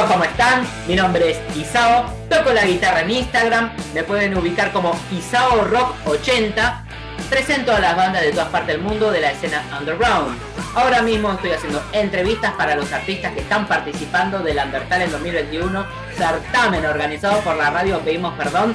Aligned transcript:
Amigos, 0.00 0.16
¿cómo 0.16 0.24
están? 0.24 0.66
Mi 0.88 0.94
nombre 0.96 1.30
es 1.30 1.56
Isao, 1.58 2.06
toco 2.30 2.54
la 2.54 2.64
guitarra 2.64 3.02
en 3.02 3.10
Instagram, 3.10 3.70
me 3.92 4.02
pueden 4.02 4.34
ubicar 4.34 4.72
como 4.72 4.98
Isao 5.12 5.64
Rock 5.64 5.94
80, 6.06 6.84
presento 7.28 7.74
a 7.74 7.80
las 7.80 7.94
bandas 7.94 8.22
de 8.22 8.30
todas 8.30 8.48
partes 8.48 8.76
del 8.76 8.80
mundo 8.80 9.10
de 9.10 9.20
la 9.20 9.32
escena 9.32 9.62
underground. 9.78 10.38
Ahora 10.74 11.02
mismo 11.02 11.30
estoy 11.32 11.50
haciendo 11.50 11.82
entrevistas 11.92 12.52
para 12.52 12.76
los 12.76 12.90
artistas 12.90 13.34
que 13.34 13.40
están 13.40 13.66
participando 13.68 14.38
del 14.38 14.56
Undertale 14.56 15.04
en 15.04 15.10
2021, 15.10 15.86
certamen 16.16 16.86
organizado 16.86 17.38
por 17.40 17.56
la 17.56 17.68
radio 17.68 18.00
Pedimos 18.00 18.32
Perdón 18.38 18.74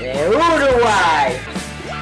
de 0.00 0.28
Uruguay. 0.28 1.36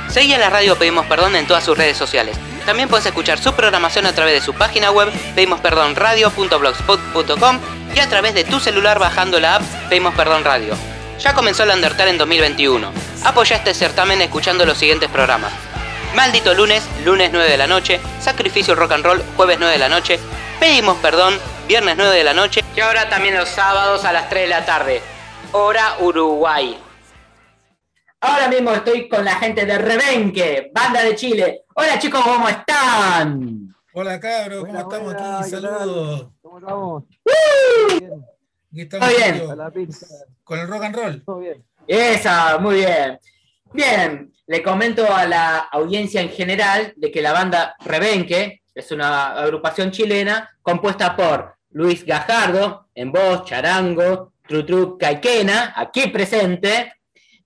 Seguí 0.08 0.32
a 0.32 0.38
la 0.38 0.48
radio 0.48 0.76
Pedimos 0.76 1.04
Perdón 1.04 1.36
en 1.36 1.46
todas 1.46 1.62
sus 1.62 1.76
redes 1.76 1.98
sociales. 1.98 2.38
También 2.66 2.88
puedes 2.88 3.06
escuchar 3.06 3.38
su 3.38 3.54
programación 3.54 4.06
a 4.06 4.12
través 4.12 4.34
de 4.34 4.40
su 4.40 4.52
página 4.52 4.90
web 4.90 5.12
pedimosperdonradio.blogspot.com 5.36 7.60
y 7.94 8.00
a 8.00 8.08
través 8.08 8.34
de 8.34 8.42
tu 8.42 8.58
celular 8.58 8.98
bajando 8.98 9.38
la 9.38 9.54
app 9.54 9.62
Pedimos 9.88 10.16
Perdón 10.16 10.42
Radio. 10.44 10.74
Ya 11.20 11.32
comenzó 11.32 11.62
el 11.62 11.70
Undertale 11.70 12.10
en 12.10 12.18
2021. 12.18 12.90
Apoya 13.24 13.54
este 13.56 13.72
certamen 13.72 14.20
escuchando 14.20 14.66
los 14.66 14.76
siguientes 14.76 15.08
programas. 15.08 15.52
Maldito 16.14 16.52
lunes, 16.54 16.82
lunes 17.04 17.30
9 17.32 17.48
de 17.48 17.56
la 17.56 17.68
noche, 17.68 18.00
Sacrificio 18.20 18.74
Rock 18.74 18.90
and 18.92 19.04
Roll, 19.04 19.22
jueves 19.36 19.58
9 19.60 19.72
de 19.72 19.78
la 19.78 19.88
noche, 19.88 20.18
Pedimos 20.58 20.96
Perdón, 20.98 21.38
viernes 21.68 21.94
9 21.96 22.16
de 22.16 22.24
la 22.24 22.34
noche 22.34 22.64
y 22.74 22.80
ahora 22.80 23.08
también 23.08 23.36
los 23.36 23.48
sábados 23.48 24.04
a 24.04 24.12
las 24.12 24.28
3 24.28 24.42
de 24.42 24.48
la 24.48 24.66
tarde. 24.66 25.00
Hora 25.52 25.94
Uruguay. 26.00 26.76
Ahora 28.28 28.48
mismo 28.48 28.72
estoy 28.72 29.08
con 29.08 29.24
la 29.24 29.36
gente 29.36 29.64
de 29.64 29.78
Rebenque, 29.78 30.72
banda 30.74 31.04
de 31.04 31.14
Chile. 31.14 31.62
Hola 31.76 31.96
chicos, 31.96 32.20
¿cómo 32.24 32.48
están? 32.48 33.72
Hola 33.92 34.18
cabros, 34.18 34.64
¿cómo 34.66 34.80
estamos 34.80 35.14
aquí? 35.14 35.50
Saludos. 35.50 36.28
¿Cómo 36.42 36.58
estamos? 36.58 37.04
Aquí 38.72 38.80
estamos 38.80 39.08
Muy 39.08 39.16
bien. 39.16 39.56
la 39.56 39.70
pizza. 39.70 40.06
con 40.42 40.58
el 40.58 40.66
rock 40.66 40.82
and 40.82 40.96
roll. 40.96 41.24
Todo 41.24 41.38
bien. 41.38 41.64
Esa, 41.86 42.58
muy 42.58 42.74
bien. 42.76 43.20
Bien, 43.72 44.32
le 44.48 44.60
comento 44.60 45.06
a 45.14 45.24
la 45.24 45.58
audiencia 45.58 46.20
en 46.20 46.30
general 46.30 46.94
de 46.96 47.12
que 47.12 47.22
la 47.22 47.32
banda 47.32 47.76
Rebenque 47.84 48.62
es 48.74 48.90
una 48.90 49.34
agrupación 49.38 49.92
chilena 49.92 50.50
compuesta 50.62 51.14
por 51.14 51.54
Luis 51.70 52.04
Gajardo 52.04 52.88
en 52.92 53.12
voz, 53.12 53.44
charango, 53.44 54.32
Trutru 54.48 54.98
Caiquena, 54.98 55.74
aquí 55.76 56.08
presente, 56.08 56.92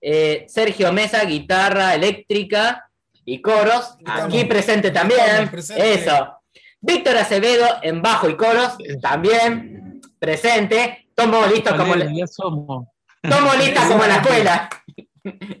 eh, 0.01 0.45
Sergio 0.47 0.91
Mesa, 0.91 1.23
guitarra 1.25 1.93
eléctrica 1.95 2.89
y 3.23 3.41
coros, 3.41 3.95
Estamos. 3.99 4.23
aquí 4.23 4.45
presente 4.45 4.91
también, 4.91 5.49
presente. 5.49 5.93
eso. 5.93 6.37
Víctor 6.79 7.17
Acevedo 7.17 7.67
en 7.83 8.01
bajo 8.01 8.27
y 8.27 8.35
coros, 8.35 8.75
también 9.01 10.01
presente. 10.17 11.07
Tomo 11.13 11.45
listo 11.45 11.75
como, 11.77 11.93
somos. 12.27 12.87
tomo 13.21 13.53
lista 13.53 13.87
como 13.87 14.03
en 14.03 14.09
la 14.09 14.15
escuela. 14.15 14.69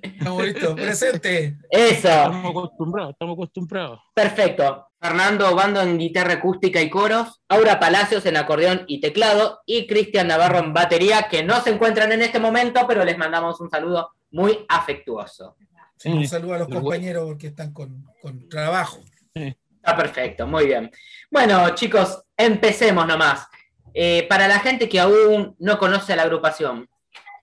Estamos 0.01 0.43
listos. 0.43 0.73
Presente. 0.73 1.57
Eso. 1.69 2.07
Estamos 2.07 2.51
acostumbrados, 2.51 3.11
estamos 3.11 3.33
acostumbrados. 3.35 3.99
Perfecto. 4.13 4.87
Fernando 4.99 5.55
Bando 5.55 5.81
en 5.81 5.97
guitarra 5.97 6.33
acústica 6.33 6.81
y 6.81 6.89
coros, 6.89 7.41
Aura 7.49 7.79
Palacios 7.79 8.25
en 8.25 8.37
acordeón 8.37 8.83
y 8.87 9.01
teclado 9.01 9.61
y 9.65 9.87
Cristian 9.87 10.27
Navarro 10.27 10.59
en 10.59 10.73
batería, 10.73 11.27
que 11.29 11.43
no 11.43 11.59
se 11.61 11.71
encuentran 11.71 12.11
en 12.11 12.21
este 12.21 12.39
momento, 12.39 12.85
pero 12.87 13.03
les 13.03 13.17
mandamos 13.17 13.59
un 13.61 13.69
saludo 13.69 14.11
muy 14.31 14.65
afectuoso. 14.67 15.55
Sí, 15.97 16.09
un 16.09 16.27
saludo 16.27 16.55
a 16.55 16.59
los 16.59 16.67
compañeros 16.67 17.25
porque 17.25 17.47
están 17.47 17.71
con, 17.73 18.05
con 18.21 18.49
trabajo. 18.49 18.99
Está 19.33 19.95
perfecto, 19.95 20.47
muy 20.47 20.65
bien. 20.65 20.91
Bueno, 21.29 21.75
chicos, 21.75 22.23
empecemos 22.35 23.05
nomás. 23.05 23.47
Eh, 23.93 24.25
para 24.27 24.47
la 24.47 24.59
gente 24.59 24.87
que 24.87 24.99
aún 24.99 25.55
no 25.59 25.77
conoce 25.77 26.13
a 26.13 26.15
la 26.15 26.23
agrupación, 26.23 26.87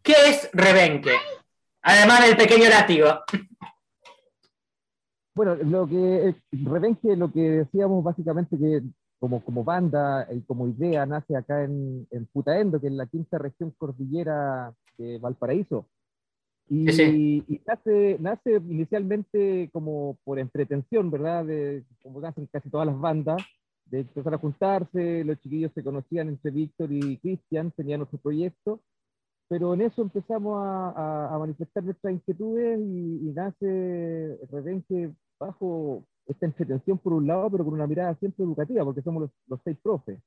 ¿qué 0.02 0.14
es 0.28 0.50
Rebenque? 0.52 1.12
Además 1.82 2.26
del 2.26 2.36
pequeño 2.36 2.68
látigo. 2.68 3.20
Bueno, 5.34 5.54
lo 5.54 5.86
que 5.86 6.34
Revenque, 6.50 7.16
lo 7.16 7.30
que 7.30 7.40
decíamos 7.40 8.02
básicamente 8.02 8.58
que 8.58 8.82
como, 9.20 9.44
como 9.44 9.62
banda 9.62 10.26
y 10.32 10.40
como 10.42 10.68
idea 10.68 11.06
nace 11.06 11.36
acá 11.36 11.64
en, 11.64 12.06
en 12.10 12.26
Putaendo, 12.26 12.80
que 12.80 12.86
es 12.88 12.92
la 12.92 13.06
quinta 13.06 13.38
región 13.38 13.72
cordillera 13.78 14.72
de 14.96 15.18
Valparaíso. 15.18 15.86
Y, 16.70 16.88
Sí, 16.92 17.44
y 17.48 17.60
nace, 17.66 18.16
nace 18.20 18.56
inicialmente 18.56 19.70
como 19.72 20.18
por 20.24 20.38
entretención, 20.38 21.10
¿verdad? 21.10 21.44
De, 21.46 21.84
como 22.02 22.24
hacen 22.26 22.46
casi 22.52 22.68
todas 22.70 22.86
las 22.86 22.98
bandas, 22.98 23.42
de 23.86 24.00
empezar 24.00 24.34
a 24.34 24.38
juntarse, 24.38 25.24
los 25.24 25.40
chiquillos 25.40 25.72
se 25.74 25.82
conocían 25.82 26.28
entre 26.28 26.50
Víctor 26.50 26.92
y 26.92 27.16
Cristian, 27.18 27.70
tenían 27.70 28.02
otro 28.02 28.18
proyecto, 28.18 28.80
pero 29.48 29.72
en 29.72 29.80
eso 29.80 30.02
empezamos 30.02 30.62
a, 30.62 30.90
a- 30.90 31.34
a 31.34 31.38
manifestar 31.38 31.82
nuestras 31.84 32.12
inquietudes 32.12 32.78
y, 32.80 33.28
y 33.28 33.32
nace 33.34 34.38
Revenque 34.52 35.10
bajo 35.40 36.04
esta 36.26 36.44
entretención 36.44 36.98
por 36.98 37.14
un 37.14 37.26
lado, 37.26 37.50
pero 37.50 37.64
con 37.64 37.72
una 37.72 37.86
mirada 37.86 38.14
siempre 38.16 38.44
educativa, 38.44 38.84
porque 38.84 39.00
somos 39.00 39.22
los, 39.22 39.30
los 39.46 39.60
seis 39.64 39.78
profes. 39.82 40.18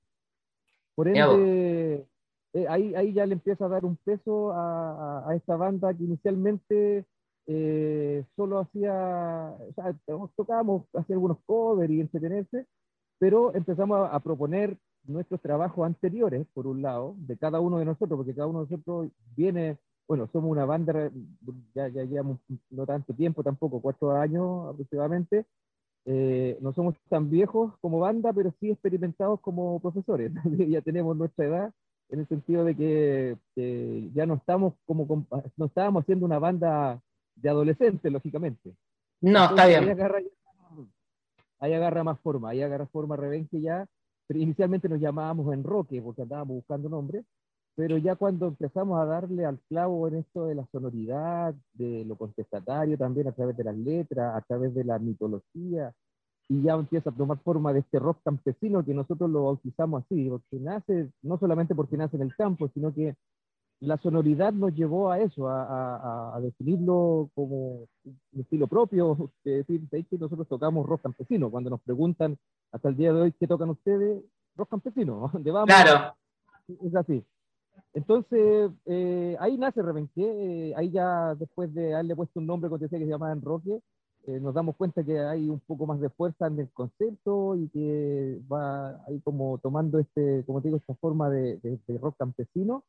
Por 0.95 1.07
ende, 1.35 2.05
eh, 2.53 2.67
ahí, 2.69 2.93
ahí 2.95 3.13
ya 3.13 3.25
le 3.25 3.33
empieza 3.33 3.65
a 3.65 3.69
dar 3.69 3.85
un 3.85 3.97
peso 3.97 4.51
a, 4.53 5.21
a- 5.25 5.29
a 5.29 5.35
esta 5.35 5.55
banda 5.55 5.93
que 5.93 6.03
inicialmente 6.03 7.05
eh, 7.47 8.25
solo 8.35 8.59
hacía, 8.59 8.93
o 9.59 9.73
sea, 9.75 9.93
to- 10.05 10.31
tocábamos, 10.35 10.83
hacía 10.93 11.15
algunos 11.15 11.37
covers 11.45 11.91
y 11.91 12.01
entretenerse, 12.01 12.67
pero 13.19 13.53
empezamos 13.55 13.97
a, 14.09 14.15
a 14.15 14.19
proponer 14.19 14.77
nuestros 15.05 15.41
trabajos 15.41 15.85
anteriores, 15.85 16.47
por 16.53 16.67
un 16.67 16.81
lado, 16.81 17.15
de 17.17 17.37
cada 17.37 17.59
uno 17.59 17.79
de 17.79 17.85
nosotros, 17.85 18.17
porque 18.17 18.35
cada 18.35 18.47
uno 18.47 18.65
de 18.65 18.71
nosotros 18.71 19.11
viene, 19.35 19.77
bueno, 20.07 20.29
somos 20.31 20.51
una 20.51 20.65
banda, 20.65 21.11
ya, 21.73 21.87
ya 21.89 22.03
llevamos 22.03 22.39
no 22.69 22.85
tanto 22.85 23.13
tiempo 23.13 23.43
tampoco, 23.43 23.81
cuatro 23.81 24.11
años 24.11 24.69
aproximadamente, 24.69 25.45
eh, 26.05 26.57
no 26.61 26.73
somos 26.73 26.95
tan 27.09 27.29
viejos 27.29 27.73
como 27.81 27.99
banda, 27.99 28.33
pero 28.33 28.53
sí 28.59 28.71
experimentados 28.71 29.39
como 29.41 29.79
profesores, 29.81 30.31
ya 30.69 30.81
tenemos 30.81 31.15
nuestra 31.17 31.45
edad, 31.45 31.73
en 32.11 32.19
el 32.19 32.27
sentido 32.27 32.65
de 32.65 32.75
que, 32.75 33.37
que 33.55 34.09
ya 34.13 34.25
no 34.25 34.35
estamos 34.35 34.73
como, 34.85 35.25
no 35.57 35.65
estábamos 35.65 36.03
haciendo 36.03 36.25
una 36.25 36.39
banda 36.39 37.01
de 37.35 37.49
adolescentes, 37.49 38.11
lógicamente. 38.11 38.75
No, 39.21 39.45
está 39.45 39.69
Entonces, 39.69 39.75
Ahí 39.75 39.85
bien. 39.85 39.91
agarra, 39.91 40.19
ahí 41.59 41.73
agarra 41.73 42.03
más 42.03 42.19
forma, 42.19 42.49
ahí 42.49 42.61
agarra 42.61 42.85
forma 42.87 43.15
Revenque 43.15 43.61
ya. 43.61 43.87
Pero 44.27 44.39
inicialmente 44.39 44.87
nos 44.89 44.99
llamábamos 44.99 45.53
Enroque 45.53 46.01
porque 46.01 46.21
andábamos 46.21 46.55
buscando 46.57 46.89
nombres, 46.89 47.25
pero 47.75 47.97
ya 47.97 48.15
cuando 48.15 48.47
empezamos 48.47 48.99
a 48.99 49.05
darle 49.05 49.45
al 49.45 49.59
clavo 49.69 50.07
en 50.07 50.15
esto 50.15 50.45
de 50.45 50.55
la 50.55 50.65
sonoridad, 50.71 51.53
de 51.73 52.05
lo 52.05 52.17
contestatario 52.17 52.97
también 52.97 53.27
a 53.27 53.31
través 53.31 53.55
de 53.57 53.63
las 53.63 53.77
letras, 53.77 54.35
a 54.35 54.41
través 54.41 54.73
de 54.73 54.83
la 54.83 54.99
mitología, 54.99 55.93
y 56.49 56.61
ya 56.63 56.73
empieza 56.73 57.09
a 57.09 57.13
tomar 57.13 57.37
forma 57.39 57.71
de 57.73 57.79
este 57.79 57.99
rock 57.99 58.17
campesino 58.23 58.83
que 58.83 58.93
nosotros 58.93 59.29
lo 59.29 59.45
bautizamos 59.45 60.03
así, 60.03 60.29
porque 60.29 60.57
nace, 60.59 61.09
no 61.21 61.37
solamente 61.37 61.75
porque 61.75 61.97
nace 61.97 62.17
en 62.17 62.23
el 62.23 62.35
campo, 62.35 62.67
sino 62.73 62.93
que 62.93 63.15
la 63.79 63.97
sonoridad 63.97 64.53
nos 64.53 64.75
llevó 64.75 65.09
a 65.11 65.19
eso, 65.19 65.47
a, 65.47 65.63
a- 65.63 66.35
a- 66.35 66.41
definirlo 66.41 67.29
como 67.33 67.87
un 68.05 68.39
estilo 68.39 68.67
propio, 68.67 69.31
de 69.43 69.57
decir, 69.57 69.81
"¿Sabéis 69.89 70.07
que 70.07 70.17
nosotros 70.17 70.47
tocamos 70.47 70.85
rock 70.85 71.01
campesino, 71.01 71.49
cuando 71.49 71.69
nos 71.69 71.81
preguntan 71.81 72.37
hasta 72.71 72.89
el 72.89 72.97
día 72.97 73.11
de 73.13 73.21
hoy 73.21 73.31
qué 73.33 73.47
tocan 73.47 73.69
ustedes, 73.71 74.23
rock 74.55 74.69
campesino, 74.69 75.29
¿dónde 75.33 75.51
vamos? 75.51 75.67
Claro. 75.67 76.15
Es 76.67 76.95
así. 76.95 77.23
Entonces, 77.93 78.71
eh, 78.85 79.35
ahí 79.39 79.57
nace 79.57 79.81
Revenque, 79.81 80.23
eh, 80.69 80.73
ahí 80.77 80.91
ya 80.91 81.35
después 81.35 81.73
de 81.73 81.93
haberle 81.93 82.15
puesto 82.15 82.39
un 82.39 82.45
nombre, 82.47 82.69
como 82.69 82.77
te 82.79 82.85
decía, 82.85 82.99
que 82.99 83.05
se 83.05 83.11
llamaba 83.11 83.33
Enroque, 83.33 83.81
eh, 84.27 84.39
nos 84.39 84.53
damos 84.53 84.75
cuenta 84.75 85.03
que 85.03 85.19
hay 85.19 85.49
un 85.49 85.59
poco 85.61 85.85
más 85.87 85.99
de 86.01 86.09
fuerza 86.09 86.47
en 86.47 86.59
el 86.59 86.69
concepto 86.71 87.55
y 87.55 87.69
que 87.69 88.39
va 88.51 89.03
ahí 89.07 89.19
como 89.21 89.57
tomando 89.59 89.99
este, 89.99 90.43
como 90.45 90.61
te 90.61 90.67
digo, 90.69 90.77
esta 90.77 90.95
forma 90.95 91.29
de, 91.29 91.57
de- 91.57 91.79
de 91.87 91.97
rock 91.97 92.17
campesino. 92.17 92.83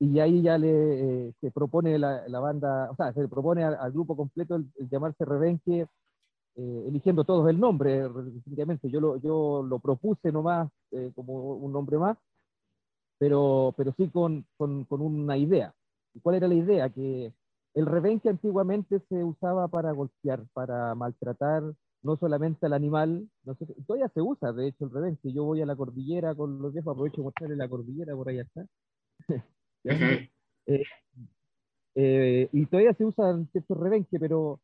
Y 0.00 0.18
ahí 0.20 0.42
ya 0.42 0.58
le, 0.58 1.28
eh, 1.28 1.34
se 1.40 1.50
propone 1.52 1.98
la, 1.98 2.26
la 2.28 2.40
banda, 2.40 2.90
o 2.90 2.96
sea, 2.96 3.12
se 3.12 3.28
propone 3.28 3.64
al, 3.64 3.76
al 3.76 3.92
grupo 3.92 4.16
completo 4.16 4.56
el, 4.56 4.66
el 4.78 4.88
llamarse 4.90 5.24
Revenque, 5.24 5.86
eh, 6.56 6.84
eligiendo 6.88 7.24
todos 7.24 7.48
el 7.50 7.60
nombre, 7.60 8.02
definitivamente. 8.08 8.90
Yo 8.90 9.00
lo, 9.00 9.16
yo 9.18 9.62
lo 9.68 9.78
propuse 9.80 10.32
nomás 10.32 10.70
eh, 10.92 11.12
como 11.14 11.54
un 11.56 11.72
nombre 11.72 11.98
más, 11.98 12.18
pero, 13.18 13.74
pero 13.76 13.92
sí 13.96 14.08
con, 14.10 14.44
con, 14.56 14.84
con 14.84 15.00
una 15.00 15.36
idea. 15.36 15.74
¿Y 16.14 16.20
cuál 16.20 16.36
era 16.36 16.48
la 16.48 16.54
idea? 16.54 16.90
Que 16.90 17.32
el 17.74 17.86
rebenque 17.86 18.28
antiguamente 18.28 19.00
se 19.08 19.24
usaba 19.24 19.68
para 19.68 19.92
golpear, 19.92 20.44
para 20.52 20.94
maltratar 20.94 21.62
no 22.02 22.16
solamente 22.16 22.66
al 22.66 22.72
animal, 22.74 23.28
no 23.44 23.54
sé, 23.54 23.66
todavía 23.86 24.08
se 24.12 24.20
usa, 24.22 24.52
de 24.52 24.68
hecho, 24.68 24.84
el 24.86 24.90
rebenque. 24.90 25.32
Yo 25.32 25.44
voy 25.44 25.62
a 25.62 25.66
la 25.66 25.76
cordillera 25.76 26.34
con 26.34 26.60
los 26.60 26.72
viejos, 26.72 26.92
aprovecho 26.92 27.18
de 27.18 27.24
mostrarle 27.24 27.56
la 27.56 27.68
cordillera, 27.68 28.14
por 28.16 28.28
allá 28.28 28.42
está. 28.42 28.66
Eh, 30.66 30.82
eh, 31.94 32.48
y 32.52 32.66
todavía 32.66 32.94
se 32.94 33.04
usan 33.04 33.48
ciertos 33.52 33.78
rebenque, 33.78 34.18
pero, 34.18 34.60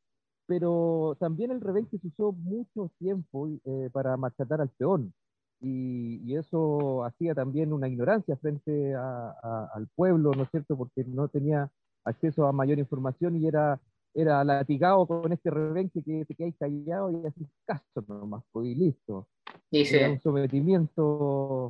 pero 0.46 1.16
también 1.20 1.50
el 1.50 1.60
rebenque 1.60 1.98
se 1.98 2.08
usó 2.08 2.32
mucho 2.32 2.90
tiempo 2.98 3.48
eh, 3.64 3.90
para 3.92 4.16
maltratar 4.16 4.60
al 4.60 4.70
peón. 4.70 5.12
y, 5.60 6.20
y 6.24 6.36
eso 6.36 7.04
hacía 7.04 7.34
también 7.34 7.72
una 7.72 7.88
ignorancia 7.88 8.36
frente 8.36 8.94
a- 8.94 9.30
a- 9.42 9.70
al 9.74 9.88
pueblo, 9.88 10.30
¿no 10.36 10.44
es 10.44 10.50
cierto? 10.50 10.76
Porque 10.76 11.02
no 11.04 11.28
tenía 11.28 11.68
acceso 12.08 12.46
a 12.46 12.52
mayor 12.52 12.78
información 12.78 13.36
y 13.36 13.46
era, 13.46 13.80
era 14.14 14.42
latigado 14.44 15.06
con 15.06 15.32
este 15.32 15.50
rebenque 15.50 16.02
que 16.02 16.24
te 16.24 16.34
quedáis 16.34 16.56
callado 16.58 17.10
y 17.12 17.26
haces 17.26 17.46
caso 17.64 18.04
nomás, 18.08 18.42
pues, 18.52 18.66
y 18.68 18.74
listo. 18.74 19.26
Dice, 19.70 19.98
Era 20.00 20.10
un 20.10 20.20
sometimiento 20.20 21.68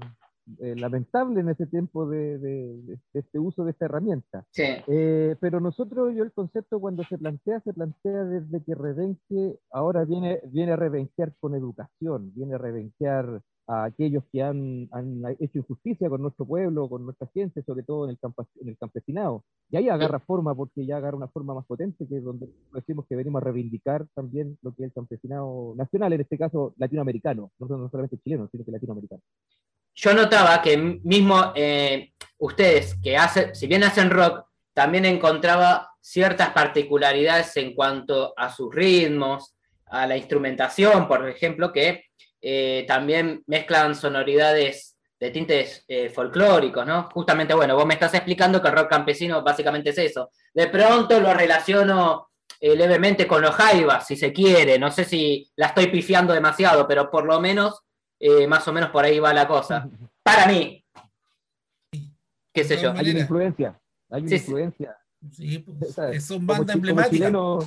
eh, 0.60 0.74
lamentable 0.76 1.40
en 1.40 1.50
ese 1.50 1.66
tiempo 1.66 2.08
de, 2.08 2.38
de- 2.38 2.76
de- 2.82 2.98
de 3.12 3.20
este 3.20 3.38
uso 3.38 3.64
de 3.64 3.72
esta 3.72 3.84
herramienta. 3.84 4.44
sí, 4.50 4.62
Eh, 4.86 5.36
pero 5.40 5.60
nosotros, 5.60 6.14
yo 6.14 6.24
el 6.24 6.32
concepto 6.32 6.80
cuando 6.80 7.04
se 7.04 7.18
plantea, 7.18 7.60
se 7.60 7.74
plantea 7.74 8.24
desde 8.24 8.62
que 8.64 8.74
Rebenque 8.74 9.58
ahora 9.70 10.04
viene, 10.06 10.40
viene 10.46 10.72
a 10.72 10.76
rebenquear 10.76 11.34
con 11.40 11.54
educación, 11.54 12.32
viene 12.34 12.54
a 12.54 12.58
rebenquear 12.58 13.42
a 13.68 13.84
aquellos 13.84 14.24
que 14.32 14.42
han, 14.42 14.88
han 14.92 15.22
hecho 15.38 15.58
injusticia 15.58 16.08
con 16.08 16.22
nuestro 16.22 16.46
pueblo, 16.46 16.88
con 16.88 17.04
nuestra 17.04 17.28
gente, 17.34 17.62
sobre 17.62 17.82
todo 17.82 18.04
en 18.06 18.10
el, 18.10 18.18
campa- 18.18 18.48
en 18.60 18.68
el 18.70 18.78
campesinado. 18.78 19.44
Y 19.70 19.76
ahí 19.76 19.88
agarra 19.90 20.18
forma, 20.20 20.54
porque 20.54 20.86
ya 20.86 20.96
agarra 20.96 21.18
una 21.18 21.28
forma 21.28 21.52
más 21.54 21.66
potente, 21.66 22.06
que 22.08 22.16
es 22.16 22.24
donde 22.24 22.48
decimos 22.72 23.04
que 23.06 23.14
venimos 23.14 23.42
a 23.42 23.44
reivindicar 23.44 24.06
también 24.14 24.58
lo 24.62 24.74
que 24.74 24.84
es 24.84 24.88
el 24.88 24.94
campesinado 24.94 25.74
nacional, 25.76 26.14
en 26.14 26.22
este 26.22 26.38
caso 26.38 26.72
latinoamericano, 26.78 27.52
no, 27.58 27.66
no 27.76 27.90
solamente 27.90 28.18
chileno, 28.24 28.48
sino 28.50 28.64
que 28.64 28.72
latinoamericano. 28.72 29.22
yo 29.94 30.14
notaba 30.14 30.62
que 30.62 30.76
mismo 30.76 31.52
eh, 31.54 32.12
ustedes 32.38 32.94
que 33.02 33.16
hacen, 33.16 33.54
si 33.54 33.66
bien 33.66 33.84
hacen 33.84 34.10
rock, 34.10 34.46
también 34.72 35.04
encontraba 35.04 35.90
ciertas 36.00 36.50
particularidades 36.50 37.56
en 37.56 37.74
cuanto 37.74 38.32
a 38.36 38.48
sus 38.48 38.72
ritmos, 38.74 39.56
a 39.86 40.06
la 40.06 40.16
instrumentación, 40.16 41.08
por 41.08 41.28
ejemplo, 41.28 41.72
que 41.72 42.04
eh, 42.40 42.84
también 42.86 43.42
mezclan 43.46 43.94
sonoridades 43.94 44.96
de 45.20 45.30
tintes 45.30 45.84
eh, 45.88 46.10
folclóricos, 46.10 46.86
¿no? 46.86 47.08
Justamente, 47.12 47.52
bueno, 47.54 47.74
vos 47.74 47.84
me 47.86 47.94
estás 47.94 48.14
explicando 48.14 48.62
que 48.62 48.68
el 48.68 48.74
rock 48.76 48.88
campesino 48.90 49.42
básicamente 49.42 49.90
es 49.90 49.98
eso. 49.98 50.30
De 50.54 50.68
pronto 50.68 51.18
lo 51.20 51.34
relaciono 51.34 52.28
eh, 52.60 52.76
levemente 52.76 53.26
con 53.26 53.42
los 53.42 53.54
jaivas, 53.54 54.06
si 54.06 54.16
se 54.16 54.32
quiere. 54.32 54.78
No 54.78 54.90
sé 54.90 55.04
si 55.04 55.50
la 55.56 55.66
estoy 55.66 55.88
pifiando 55.88 56.32
demasiado, 56.32 56.86
pero 56.86 57.10
por 57.10 57.24
lo 57.24 57.40
menos, 57.40 57.80
eh, 58.20 58.46
más 58.46 58.66
o 58.68 58.72
menos 58.72 58.90
por 58.90 59.04
ahí 59.04 59.18
va 59.18 59.34
la 59.34 59.48
cosa. 59.48 59.88
Para 60.22 60.46
mí. 60.46 60.84
¿Qué 62.52 62.64
sé 62.64 62.76
yo? 62.80 62.92
Hay 62.92 63.10
una 63.10 63.20
influencia, 63.20 63.80
hay 64.10 64.20
una 64.22 64.28
Sí, 64.30 64.34
influencia. 64.36 64.96
Sí, 65.32 65.58
pues, 65.58 66.24
son 66.24 66.46
bandas 66.46 66.66
como 66.76 66.78
emblemáticas. 66.88 67.10
chileno, 67.10 67.58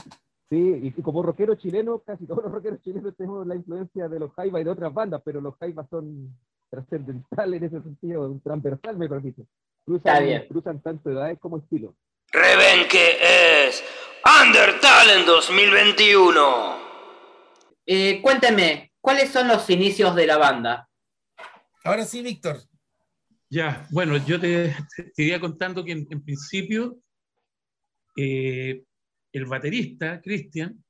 sí, 0.51 0.93
y 0.95 1.01
como 1.01 1.23
rockero 1.23 1.55
chileno, 1.55 1.99
casi 1.99 2.27
todos 2.27 2.43
los 2.43 2.51
rockeros 2.51 2.81
chilenos 2.81 3.15
tenemos 3.15 3.47
la 3.47 3.55
influencia 3.55 4.09
de 4.09 4.19
los 4.19 4.33
Jaivas 4.33 4.61
y 4.61 4.65
de 4.65 4.69
otras 4.69 4.93
bandas, 4.93 5.21
pero 5.23 5.39
los 5.39 5.55
Jaivas 5.57 5.87
son 5.89 6.37
trascendentales 6.69 7.61
en 7.61 7.67
ese 7.67 7.81
sentido, 7.81 8.29
un 8.29 8.41
transversal, 8.41 8.97
me 8.97 9.07
permite. 9.07 9.41
Está 9.41 9.85
Cruzan, 9.85 10.25
bien. 10.25 10.45
cruzan 10.49 10.81
tanto 10.81 11.09
edades 11.09 11.39
como 11.39 11.57
estilo. 11.57 11.95
Rebenque 12.31 13.17
es 13.67 13.83
Undertale 14.45 15.19
en 15.21 15.25
2021. 15.25 16.41
Eh, 17.85 18.21
cuénteme, 18.21 18.91
¿cuáles 19.01 19.31
son 19.31 19.47
los 19.47 19.69
inicios 19.69 20.13
de 20.15 20.27
la 20.27 20.37
banda? 20.37 20.89
Ahora 21.83 22.05
sí, 22.05 22.21
Víctor. 22.21 22.57
Ya, 23.49 23.85
bueno, 23.89 24.17
yo 24.17 24.39
te, 24.39 24.75
te 25.15 25.23
iría 25.23 25.39
contando 25.39 25.83
que 25.83 25.91
en, 25.93 26.07
en 26.09 26.23
principio 26.23 26.97
eh, 28.15 28.83
el 29.31 29.45
baterista, 29.45 30.21
Cristian, 30.21 30.83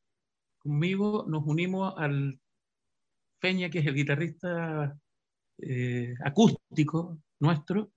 conmigo 0.58 1.26
nos 1.28 1.44
unimos 1.46 1.94
al 1.98 2.40
Peña, 3.40 3.70
que 3.70 3.80
es 3.80 3.86
el 3.88 3.96
guitarrista 3.96 4.98
eh, 5.60 6.14
acústico 6.24 7.20
nuestro, 7.40 7.92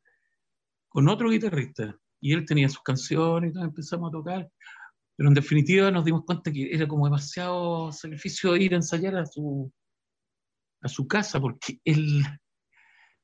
con 0.89 1.09
otro 1.09 1.29
guitarrista. 1.29 1.99
Y 2.21 2.33
él 2.33 2.47
tenía 2.47 2.69
sus 2.69 2.83
canciones 2.83 3.55
y 3.55 3.61
empezamos 3.61 4.09
a 4.09 4.13
tocar. 4.13 4.51
Pero 5.17 5.29
en 5.29 5.35
definitiva 5.35 5.91
nos 5.91 6.05
dimos 6.05 6.25
cuenta 6.25 6.51
que 6.51 6.75
era 6.75 6.89
como 6.89 7.05
demasiado 7.05 7.93
sacrificio 7.93 8.57
ir 8.57 8.73
a 8.73 8.77
ensayar 8.77 9.17
a 9.17 9.27
su, 9.27 9.71
a 10.81 10.89
su 10.89 11.07
casa, 11.07 11.41
porque 11.41 11.79
él 11.85 12.23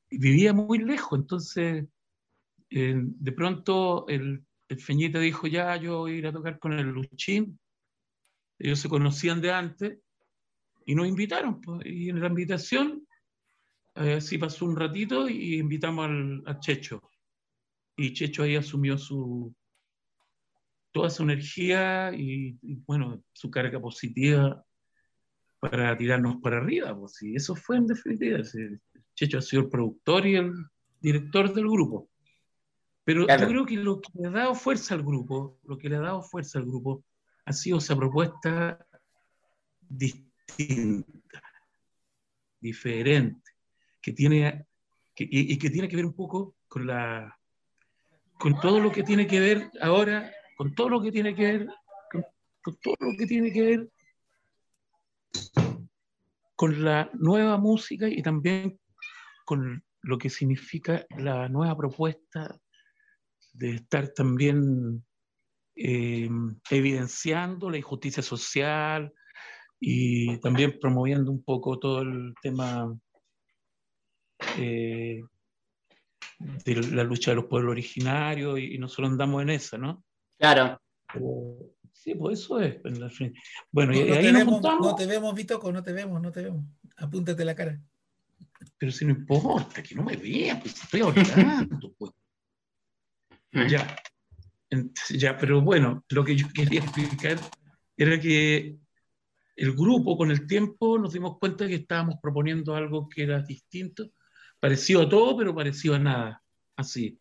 vivía 0.09 0.53
muy 0.53 0.79
lejos, 0.79 1.19
entonces 1.19 1.85
eh, 2.69 2.95
de 2.95 3.31
pronto 3.31 4.07
el, 4.07 4.45
el 4.71 4.79
Feñita 4.79 5.19
dijo, 5.19 5.47
ya, 5.47 5.75
yo 5.75 5.99
voy 5.99 6.13
a 6.13 6.17
ir 6.19 6.27
a 6.27 6.31
tocar 6.31 6.57
con 6.57 6.71
el 6.71 6.87
Luchín, 6.87 7.59
ellos 8.57 8.79
se 8.79 8.87
conocían 8.87 9.41
de 9.41 9.51
antes, 9.51 9.99
y 10.85 10.95
nos 10.95 11.07
invitaron, 11.07 11.59
pues, 11.59 11.85
y 11.85 12.09
en 12.09 12.21
la 12.21 12.27
invitación, 12.27 13.05
eh, 13.95 14.13
así 14.13 14.37
pasó 14.37 14.65
un 14.65 14.77
ratito, 14.77 15.27
y 15.27 15.55
invitamos 15.55 16.05
al, 16.05 16.43
a 16.45 16.57
Checho, 16.59 17.01
y 17.97 18.13
Checho 18.13 18.43
ahí 18.43 18.55
asumió 18.55 18.97
su 18.97 19.53
toda 20.93 21.09
su 21.09 21.23
energía 21.23 22.11
y, 22.13 22.57
bueno, 22.85 23.23
su 23.31 23.49
carga 23.49 23.79
positiva 23.79 24.65
para 25.59 25.97
tirarnos 25.97 26.37
para 26.41 26.57
arriba, 26.57 26.97
pues, 26.97 27.21
y 27.23 27.35
eso 27.35 27.55
fue 27.55 27.75
en 27.75 27.87
definitiva. 27.87 28.39
Checho 29.15 29.37
ha 29.37 29.41
sido 29.41 29.63
el 29.63 29.69
productor 29.69 30.25
y 30.27 30.35
el 30.35 30.53
director 31.01 31.53
del 31.53 31.65
grupo. 31.65 32.10
Pero 33.11 33.25
Claro. 33.25 33.41
yo 33.41 33.47
creo 33.49 33.65
que 33.65 33.75
lo 33.75 33.99
que 33.99 34.09
le 34.13 34.27
ha 34.29 34.31
dado 34.31 34.55
fuerza 34.55 34.95
al 34.95 35.03
grupo, 35.03 35.59
lo 35.65 35.77
que 35.77 35.89
le 35.89 35.97
ha 35.97 35.99
dado 35.99 36.21
fuerza 36.21 36.59
al 36.59 36.65
grupo, 36.65 37.03
ha 37.43 37.51
sido 37.51 37.79
esa 37.79 37.93
propuesta 37.93 38.87
distinta, 39.81 41.41
diferente, 42.61 43.51
que 44.01 44.13
tiene, 44.13 44.65
que- 45.13 45.25
y, 45.25 45.51
y 45.51 45.57
que 45.57 45.69
tiene 45.69 45.89
que 45.89 45.97
ver 45.97 46.05
un 46.05 46.13
poco 46.13 46.55
con 46.69 46.87
la 46.87 47.37
con 48.37 48.57
todo 48.61 48.79
lo 48.79 48.93
que 48.93 49.03
tiene 49.03 49.27
que 49.27 49.41
ver 49.41 49.69
ahora, 49.81 50.31
con 50.55 50.73
todo 50.73 50.87
lo 50.87 51.01
que 51.01 51.11
tiene 51.11 51.35
que 51.35 51.43
ver, 51.43 51.67
con, 52.09 52.23
con 52.63 52.77
todo 52.77 52.95
lo 53.01 53.17
que 53.17 53.27
tiene 53.27 53.51
que 53.51 53.61
ver 53.61 53.89
con 56.55 56.81
la 56.81 57.09
nueva 57.15 57.57
música 57.57 58.07
y 58.07 58.21
también 58.21 58.79
con 59.43 59.83
lo 60.03 60.17
que 60.17 60.29
significa 60.29 61.05
la 61.17 61.49
nueva 61.49 61.75
propuesta 61.75 62.57
de 63.53 63.75
estar 63.75 64.09
también 64.09 65.03
eh, 65.75 66.29
evidenciando 66.69 67.69
la 67.69 67.77
injusticia 67.77 68.23
social 68.23 69.13
y 69.79 70.37
también 70.39 70.77
promoviendo 70.79 71.31
un 71.31 71.43
poco 71.43 71.79
todo 71.79 72.01
el 72.01 72.33
tema 72.41 72.95
eh, 74.57 75.21
de 76.65 76.75
la 76.91 77.03
lucha 77.03 77.31
de 77.31 77.35
los 77.35 77.45
pueblos 77.45 77.71
originarios 77.71 78.59
y, 78.59 78.75
y 78.75 78.77
nosotros 78.77 79.09
andamos 79.09 79.41
en 79.41 79.49
esa, 79.51 79.77
¿no? 79.77 80.03
Claro. 80.37 80.79
Pero, 81.13 81.57
sí, 81.93 82.15
pues 82.15 82.39
eso 82.39 82.59
es. 82.59 82.77
en 82.85 82.99
la 82.99 83.09
fin. 83.09 83.33
Bueno, 83.71 83.91
No, 83.93 83.99
y 83.99 84.05
no 84.07 84.13
ahí 84.15 84.21
te 84.23 84.31
nos 84.31 84.39
vemos, 84.41 84.53
juntamos. 84.55 84.87
no 84.87 84.95
te 84.95 85.05
vemos, 85.05 85.35
Vitoco, 85.35 85.71
no 85.71 85.83
te 85.83 85.93
vemos, 85.93 86.21
no 86.21 86.31
te 86.31 86.41
vemos. 86.43 86.65
Apúntate 86.97 87.45
la 87.45 87.55
cara. 87.55 87.79
Pero 88.77 88.91
si 88.91 89.05
no 89.05 89.11
importa, 89.11 89.81
que 89.83 89.95
no 89.95 90.03
me 90.03 90.15
vean, 90.15 90.59
pues 90.59 90.81
estoy 90.81 91.01
hablando, 91.01 91.93
pues. 91.97 92.11
Ya. 93.51 93.95
Ent- 94.69 95.17
Ya, 95.17 95.37
pero 95.37 95.61
bueno, 95.61 96.03
lo 96.09 96.23
que 96.23 96.35
yo 96.35 96.47
quería 96.53 96.79
explicar 96.81 97.37
era 97.97 98.19
que 98.19 98.77
el 99.55 99.73
grupo 99.73 100.17
con 100.17 100.31
el 100.31 100.47
tiempo 100.47 100.97
nos 100.97 101.13
dimos 101.13 101.37
cuenta 101.37 101.67
que 101.67 101.75
estábamos 101.75 102.15
proponiendo 102.21 102.75
algo 102.75 103.07
que 103.09 103.23
era 103.23 103.41
distinto, 103.41 104.11
parecido 104.59 105.03
a 105.03 105.09
todo, 105.09 105.37
pero 105.37 105.53
parecido 105.53 105.95
a 105.95 105.99
nada, 105.99 106.43
así. 106.75 107.19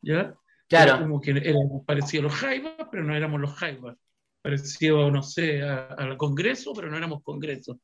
¿Ya? 0.00 0.18
Era 0.20 0.36
Claro. 0.68 0.98
como 1.02 1.20
que 1.20 1.30
éramos 1.32 1.84
parecidos 1.84 2.24
a 2.24 2.28
los 2.28 2.34
Jaivas, 2.40 2.88
pero 2.90 3.04
no 3.04 3.14
éramos 3.14 3.40
los 3.40 3.52
Jaivas. 3.54 3.96
Parecido, 4.40 5.10
no 5.10 5.22
sé, 5.22 5.62
al 5.62 6.16
Congreso, 6.16 6.72
pero 6.74 6.90
no 6.90 6.96
éramos 6.96 7.22
Congreso. 7.22 7.80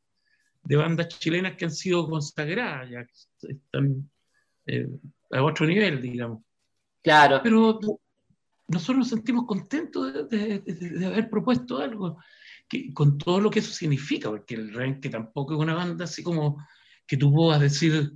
De 0.62 0.76
bandas 0.76 1.08
chilenas 1.08 1.56
que 1.56 1.64
han 1.64 1.70
sido 1.72 2.08
consagradas, 2.08 2.90
ya 2.90 3.04
que 3.04 3.12
están 3.52 4.10
eh, 4.66 4.86
a 5.30 5.42
otro 5.42 5.66
nivel, 5.66 6.00
digamos. 6.02 6.42
Claro. 7.02 7.40
Pero 7.42 7.78
nosotros 8.68 8.98
nos 8.98 9.08
sentimos 9.08 9.46
contentos 9.46 10.28
de, 10.28 11.06
haber 11.06 11.28
propuesto 11.28 11.78
algo, 11.78 12.18
que, 12.68 12.92
con 12.94 13.18
todo 13.18 13.40
lo 13.40 13.50
que 13.50 13.58
eso 13.58 13.72
significa, 13.72 14.28
porque 14.28 14.54
el 14.54 14.72
Rank 14.72 15.00
que 15.00 15.10
tampoco 15.10 15.54
es 15.54 15.60
una 15.60 15.74
banda 15.74 16.04
así 16.04 16.22
como 16.22 16.64
que 17.06 17.16
tú 17.16 17.32
puedas 17.32 17.60
decir, 17.60 18.12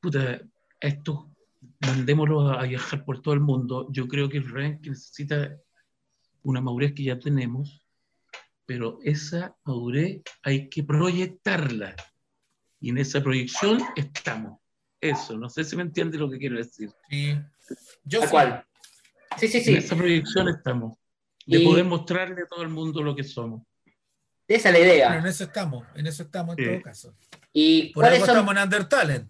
puta, 0.00 0.40
esto 0.80 1.34
mandémoslo 1.80 2.50
a 2.50 2.62
viajar 2.62 3.04
por 3.04 3.20
todo 3.20 3.34
el 3.34 3.40
mundo. 3.40 3.88
Yo 3.90 4.06
creo 4.06 4.28
que 4.28 4.38
el 4.38 4.48
Rank 4.48 4.86
necesita 4.86 5.56
una 6.42 6.60
madurez 6.60 6.92
que 6.94 7.04
ya 7.04 7.18
tenemos, 7.18 7.84
pero 8.66 8.98
esa 9.02 9.56
madurez 9.64 10.22
hay 10.42 10.68
que 10.68 10.84
proyectarla. 10.84 11.96
Y 12.80 12.90
en 12.90 12.98
esa 12.98 13.22
proyección 13.22 13.80
estamos. 13.96 14.60
Eso, 15.10 15.36
no 15.36 15.50
sé 15.50 15.64
si 15.64 15.76
me 15.76 15.82
entiende 15.82 16.16
lo 16.16 16.30
que 16.30 16.38
quiero 16.38 16.56
decir. 16.56 16.90
Sí. 17.10 17.38
Yo 18.04 18.22
sí. 18.22 18.28
cual. 18.28 18.64
Sí, 19.36 19.48
sí, 19.48 19.62
En 19.70 19.76
esa 19.76 19.94
proyección 19.96 20.48
estamos. 20.48 20.96
De 21.46 21.58
Y- 21.58 21.64
poder 21.66 21.84
mostrarle 21.84 22.42
a 22.42 22.46
todo 22.46 22.62
el 22.62 22.70
mundo 22.70 23.02
lo 23.02 23.14
que 23.14 23.22
somos. 23.24 23.62
Esa 24.48 24.68
es 24.70 24.74
la 24.74 24.78
Pero 24.80 24.90
en 24.92 24.96
idea. 25.20 25.28
eso 25.30 25.44
estamos, 25.44 25.86
en 25.94 26.06
eso 26.06 26.22
estamos 26.22 26.56
en 26.58 26.64
Sí. 26.64 26.70
todo 26.70 26.82
caso. 26.82 27.14
¿Y 27.52 27.92
Por 27.92 28.02
cuáles 28.02 28.20
algo 28.22 28.26
son, 28.26 28.34
estamos 28.36 28.56
en 28.56 28.62
Undertale. 28.62 29.24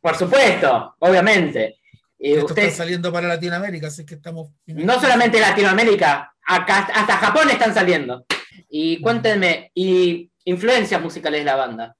Por 0.00 0.14
supuesto, 0.16 0.94
obviamente. 0.98 1.78
Y 2.18 2.32
Esto 2.34 2.54
está 2.54 2.70
saliendo 2.70 3.10
para 3.12 3.28
Latinoamérica, 3.28 3.86
así 3.88 4.04
que 4.04 4.14
estamos... 4.16 4.50
No 4.66 5.00
solamente 5.00 5.40
Latinoamérica, 5.40 6.34
acá, 6.46 6.80
hasta 6.94 7.16
Japón 7.16 7.48
están 7.50 7.72
saliendo. 7.74 8.24
Y 8.68 9.00
cuéntenme, 9.00 9.70
¿y 9.74 10.30
influencias 10.44 11.00
musicales 11.00 11.40
de 11.40 11.44
la 11.44 11.56
banda? 11.56 11.96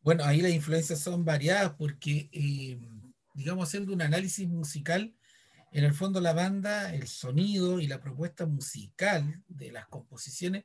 Bueno, 0.00 0.24
ahí 0.24 0.40
las 0.40 0.52
influencias 0.52 1.00
son 1.00 1.24
variadas 1.24 1.74
porque, 1.76 2.28
eh, 2.32 2.78
digamos, 3.34 3.68
haciendo 3.68 3.92
un 3.92 4.02
análisis 4.02 4.48
musical, 4.48 5.14
en 5.72 5.84
el 5.84 5.94
fondo 5.94 6.20
la 6.20 6.32
banda, 6.32 6.94
el 6.94 7.08
sonido 7.08 7.80
y 7.80 7.86
la 7.86 8.00
propuesta 8.00 8.46
musical 8.46 9.42
de 9.48 9.70
las 9.70 9.86
composiciones 9.88 10.64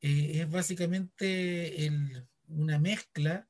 eh, 0.00 0.40
es 0.40 0.50
básicamente 0.50 1.90
una 2.48 2.78
mezcla 2.78 3.46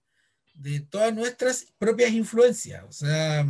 de 0.54 0.80
todas 0.80 1.14
nuestras 1.14 1.66
propias 1.78 2.12
influencias. 2.12 2.84
O 2.86 2.92
sea, 2.92 3.46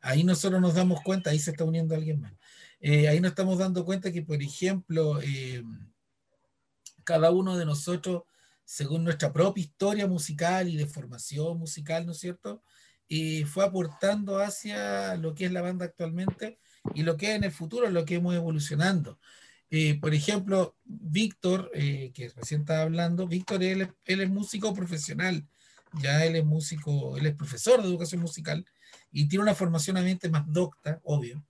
ahí 0.00 0.24
nosotros 0.24 0.60
nos 0.60 0.74
damos 0.74 1.02
cuenta, 1.02 1.30
ahí 1.30 1.38
se 1.38 1.50
está 1.50 1.64
uniendo 1.64 1.94
alguien 1.94 2.20
más. 2.20 2.32
Eh, 2.80 3.08
ahí 3.08 3.20
nos 3.20 3.30
estamos 3.30 3.58
dando 3.58 3.84
cuenta 3.84 4.10
que, 4.10 4.22
por 4.22 4.42
ejemplo, 4.42 5.20
eh, 5.22 5.62
cada 7.04 7.30
uno 7.30 7.56
de 7.56 7.64
nosotros, 7.64 8.22
según 8.72 9.04
nuestra 9.04 9.34
propia 9.34 9.60
historia 9.60 10.06
musical 10.06 10.66
y 10.66 10.78
de 10.78 10.86
formación 10.86 11.58
musical, 11.58 12.06
¿no 12.06 12.12
es 12.12 12.18
cierto? 12.18 12.62
Eh, 13.06 13.44
fue 13.44 13.66
aportando 13.66 14.38
hacia 14.38 15.14
lo 15.16 15.34
que 15.34 15.44
es 15.44 15.52
la 15.52 15.60
banda 15.60 15.84
actualmente 15.84 16.58
y 16.94 17.02
lo 17.02 17.18
que 17.18 17.32
es 17.32 17.36
en 17.36 17.44
el 17.44 17.52
futuro, 17.52 17.90
lo 17.90 18.06
que 18.06 18.14
hemos 18.14 18.34
evolucionando. 18.34 19.20
por 20.00 20.14
ejemplo, 20.14 20.74
Víctor, 20.84 21.70
que 21.72 22.32
recién 22.34 22.62
estaba 22.62 22.80
hablando, 22.80 23.28
Víctor, 23.28 23.62
él, 23.62 23.92
él 24.06 24.20
es 24.22 24.30
músico 24.30 24.72
profesional, 24.72 25.46
ya 26.00 26.24
él 26.24 26.36
es 26.36 26.44
músico, 26.44 27.18
él 27.18 27.26
es 27.26 27.34
profesor 27.34 27.82
de 27.82 27.88
educación 27.88 28.22
musical 28.22 28.64
y 29.10 29.28
tiene 29.28 29.42
una 29.42 29.54
formación 29.54 29.96
obviamente 29.98 30.30
más 30.30 30.44
docta, 30.46 30.98
obvio, 31.04 31.44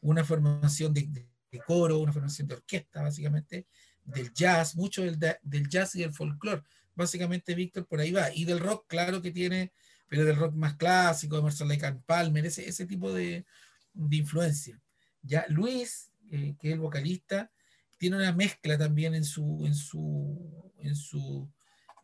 una 0.00 0.24
formación 0.24 0.92
de, 0.92 1.28
coro, 1.66 2.00
una 2.00 2.12
formación 2.12 2.48
de 2.48 2.54
orquesta, 2.54 3.02
básicamente, 3.02 3.68
del 4.04 4.32
jazz, 4.32 4.76
mucho 4.76 5.02
del, 5.02 5.18
del 5.42 5.68
jazz 5.68 5.94
y 5.96 6.00
del 6.00 6.12
folclore. 6.12 6.62
Básicamente 6.94 7.54
Víctor 7.54 7.86
por 7.86 8.00
ahí 8.00 8.12
va. 8.12 8.32
Y 8.32 8.44
del 8.44 8.60
rock, 8.60 8.86
claro 8.86 9.20
que 9.20 9.30
tiene, 9.30 9.72
pero 10.08 10.24
del 10.24 10.36
rock 10.36 10.54
más 10.54 10.74
clásico, 10.74 11.40
de 11.40 11.64
Lake 11.66 11.86
and 11.86 12.02
Palmer, 12.04 12.46
ese, 12.46 12.68
ese 12.68 12.86
tipo 12.86 13.12
de, 13.12 13.44
de 13.92 14.16
influencia. 14.16 14.80
Ya 15.22 15.46
Luis, 15.48 16.10
eh, 16.30 16.54
que 16.60 16.68
es 16.68 16.74
el 16.74 16.80
vocalista, 16.80 17.50
tiene 17.98 18.16
una 18.16 18.32
mezcla 18.32 18.76
también 18.76 19.14
en 19.14 19.24
su, 19.24 19.64
en 19.66 19.74
su, 19.74 20.72
en 20.78 20.94
su 20.94 21.48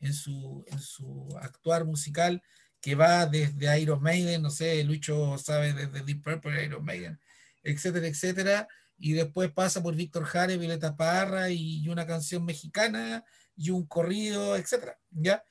en 0.00 0.14
su, 0.14 0.64
en 0.66 0.80
su 0.80 1.28
actuar 1.40 1.85
musical 1.85 2.42
que 2.80 2.95
va 2.95 3.26
desde 3.26 3.80
Iron 3.80 4.02
Maiden, 4.02 4.42
no 4.42 4.50
sé, 4.50 4.83
Lucho 4.85 5.37
sabe 5.37 5.75
desde 5.75 6.02
Deep 6.02 6.23
Purple, 6.23 6.64
Iron 6.64 6.85
Maiden, 6.85 7.21
etcétera, 7.62 8.07
etcétera, 8.07 8.69
y 9.00 9.14
después 9.14 9.50
pasa 9.50 9.83
por 9.83 9.97
Víctor 9.97 10.25
Jara, 10.25 10.54
Violeta 10.57 10.95
Parra 10.95 11.50
y 11.50 11.88
una 11.88 12.07
canción 12.07 12.45
mexicana 12.45 13.25
y 13.57 13.71
un 13.71 13.87
corrido, 13.87 14.57
etcétera, 14.57 14.99
¿ya? 15.11 15.42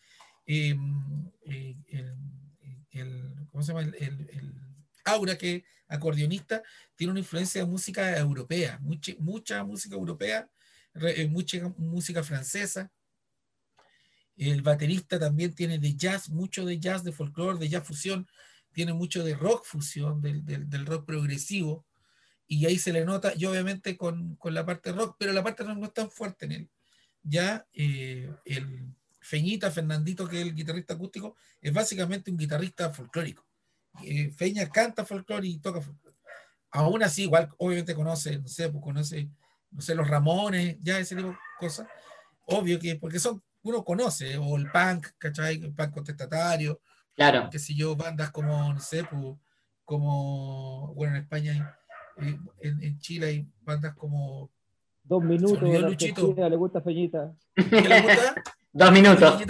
Em, 0.46 1.32
eh, 1.42 1.76
el, 2.92 3.48
¿cómo 3.52 3.64
se 3.64 3.74
llama? 3.74 3.92
El, 3.98 4.56
Aura, 5.04 5.38
que 5.38 5.66
acordeonista, 5.88 6.62
tiene 6.96 7.12
una 7.12 7.22
influencia 7.22 7.62
de 7.62 7.68
música 7.68 8.16
europea, 8.20 8.78
mucha, 8.82 9.14
mucha 9.18 9.64
música 9.64 9.96
europea, 9.96 10.48
eh, 10.94 11.28
mucha 11.28 11.74
música 11.78 12.24
francesa, 12.24 12.92
el 14.38 14.62
baterista 14.62 15.20
también 15.20 15.54
tiene 15.54 15.80
de 15.80 15.96
jazz, 15.96 16.30
mucho 16.30 16.66
de 16.66 16.80
jazz, 16.80 17.04
de 17.04 17.12
folclore, 17.12 17.58
de 17.58 17.68
jazz 17.68 17.86
fusión, 17.86 18.28
tiene 18.72 18.94
mucho 18.94 19.24
de 19.24 19.34
rock 19.34 19.66
fusión, 19.66 20.22
del, 20.22 20.46
del, 20.46 20.86
rock 20.86 21.06
progresivo, 21.06 21.86
y 22.52 22.66
ahí 22.66 22.80
se 22.80 22.92
le 22.92 23.06
nota, 23.06 23.32
y 23.38 23.46
obviamente 23.46 23.96
con, 23.96 24.36
con, 24.36 24.56
la 24.56 24.66
parte 24.66 24.92
rock, 24.92 25.16
pero 25.20 25.32
la 25.32 25.44
parte 25.44 25.64
rock 25.64 25.78
no 25.78 25.86
es 25.86 25.94
tan 25.94 26.10
fuerte 26.10 26.46
en 26.46 26.52
él. 26.52 26.70
Ya 27.22 27.68
eh, 27.74 28.28
el 28.44 28.92
Feñita, 29.22 29.70
Fernandito, 29.70 30.28
que 30.28 30.42
es 30.42 30.48
el 30.48 30.56
guitarrista 30.56 30.96
acústico, 30.96 31.36
es 31.62 31.72
básicamente 31.72 32.32
un 32.32 32.38
guitarrista 32.38 32.90
folclórico. 32.92 33.46
Eh, 34.04 34.32
Feña 34.32 34.68
canta 34.68 35.06
folclore 35.06 35.48
y 35.48 35.60
toca 35.60 35.80
folclore. 35.80 36.18
Aún 36.72 37.04
así, 37.04 37.24
igual, 37.24 37.50
obviamente 37.60 37.94
conoce, 37.94 38.40
no 38.40 38.48
sé, 38.48 38.70
pues 38.70 38.84
conoce, 38.84 39.30
no 39.70 39.82
sé, 39.82 39.94
los 39.94 40.08
Ramones, 40.08 40.78
ya 40.80 40.98
ese 40.98 41.16
tipo 41.16 41.30
de 41.30 41.38
cosas. 41.60 41.88
Obvio 42.48 42.80
que, 42.80 42.96
porque 42.96 43.20
son 43.20 43.44
uno 43.62 43.84
conoce, 43.86 44.38
o 44.38 44.58
el 44.58 44.72
punk, 44.72 45.10
¿cachai? 45.20 45.62
El 45.62 45.74
punk 45.76 45.92
contestatario. 45.92 46.82
Claro. 47.14 47.48
Qué 47.52 47.60
sé 47.60 47.76
yo, 47.76 47.96
bandas 47.96 48.32
como, 48.32 48.74
no 48.74 48.80
sé, 48.80 49.04
pues, 49.04 49.38
como, 49.86 50.96
bueno, 50.96 51.16
en 51.16 51.22
España, 51.22 51.79
en, 52.20 52.84
en, 52.84 53.00
Chile 53.00 53.28
hay 53.28 53.48
bandas 53.62 53.96
como... 53.96 54.52
Dos 55.04 55.24
minutos, 55.24 55.62
Luchito. 55.62 56.36
le 56.38 56.56
gusta 56.56 56.82
Feñita. 56.82 57.34
¿Qué 57.56 57.82
le 57.82 58.02
gusta? 58.02 58.44
Dos 58.72 58.92
minutos. 58.92 59.44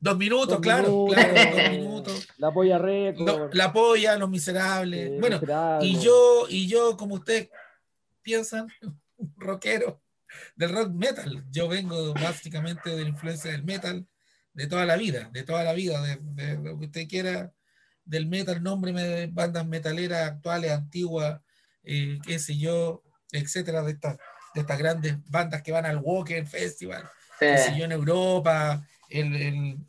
Dos 0.00 0.18
minutos, 0.18 0.58
claro, 0.60 1.06
claro, 1.08 1.34
dos 1.34 1.70
minutos. 1.70 2.28
La 2.38 2.52
polla 2.52 2.76
récord. 2.76 3.54
la 3.54 3.72
polla, 3.72 4.18
los 4.18 4.28
miserables. 4.28 5.20
bueno, 5.20 5.40
y 5.80 5.96
yo, 6.00 6.46
y 6.48 6.66
yo, 6.66 6.96
como 6.96 7.14
ustedes 7.14 7.50
piensan, 8.20 8.66
rockero, 9.36 10.02
del 10.56 10.74
rock 10.74 10.90
metal. 10.92 11.44
Yo 11.50 11.68
vengo 11.68 12.14
básicamente 12.14 12.90
de 12.90 13.02
la 13.02 13.08
influencia 13.10 13.52
del 13.52 13.62
metal 13.62 14.06
de 14.54 14.66
toda 14.66 14.86
la 14.86 14.96
vida, 14.96 15.30
de 15.32 15.44
toda 15.44 15.62
la 15.62 15.72
vida, 15.72 16.02
de, 16.02 16.56
lo 16.56 16.78
que 16.78 16.86
usted 16.86 17.08
quiera 17.08 17.52
del 18.04 18.26
metal, 18.26 18.62
nómbreme 18.62 19.02
de 19.02 19.26
bandas 19.28 19.66
metaleras 19.66 20.32
actuales, 20.32 20.72
antiguas, 20.72 21.40
eh, 21.84 22.18
qué 22.24 22.38
sé 22.38 22.56
yo, 22.56 23.02
etcétera, 23.32 23.82
de 23.82 23.92
estas, 23.92 24.16
de 24.54 24.60
estas 24.60 24.78
grandes 24.78 25.16
bandas 25.30 25.62
que 25.62 25.72
van 25.72 25.86
al 25.86 25.98
Walker 25.98 26.46
Festival, 26.46 27.08
qué 27.38 27.58
sé 27.58 27.76
yo, 27.76 27.84
en 27.84 27.92
Europa, 27.92 28.86
en, 29.08 29.84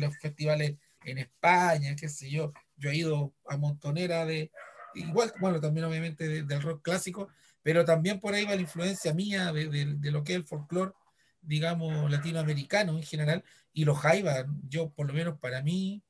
los 0.00 0.18
festivales 0.18 0.76
en 1.04 1.18
España, 1.18 1.94
qué 1.96 2.08
sé 2.08 2.30
yo. 2.30 2.52
Yo 2.76 2.90
he 2.90 2.96
ido 2.96 3.34
a 3.46 3.56
montonera 3.56 4.24
de, 4.24 4.50
igual, 4.94 5.32
bueno, 5.40 5.60
también 5.60 5.86
obviamente 5.86 6.42
del 6.42 6.62
rock 6.62 6.82
clásico, 6.82 7.28
pero 7.62 7.84
también 7.84 8.20
por 8.20 8.34
ahí 8.34 8.44
va 8.44 8.54
la 8.54 8.60
influencia 8.60 9.14
mía 9.14 9.52
de, 9.52 9.96
lo 10.10 10.24
que 10.24 10.32
es 10.32 10.38
el 10.38 10.44
folclore, 10.44 10.92
digamos, 11.40 12.10
latinoamericano 12.10 12.96
en 12.96 13.02
general, 13.02 13.44
y 13.72 13.84
los 13.84 13.98
jaivas, 13.98 14.46
yo 14.68 14.90
por 14.90 15.06
lo 15.06 15.14
menos 15.14 15.38
para 15.38 15.62
mí, 15.62 16.02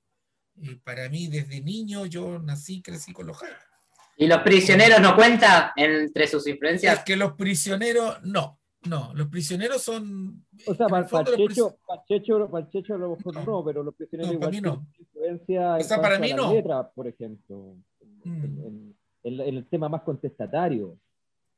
eh, 0.62 0.78
para 0.82 1.08
mí 1.08 1.28
desde 1.28 1.60
niño 1.60 2.06
yo 2.06 2.38
nací, 2.38 2.82
crecí 2.82 3.12
con 3.12 3.26
los 3.26 3.36
jaivas. 3.36 3.67
¿Y 4.20 4.26
los 4.26 4.42
prisioneros 4.42 5.00
no 5.00 5.14
cuentan 5.14 5.70
entre 5.76 6.26
sus 6.26 6.44
influencias? 6.48 6.98
Es 6.98 7.04
que 7.04 7.14
los 7.14 7.34
prisioneros, 7.34 8.20
no, 8.25 8.58
no, 8.88 9.12
los 9.14 9.28
prisioneros 9.28 9.80
son... 9.80 10.44
O 10.66 10.75
sea, 10.75 10.88
para 10.88 11.06
Pachecho, 11.06 11.78
Pachecho, 11.87 12.50
Pachecho 12.50 12.94
a 12.94 12.98
lo 12.98 13.14
mejor 13.14 13.46
no, 13.46 13.64
pero 13.64 13.84
los 13.84 13.94
prisioneros 13.94 14.34
no, 14.34 14.40
para 14.40 14.50
mí 14.50 14.60
no. 14.60 14.84
influencia 14.98 15.76
o 15.76 15.84
sea, 15.84 16.02
para 16.02 16.18
mí 16.18 16.32
no. 16.32 16.52
letra, 16.52 16.90
por 16.90 17.06
ejemplo, 17.06 17.76
en, 18.25 18.88
mm. 18.88 19.40
el 19.40 19.66
tema 19.70 19.88
más 19.88 20.02
contestatario. 20.02 20.98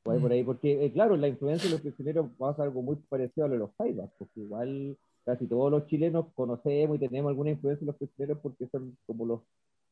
Por 0.03 0.19
mm. 0.19 0.31
ahí, 0.31 0.43
porque 0.43 0.85
eh, 0.85 0.91
claro, 0.91 1.17
la 1.17 1.27
influencia 1.27 1.67
de 1.67 1.73
los 1.73 1.81
prisioneros 1.81 2.27
pasa 2.37 2.61
algo 2.61 2.83
muy 2.83 2.95
parecido 2.95 3.45
a 3.45 3.47
lo 3.47 3.53
de 3.53 3.59
los 3.59 3.71
jaivas, 3.75 4.11
porque 4.19 4.39
igual 4.39 4.95
casi 5.25 5.47
todos 5.47 5.71
los 5.71 5.87
chilenos 5.87 6.27
conocemos 6.35 6.97
y 6.97 6.99
tenemos 6.99 7.29
alguna 7.29 7.49
influencia 7.49 7.85
de 7.85 7.91
los 7.91 7.95
prisioneros 7.95 8.37
porque 8.43 8.67
son 8.71 8.95
como 9.07 9.25
los, 9.25 9.39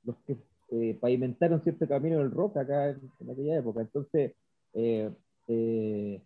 los 0.04 0.16
que 0.28 0.38
eh, 0.72 0.98
pavimentaron 1.00 1.62
cierto 1.64 1.88
camino 1.88 2.20
del 2.20 2.32
rock 2.32 2.58
acá 2.58 2.90
en, 2.90 3.30
aquella 3.30 3.58
época. 3.58 3.82
Entonces, 3.82 4.34
eh, 4.74 6.22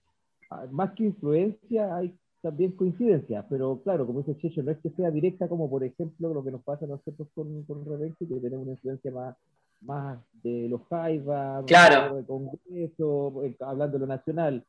más 0.71 0.91
que 0.93 1.05
influencia, 1.05 1.95
hay 1.95 2.13
también 2.43 2.73
coincidencia, 2.73 3.45
pero 3.49 3.79
claro, 3.83 4.05
como 4.05 4.21
dice 4.21 4.37
Checho, 4.37 4.61
no 4.63 4.71
es 4.71 4.77
que 4.79 4.89
sea 4.89 5.09
directa 5.09 5.47
como 5.47 5.69
por 5.69 5.81
ejemplo 5.81 6.33
lo 6.33 6.43
que 6.43 6.51
nos 6.51 6.61
pasa 6.61 6.83
a 6.83 6.89
nosotros 6.89 7.29
con, 7.33 7.63
con 7.63 7.85
Rebeca, 7.85 8.15
que 8.19 8.25
tenemos 8.25 8.63
una 8.63 8.73
influencia 8.73 9.11
más, 9.11 9.37
más 9.79 10.19
de 10.43 10.67
los 10.67 10.81
Jaivas, 10.89 11.63
claro. 11.65 12.17
de 12.17 12.25
Congreso, 12.25 13.43
eh, 13.45 13.55
hablando 13.61 13.97
de 13.97 13.99
lo 13.99 14.07
nacional. 14.07 14.63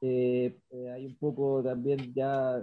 Eh, 0.00 0.56
eh, 0.70 0.90
hay 0.90 1.06
un 1.06 1.14
poco 1.14 1.62
también 1.62 2.12
ya, 2.12 2.56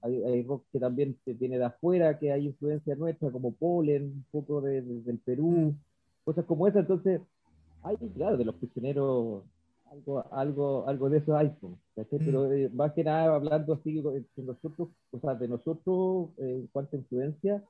hay, 0.00 0.42
rock 0.44 0.64
que 0.72 0.78
también 0.78 1.18
se 1.22 1.34
viene 1.34 1.58
de 1.58 1.66
afuera, 1.66 2.18
que 2.18 2.32
hay 2.32 2.46
influencia 2.46 2.94
nuestra, 2.94 3.30
como 3.30 3.52
Polen, 3.52 4.04
un 4.04 4.24
poco 4.30 4.62
de, 4.62 4.80
del 4.80 5.18
Perú. 5.18 5.74
Cosas 6.28 6.44
como 6.44 6.68
esas. 6.68 6.82
Entonces, 6.82 7.22
hay, 7.82 7.96
claro, 8.14 8.36
de 8.36 8.44
los 8.44 8.54
prisioneros, 8.56 9.44
algo, 9.90 10.24
algo, 10.30 10.86
algo 10.86 11.08
de 11.08 11.18
eso 11.18 11.34
hay, 11.34 11.46
mm. 11.46 11.74
pero 11.94 12.50
más 12.74 12.92
que 12.92 13.02
nada 13.02 13.34
hablando 13.34 13.72
así 13.72 13.94
de 14.02 14.42
nosotros, 14.42 14.90
o 15.10 15.20
sea, 15.20 15.34
de 15.34 15.48
nosotros 15.48 16.28
en 16.36 16.66
cuanto 16.66 16.96
a 16.96 16.98
influencia, 17.00 17.64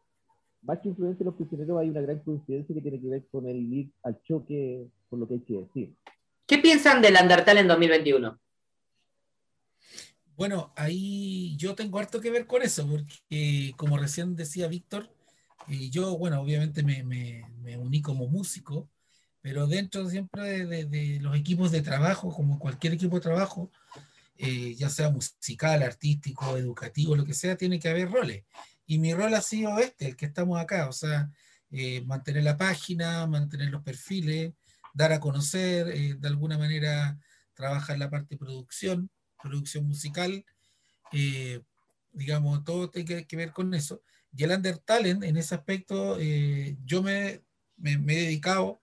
más 0.63 0.81
que 0.81 0.89
influencia 0.89 1.21
de 1.21 1.27
los 1.27 1.37
prisioneros, 1.37 1.79
hay 1.79 1.89
una 1.89 2.01
gran 2.01 2.19
coincidencia 2.19 2.75
que 2.75 2.81
tiene 2.81 3.01
que 3.01 3.09
ver 3.09 3.27
con 3.31 3.47
el 3.47 3.73
ir 3.73 3.93
al 4.03 4.21
choque, 4.25 4.89
por 5.09 5.21
lo 5.21 5.29
que 5.29 5.35
hay 5.35 5.41
que 5.41 5.61
decir. 5.61 5.95
¿Qué 6.45 6.59
piensan 6.59 7.01
del 7.01 7.15
Undertale 7.23 7.61
en 7.61 7.69
2021? 7.69 8.39
Bueno, 10.37 10.73
ahí 10.75 11.57
yo 11.57 11.77
tengo 11.77 11.99
harto 12.01 12.21
que 12.21 12.31
ver 12.33 12.47
con 12.47 12.63
eso, 12.63 12.89
porque 12.89 13.73
como 13.77 13.99
recién 13.99 14.35
decía 14.35 14.67
Víctor, 14.67 15.11
Y 15.67 15.91
yo, 15.91 16.17
bueno, 16.17 16.41
obviamente 16.41 16.83
me, 16.83 17.03
me, 17.03 17.45
me 17.63 17.77
uní 17.77 18.01
como 18.01 18.29
músico, 18.29 18.89
pero 19.41 19.67
dentro 19.67 20.09
siempre 20.09 20.67
de, 20.67 20.85
de, 20.87 21.21
los 21.21 21.37
equipos 21.37 21.71
de 21.71 21.83
trabajo, 21.83 22.33
como 22.33 22.59
cualquier 22.59 22.95
equipo 22.95 23.17
de 23.17 23.23
trabajo, 23.23 23.71
eh, 24.37 24.75
ya 24.77 24.89
sea 24.89 25.11
musical, 25.11 25.83
artístico, 25.83 26.57
educativo, 26.57 27.17
lo 27.17 27.25
que 27.25 27.35
sea, 27.35 27.57
tiene 27.57 27.79
que 27.81 27.89
haber 27.89 28.11
roles. 28.11 28.45
Y 28.87 28.99
mi 28.99 29.13
rol 29.13 29.35
ha 29.35 29.43
sido 29.43 29.79
este, 29.79 30.07
el 30.07 30.17
que 30.17 30.27
estamos 30.27 30.61
acá, 30.61 30.89
o 30.89 30.93
sea, 30.93 31.31
eh, 31.71 32.03
mantener 32.03 32.45
la 32.45 32.57
página, 32.57 33.27
mantener 33.27 33.71
los 33.71 33.83
perfiles, 33.83 34.53
dar 34.95 35.13
a 35.13 35.21
conocer, 35.21 35.89
eh, 35.89 36.15
de 36.19 36.29
alguna 36.29 36.57
manera 36.57 37.19
trabajar 37.55 37.99
la 37.99 38.11
parte 38.11 38.37
de 38.37 38.39
producción, 38.39 39.11
producción 39.43 39.87
musical, 39.87 40.45
digamos, 42.13 42.65
todo 42.65 42.91
tiene 42.91 43.27
que, 43.27 43.37
ver 43.37 43.53
con 43.53 43.75
eso. 43.75 44.03
Y 44.39 44.45
el 44.45 44.53
Under 44.53 44.79
Talent, 44.79 45.25
en 45.25 45.37
ese 45.37 45.57
aspecto, 45.57 46.17
yo 46.85 47.03
me, 47.03 47.43
me, 47.77 47.99
me, 47.99 48.15
he 48.15 48.23
dedicado 48.27 48.81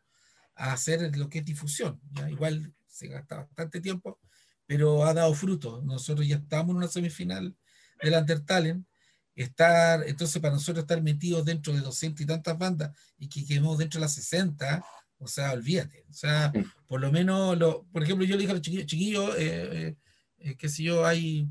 a 0.53 0.73
hacer 0.73 1.15
lo 1.15 1.29
que 1.29 1.39
es 1.39 1.45
difusión. 1.45 1.97
¿ya? 2.11 2.29
Igual 2.29 2.73
se 2.85 3.07
gasta 3.07 3.37
bastante 3.37 3.79
tiempo, 3.79 4.19
pero 4.65 5.05
ha 5.05 5.13
dado 5.13 5.33
fruto. 5.33 5.81
Nosotros 5.81 6.27
ya 6.27 6.35
estamos 6.35 6.71
en 6.71 6.75
una 6.75 6.89
semifinal 6.89 7.55
del 8.01 8.13
Undertalent. 8.15 8.85
Estar, 9.33 10.03
entonces, 10.05 10.41
para 10.41 10.55
nosotros 10.55 10.83
estar 10.83 11.01
metidos 11.01 11.45
dentro 11.45 11.71
de 11.71 11.79
200 11.79 12.19
y 12.21 12.25
tantas 12.25 12.57
bandas 12.57 12.91
y 13.17 13.29
que 13.29 13.45
quedemos 13.45 13.77
dentro 13.77 13.99
de 13.99 14.07
las 14.07 14.13
60, 14.13 14.83
o 15.19 15.27
sea, 15.29 15.53
olvídate. 15.53 16.03
O 16.09 16.13
sea, 16.13 16.51
por 16.85 16.99
lo 16.99 17.13
menos, 17.13 17.57
lo, 17.57 17.85
por 17.93 18.03
ejemplo, 18.03 18.25
yo 18.25 18.35
le 18.35 18.41
dije 18.41 18.51
a 18.51 18.55
los 18.55 18.61
chiquillos, 18.61 18.87
chiquillos 18.87 19.37
eh, 19.37 19.87
eh, 19.87 19.95
eh 20.39 20.57
que 20.57 20.67
si 20.67 20.83
yo 20.83 21.05
hay 21.05 21.47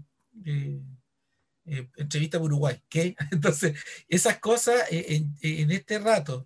eh, 1.67 1.89
entrevista 1.97 2.39
por 2.39 2.47
Uruguay, 2.53 2.81
¿qué? 2.89 3.17
Entonces, 3.31 3.79
esas 4.09 4.39
cosas 4.39 4.83
en, 4.91 5.35
en, 5.41 5.71
este 5.71 5.99
rato, 5.99 6.45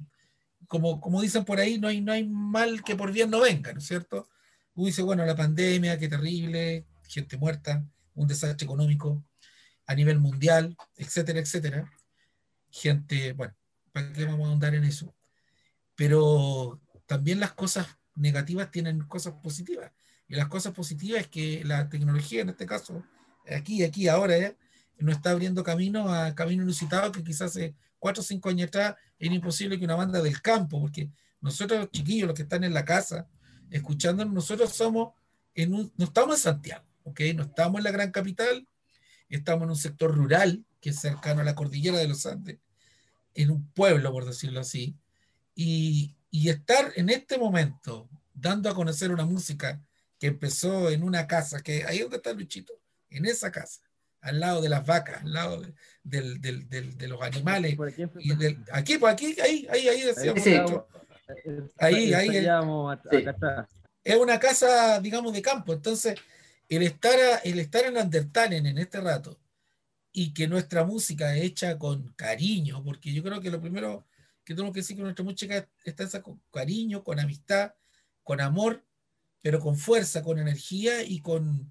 como, 0.67 1.01
como 1.01 1.21
dicen 1.21 1.45
por 1.45 1.59
ahí, 1.59 1.79
no 1.79 1.89
hay, 1.89 2.01
no 2.01 2.13
hay 2.13 2.27
mal 2.27 2.85
que 2.85 2.97
por 2.97 3.13
bien 3.13 3.31
no 3.31 3.41
venga, 3.41 3.73
¿no 3.73 3.79
es 3.79 3.87
cierto? 3.87 4.29
Uno 4.75 4.87
dice, 4.87 5.03
bueno, 5.03 5.25
la 5.27 5.35
pandemia, 5.35 5.99
qué 5.99 6.09
terrible, 6.09 6.87
gente 7.09 7.37
muerta, 7.37 7.85
un 8.15 8.29
desastre 8.29 8.65
económico 8.65 9.25
a 9.87 9.95
nivel 9.95 10.21
mundial, 10.21 10.77
etcétera, 10.97 11.41
etcétera. 11.41 11.91
Gente, 12.71 13.33
bueno, 13.33 13.55
¿para 13.91 14.13
qué 14.13 14.25
vamos 14.25 14.47
a 14.47 14.51
ahondar 14.51 14.75
en 14.75 14.85
eso? 14.85 15.15
Pero 15.97 16.81
también 17.07 17.41
las 17.41 17.53
cosas 17.55 17.89
negativas 18.15 18.71
tienen 18.71 19.01
cosas 19.01 19.35
positivas. 19.43 19.91
Y 20.29 20.35
las 20.35 20.49
cosas 20.49 20.75
positivas 20.75 21.23
es 21.23 21.29
que 21.29 21.65
la 21.65 21.89
tecnología, 21.89 22.43
en 22.43 22.51
este 22.51 22.67
caso, 22.67 23.03
aquí, 23.51 23.83
aquí, 23.83 24.09
ahora, 24.09 24.37
¿eh? 24.37 24.57
Nos 24.99 25.17
está 25.17 25.31
abriendo 25.31 25.63
camino 25.63 26.13
a 26.13 26.35
camino 26.35 26.63
inusitado 26.63 27.13
que 27.13 27.23
quizás 27.23 27.51
hace 27.51 27.75
cuatro 27.99 28.23
o 28.23 28.25
cinco 28.25 28.49
años 28.49 28.69
atrás 28.69 28.97
era 29.19 29.35
imposible 29.35 29.79
que 29.79 29.85
una 29.85 29.97
banda 29.97 30.23
del 30.23 30.41
campo, 30.41 30.81
porque 30.81 31.11
nosotros 31.41 31.81
los 31.81 31.91
chiquillos, 31.91 32.29
los 32.29 32.37
que 32.37 32.43
están 32.43 32.65
en 32.65 32.75
la 32.75 32.85
casa, 32.85 33.29
escuchándonos, 33.71 34.35
nosotros 34.35 34.73
somos 34.73 35.15
en 35.55 35.75
un, 35.75 35.93
no 35.97 36.07
estamos 36.07 36.37
en 36.37 36.43
Santiago, 36.43 36.85
¿ok? 37.05 37.21
No 37.35 37.45
estamos 37.45 37.79
en 37.79 37.85
la 37.85 37.91
gran 37.91 38.11
capital, 38.11 38.67
estamos 39.29 39.65
en 39.65 39.71
un 39.71 39.77
sector 39.77 40.15
rural 40.15 40.65
que 40.81 40.91
es 40.91 41.01
cercano 41.01 41.41
a 41.41 41.45
la 41.45 41.55
cordillera 41.55 41.99
de 41.99 42.09
los 42.09 42.27
Andes, 42.27 42.59
en 43.35 43.51
un 43.51 43.69
pueblo, 43.73 44.13
por 44.13 44.25
decirlo 44.25 44.61
así, 44.61 44.97
y, 45.55 46.15
y 46.31 46.49
estar 46.49 46.93
en 46.97 47.09
este 47.09 47.39
momento 47.39 48.09
dando 48.33 48.71
a 48.71 48.75
conocer 48.75 49.11
una 49.11 49.25
música 49.25 49.81
que 50.19 50.29
empezó 50.29 50.91
en 50.91 51.03
una 51.03 51.27
casa, 51.27 51.61
que 51.61 51.85
ahí 51.85 52.01
donde 52.01 52.17
está 52.17 52.33
Luchito, 52.33 52.75
en 53.11 53.27
esa 53.27 53.51
casa, 53.51 53.81
al 54.21 54.41
lado 54.41 54.61
de 54.61 54.69
las 54.69 54.85
vacas, 54.85 55.23
al 55.23 55.33
lado 55.33 55.61
de, 55.61 55.73
del, 56.03 56.41
del, 56.41 56.69
del, 56.69 56.97
de 56.99 57.09
los 57.09 57.23
animales. 57.23 57.77
y 58.19 58.35
del, 58.35 58.59
aquí, 58.73 58.99
pues 58.99 59.13
aquí, 59.13 59.37
ahí, 59.41 59.67
ahí, 59.71 59.89
ahí 59.89 60.03
decíamos. 60.03 60.43
Sí, 60.43 60.59
Ahí, 61.79 62.15
ahí. 62.15 62.47
Es 64.03 64.17
una 64.17 64.41
casa, 64.41 65.01
digamos, 65.01 65.33
de 65.35 65.43
campo. 65.43 65.75
Entonces, 65.75 66.19
el 66.69 66.83
estar, 66.83 67.19
el 67.45 67.59
estar 67.59 67.85
en 67.85 67.97
Undertale 67.97 68.57
en 68.57 68.79
este 68.79 69.01
rato 69.01 69.39
y 70.13 70.33
que 70.33 70.49
nuestra 70.49 70.85
música 70.85 71.37
es 71.37 71.45
hecha 71.45 71.79
con 71.79 72.13
cariño, 72.15 72.83
porque 72.83 73.13
yo 73.13 73.23
creo 73.23 73.41
que 73.41 73.51
lo 73.51 73.61
primero 73.61 74.07
que 74.45 74.55
tenemos 74.55 74.73
que 74.73 74.81
decir 74.81 74.97
que 74.97 75.03
nuestra 75.03 75.25
música 75.25 75.69
está 75.85 76.05
hecha 76.05 76.23
con 76.23 76.41
cariño, 76.51 77.05
con 77.05 77.21
amistad, 77.21 77.75
con 78.23 78.41
amor, 78.41 78.85
pero 79.43 79.61
con 79.61 79.77
fuerza, 79.77 80.23
con 80.23 80.39
energía 80.39 81.03
y 81.03 81.21
con, 81.21 81.71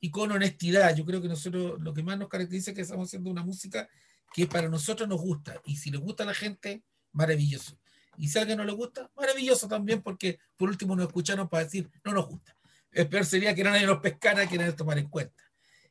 y 0.00 0.10
con 0.10 0.32
honestidad. 0.32 0.94
Yo 0.96 1.04
creo 1.04 1.20
que 1.20 1.28
nosotros 1.28 1.80
lo 1.80 1.92
que 1.92 2.02
más 2.02 2.18
nos 2.18 2.28
caracteriza 2.28 2.70
es 2.70 2.74
que 2.74 2.82
estamos 2.82 3.08
haciendo 3.08 3.30
una 3.30 3.44
música 3.44 3.88
que 4.32 4.46
para 4.46 4.68
nosotros 4.68 5.08
nos 5.08 5.20
gusta. 5.20 5.60
Y 5.64 5.76
si 5.76 5.90
le 5.90 5.98
gusta 5.98 6.22
a 6.22 6.26
la 6.26 6.34
gente, 6.34 6.82
maravilloso. 7.12 7.78
Y 8.16 8.28
si 8.28 8.38
a 8.38 8.42
alguien 8.42 8.58
no 8.58 8.64
le 8.64 8.72
gusta, 8.72 9.10
maravilloso 9.16 9.68
también, 9.68 10.02
porque 10.02 10.38
por 10.56 10.68
último 10.68 10.96
nos 10.96 11.06
escucharon 11.06 11.48
para 11.48 11.64
decir, 11.64 11.90
no 12.04 12.12
nos 12.12 12.26
gusta. 12.26 12.56
El 12.92 13.08
peor 13.08 13.24
sería 13.24 13.54
que 13.54 13.62
nadie 13.62 13.86
nos 13.86 13.98
pescara, 13.98 14.48
que 14.48 14.58
nadie 14.58 14.72
tomar 14.72 14.98
en 14.98 15.08
cuenta. 15.08 15.42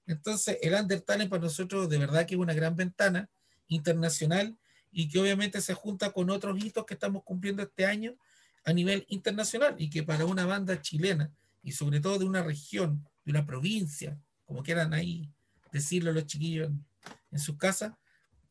Entonces, 0.06 0.58
el 0.62 0.74
Undertale 0.74 1.28
para 1.28 1.44
nosotros 1.44 1.88
de 1.88 1.98
verdad 1.98 2.26
que 2.26 2.36
es 2.36 2.40
una 2.40 2.54
gran 2.54 2.76
ventana 2.76 3.30
internacional 3.68 4.58
y 4.92 5.08
que 5.08 5.20
obviamente 5.20 5.62
se 5.62 5.76
junta 5.76 6.12
con 6.12 6.30
otros 6.30 6.64
hitos 6.64 6.86
que 6.86 6.96
estamos 6.96 7.24
cumpliendo 7.24 7.62
este 7.62 7.86
año 7.86 8.18
a 8.66 8.74
nivel 8.74 9.06
internacional 9.08 9.76
y 9.78 9.90
que 9.90 10.04
para 10.04 10.26
una 10.26 10.46
banda 10.46 10.82
chilena 10.82 11.32
y 11.62 11.74
sobre 11.74 12.00
todo 12.00 12.18
de 12.18 12.26
una 12.26 12.42
región, 12.42 13.08
de 13.30 13.38
una 13.38 13.46
provincia, 13.46 14.18
como 14.46 14.64
quieran 14.64 14.92
ahí 14.94 15.30
decirlo 15.72 16.12
los 16.12 16.26
chiquillos 16.26 16.68
en, 16.68 16.84
en 17.32 17.40
sus 17.40 17.58
casas, 17.58 17.94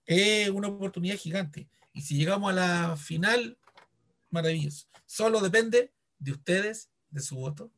es 0.07 0.49
una 0.51 0.69
oportunidad 0.69 1.17
gigante. 1.17 1.69
Y 1.93 2.03
si 2.03 2.17
llegamos 2.17 2.51
a 2.51 2.55
la 2.55 2.97
final, 2.97 3.59
maravilloso. 4.31 4.87
Solo 5.05 5.41
depende 5.41 5.93
de 6.19 6.33
ustedes, 6.33 6.91
de 7.11 7.21
su 7.21 7.37
voto. 7.37 7.73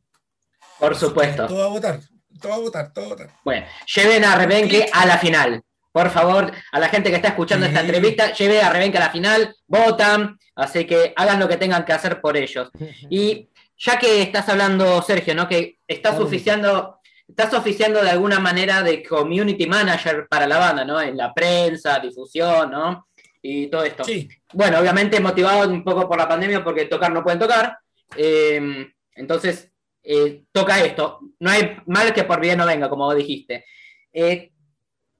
Por 0.78 0.94
supuesto. 0.94 1.46
Todo 1.46 1.64
a 1.64 1.68
votar, 1.68 2.00
todo 2.40 2.52
a 2.52 2.58
votar, 2.58 2.92
todo 2.92 3.06
a 3.06 3.08
votar. 3.08 3.34
Bueno, 3.44 3.66
lleven 3.94 4.24
a 4.24 4.36
Rebenque 4.36 4.86
a 4.92 5.06
la 5.06 5.16
final. 5.16 5.62
Por 5.92 6.10
favor, 6.10 6.52
a 6.70 6.78
la 6.78 6.88
gente 6.88 7.08
que 7.08 7.16
está 7.16 7.28
escuchando 7.28 7.66
esta 7.66 7.80
entrevista, 7.80 8.32
lleven 8.34 8.62
a 8.62 8.70
Rebenque 8.70 8.98
a 8.98 9.00
la 9.00 9.10
final, 9.10 9.56
votan, 9.66 10.38
así 10.54 10.84
que 10.84 11.14
hagan 11.16 11.40
lo 11.40 11.48
que 11.48 11.56
tengan 11.56 11.84
que 11.84 11.94
hacer 11.94 12.20
por 12.20 12.36
ellos. 12.36 12.70
Y 13.10 13.48
ya 13.80 13.98
que 13.98 14.20
estás 14.20 14.48
hablando, 14.50 15.00
Sergio, 15.00 15.34
¿no? 15.34 15.48
Que 15.48 15.79
estás 15.94 16.18
oficiando, 16.18 17.00
estás 17.26 17.52
oficiando 17.54 18.02
de 18.02 18.10
alguna 18.10 18.38
manera 18.38 18.82
de 18.82 19.02
community 19.02 19.66
manager 19.66 20.26
para 20.28 20.46
la 20.46 20.58
banda, 20.58 20.84
¿no? 20.84 21.00
En 21.00 21.16
la 21.16 21.32
prensa, 21.34 21.98
difusión, 21.98 22.70
¿no? 22.70 23.06
y 23.42 23.68
todo 23.68 23.84
esto. 23.84 24.04
Sí. 24.04 24.28
Bueno, 24.52 24.78
obviamente 24.78 25.20
motivado 25.20 25.68
un 25.68 25.82
poco 25.82 26.08
por 26.08 26.18
la 26.18 26.28
pandemia 26.28 26.62
porque 26.62 26.86
tocar 26.86 27.12
no 27.12 27.22
pueden 27.22 27.38
tocar. 27.38 27.78
Eh, 28.16 28.88
entonces, 29.14 29.72
eh, 30.02 30.44
toca 30.52 30.82
esto. 30.84 31.20
No 31.38 31.50
hay 31.50 31.76
mal 31.86 32.12
que 32.12 32.24
por 32.24 32.40
bien 32.40 32.58
no 32.58 32.66
venga, 32.66 32.88
como 32.88 33.14
dijiste. 33.14 33.64
Eh, 34.12 34.50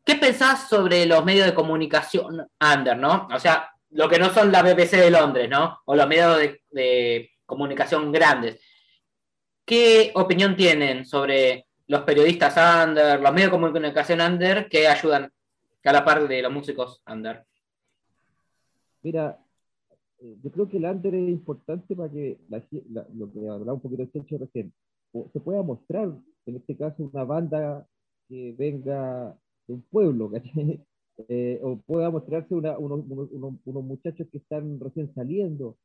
¿Qué 0.04 0.16
pensás 0.16 0.68
sobre 0.68 1.06
los 1.06 1.24
medios 1.24 1.46
de 1.46 1.54
comunicación 1.54 2.46
under, 2.61 2.96
no? 2.96 3.28
O 3.33 3.38
sea, 3.38 3.70
lo 3.90 4.09
que 4.09 4.18
no 4.18 4.33
son 4.33 4.50
la 4.50 4.62
BBC 4.62 4.92
de 4.96 5.11
Londres, 5.11 5.48
¿no? 5.48 5.80
O 5.85 5.94
los 5.94 6.09
medios 6.09 6.38
de, 6.38 6.62
de 6.70 7.30
comunicación 7.46 8.11
grandes. 8.11 8.61
¿Qué 9.70 10.11
opinión 10.16 10.56
tienen 10.56 11.04
sobre 11.04 11.64
los 11.87 12.00
periodistas 12.00 12.56
under, 12.56 13.20
los 13.20 13.33
medios 13.33 13.52
de 13.52 13.56
comunicación 13.56 14.20
under 14.20 14.68
que 14.68 14.88
ayudan 14.88 15.30
a 15.85 15.92
la 15.92 16.04
par 16.04 16.26
de 16.26 16.42
los 16.42 16.52
músicos 16.52 17.00
under? 17.06 17.44
Mira, 19.00 19.38
eh, 20.18 20.37
yo 20.42 20.50
creo 20.50 20.68
que 20.68 20.78
el 20.78 20.87
under 20.87 21.14
es 21.14 21.28
importante 21.28 21.94
para 21.94 22.11
que 22.11 22.40
lo 23.14 23.33
que 23.33 23.48
hablaba 23.48 23.74
un 23.74 23.80
poquito 23.80 24.02
hecho 24.02 24.38
recién, 24.38 24.72
se 25.33 25.38
pueda 25.38 25.62
mostrar, 25.62 26.09
en 26.46 26.56
este 26.56 26.76
caso, 26.76 27.04
una 27.04 27.22
banda 27.22 27.87
que 28.28 28.52
venga 28.59 29.38
de 29.68 29.74
un 29.74 29.83
pueblo, 29.83 30.33
eh, 31.28 31.61
o 31.62 31.76
pueda 31.76 32.11
mostrarse 32.11 32.56
unos, 32.56 33.04
muchachos 33.85 34.26
que 34.33 34.38
están 34.38 34.80
recién 34.80 35.14
saliendo. 35.14 35.76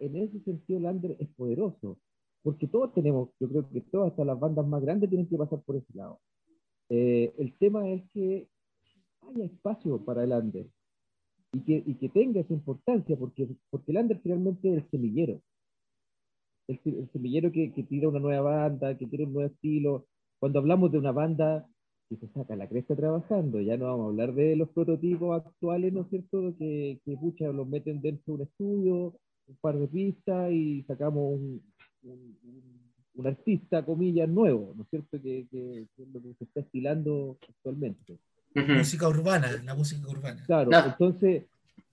en 0.00 0.16
ese 0.16 0.40
sentido, 0.40 0.80
el 0.80 0.86
under 0.86 1.16
es 1.20 1.28
poderoso, 1.36 1.96
porque 2.44 2.68
todos 2.68 2.92
tenemos, 2.92 3.30
yo 3.40 3.48
creo 3.48 3.68
que 3.70 3.80
todas, 3.80 4.10
hasta 4.10 4.24
las 4.24 4.38
bandas 4.38 4.66
más 4.66 4.82
grandes, 4.82 5.08
tienen 5.08 5.26
que 5.26 5.38
pasar 5.38 5.62
por 5.62 5.76
ese 5.76 5.92
lado. 5.94 6.20
Eh, 6.90 7.32
el 7.38 7.56
tema 7.56 7.88
es 7.88 8.02
que 8.12 8.46
haya 9.22 9.46
espacio 9.46 10.04
para 10.04 10.24
el 10.24 10.32
under 10.32 10.66
y 11.54 11.60
que, 11.60 11.82
y 11.86 11.94
que 11.94 12.10
tenga 12.10 12.40
esa 12.40 12.52
importancia, 12.52 13.16
porque, 13.16 13.48
porque 13.70 13.92
el 13.92 13.96
under 13.98 14.20
finalmente 14.20 14.68
es 14.68 14.84
el 14.84 14.90
semillero. 14.90 15.40
El, 16.68 17.08
semillero 17.12 17.50
que, 17.50 17.72
que, 17.72 17.82
tira 17.82 18.08
una 18.10 18.20
nueva 18.20 18.42
banda, 18.42 18.96
que 18.98 19.06
tiene 19.06 19.24
un 19.24 19.32
nuevo 19.32 19.50
estilo. 19.50 20.06
Cuando 20.38 20.58
hablamos 20.58 20.92
de 20.92 20.98
una 20.98 21.12
banda 21.12 21.66
que 22.10 22.16
se 22.18 22.28
saca 22.28 22.56
la 22.56 22.68
cresta 22.68 22.94
trabajando, 22.94 23.58
ya 23.62 23.78
no 23.78 23.86
vamos 23.86 24.04
a 24.04 24.08
hablar 24.10 24.34
de 24.34 24.54
los 24.54 24.68
prototipos 24.68 25.42
actuales, 25.42 25.94
¿no 25.94 26.02
es 26.02 26.08
cierto? 26.08 26.54
Que, 26.58 27.00
que 27.06 27.16
pucha, 27.16 27.48
los 27.52 27.66
meten 27.66 28.02
dentro 28.02 28.34
de 28.36 28.42
un 28.42 28.42
estudio, 28.42 29.14
un 29.46 29.56
par 29.62 29.78
de 29.78 29.88
pistas 29.88 30.52
y 30.52 30.82
sacamos 30.82 31.40
un, 31.40 31.73
un, 32.04 32.36
un 33.16 33.26
artista, 33.26 33.84
comillas, 33.84 34.28
nuevo, 34.28 34.72
¿no 34.76 34.82
es 34.82 34.88
cierto? 34.90 35.20
Que, 35.20 35.46
que, 35.50 35.86
que, 35.96 36.02
es 36.02 36.08
lo 36.12 36.20
que 36.20 36.34
se 36.34 36.44
está 36.44 36.60
estilando 36.60 37.38
actualmente. 37.48 38.18
Música 38.54 39.08
urbana, 39.08 39.48
la 39.64 39.74
música 39.74 40.08
urbana. 40.08 40.42
Claro, 40.46 40.70
entonces 40.86 41.44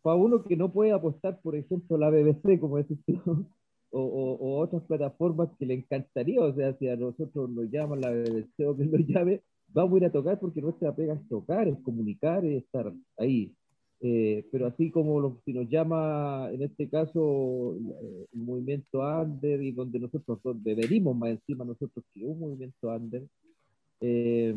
para 0.02 0.16
uno 0.16 0.44
que 0.44 0.56
no 0.56 0.72
puede 0.72 0.92
apostar, 0.92 1.40
por 1.42 1.56
ejemplo, 1.56 1.98
la 1.98 2.10
BBC, 2.10 2.60
como 2.60 2.78
decís 2.78 2.98
tú, 3.06 3.14
o, 3.92 4.02
o, 4.02 4.60
otras 4.60 4.84
plataformas 4.84 5.50
que 5.60 5.66
le 5.66 5.76
encantaría, 5.76 6.42
o 6.42 6.54
sea, 6.54 6.74
si 6.78 6.88
a 6.88 6.96
nosotros 6.96 7.50
nos 7.50 7.70
llaman 7.70 8.02
la 8.02 8.12
BBC 8.12 8.68
o 8.68 8.76
que 8.76 8.86
nos 8.86 9.06
llame, 9.08 9.42
vamos 9.68 9.94
a 9.94 9.98
ir 9.98 10.06
a 10.06 10.12
tocar 10.12 10.40
porque 10.40 10.62
nuestra 10.62 10.96
pega 10.96 11.14
es 11.14 11.28
tocar, 11.28 11.68
es 11.68 11.78
comunicar, 11.84 12.46
es 12.46 12.64
estar 12.64 12.92
ahí. 13.18 13.54
Eh, 14.04 14.48
pero 14.52 14.66
así 14.66 14.90
como 14.90 15.20
lo, 15.20 15.40
si 15.46 15.54
nos 15.54 15.70
llama, 15.70 16.50
en 16.52 16.64
este 16.64 16.90
caso, 16.90 17.76
el 18.34 18.40
movimiento 18.40 19.00
under 19.00 19.62
y 19.62 19.72
donde 19.72 20.00
nosotros 20.00 20.40
deberíamos 20.64 21.16
más 21.16 21.30
encima 21.30 21.64
nosotros 21.64 22.04
que 22.12 22.26
un 22.26 22.40
movimiento 22.40 22.88
under, 22.90 23.24
eh, 24.00 24.56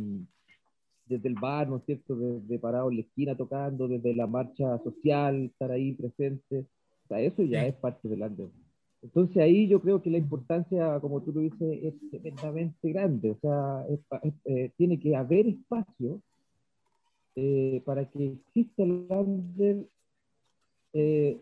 desde 1.07 1.28
el 1.28 1.35
bar, 1.35 1.68
¿no 1.68 1.76
es 1.76 1.85
cierto?, 1.85 2.16
desde 2.16 2.59
parado 2.59 2.90
en 2.90 2.96
la 2.96 3.02
esquina 3.02 3.37
tocando, 3.37 3.87
desde 3.87 4.14
la 4.14 4.26
marcha 4.26 4.78
social, 4.78 5.44
estar 5.44 5.70
ahí 5.70 5.92
presente, 5.92 6.61
o 7.04 7.09
sea, 7.09 7.20
eso 7.20 7.42
ya 7.42 7.66
es 7.66 7.74
parte 7.74 8.09
del 8.09 8.22
under. 8.22 8.48
Entonces 9.02 9.37
ahí 9.37 9.68
yo 9.68 9.83
creo 9.83 10.00
que 10.00 10.09
la 10.09 10.16
importancia, 10.16 10.98
como 11.00 11.22
tú 11.22 11.33
lo 11.33 11.40
dices, 11.42 11.80
es 11.83 12.11
tremendamente 12.11 12.90
grande, 12.90 13.33
o 13.33 13.38
sea, 13.42 13.85
eh, 14.46 14.70
tiene 14.78 14.98
que 14.98 15.14
haber 15.14 15.46
espacio 15.48 16.22
eh, 17.37 17.83
para 17.85 18.05
que 18.11 18.33
exista 18.33 18.83
el 18.83 19.07
under 19.09 19.87
eh, 20.92 21.38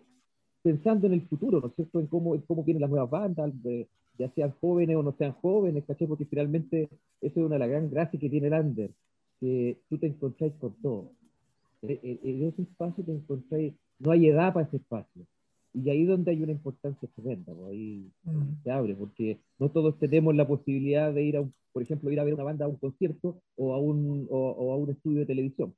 pensando 0.62 1.07
en 1.07 1.14
el 1.14 1.22
futuro, 1.22 1.61
¿no 1.61 1.68
es 1.68 1.74
cierto?, 1.74 2.00
en 2.00 2.07
cómo, 2.07 2.40
cómo 2.46 2.64
vienen 2.64 2.83
las 2.83 2.90
nuevas 2.90 3.11
bandas, 3.11 3.52
ya 4.18 4.31
sean 4.35 4.52
jóvenes 4.61 4.96
o 4.96 5.02
no 5.02 5.12
sean 5.18 5.33
jóvenes, 5.33 5.85
¿caché? 5.87 6.07
Porque 6.07 6.26
finalmente 6.26 6.88
eso 7.20 7.40
es 7.40 7.46
una 7.46 7.57
de 7.57 7.59
las 7.59 7.68
gran 7.68 7.90
gracias 7.90 8.20
que 8.20 8.31
tiene 8.31 8.46
el 8.48 8.55
under 8.55 8.90
que 9.42 9.76
tú 9.88 9.98
te 9.98 10.07
encontráis 10.07 10.52
con 10.61 10.72
todo. 10.81 11.11
E, 11.83 11.98
e, 12.00 12.20
en 12.22 12.44
ese 12.46 12.62
espacio 12.62 13.02
te 13.02 13.11
encontráis, 13.11 13.74
no 13.98 14.12
hay 14.12 14.28
edad 14.28 14.55
para 14.55 14.66
ese 14.66 14.76
espacio. 14.76 15.26
Y 15.74 15.90
ahí 15.90 16.02
es 16.02 16.09
donde 16.09 16.31
hay 16.31 16.42
una 16.42 16.52
importancia 16.52 17.09
tremenda, 17.16 17.52
pues 17.52 17.70
ahí 17.70 18.09
mm. 18.22 18.62
se 18.62 18.70
abre, 18.70 18.94
porque 18.94 19.40
no 19.59 19.68
todos 19.70 19.98
tenemos 19.98 20.37
la 20.37 20.46
posibilidad 20.46 21.12
de 21.12 21.24
ir 21.24 21.37
a, 21.37 21.40
un, 21.40 21.52
por 21.72 21.83
ejemplo, 21.83 22.12
ir 22.12 22.20
a 22.20 22.24
ver 22.24 22.35
una 22.35 22.44
banda 22.44 22.66
a 22.66 22.68
un 22.68 22.76
concierto 22.76 23.42
o 23.57 23.74
a 23.74 23.81
un, 23.81 24.28
o, 24.31 24.72
a 24.72 24.76
un 24.76 24.90
estudio 24.90 25.20
de 25.20 25.26
televisión. 25.26 25.74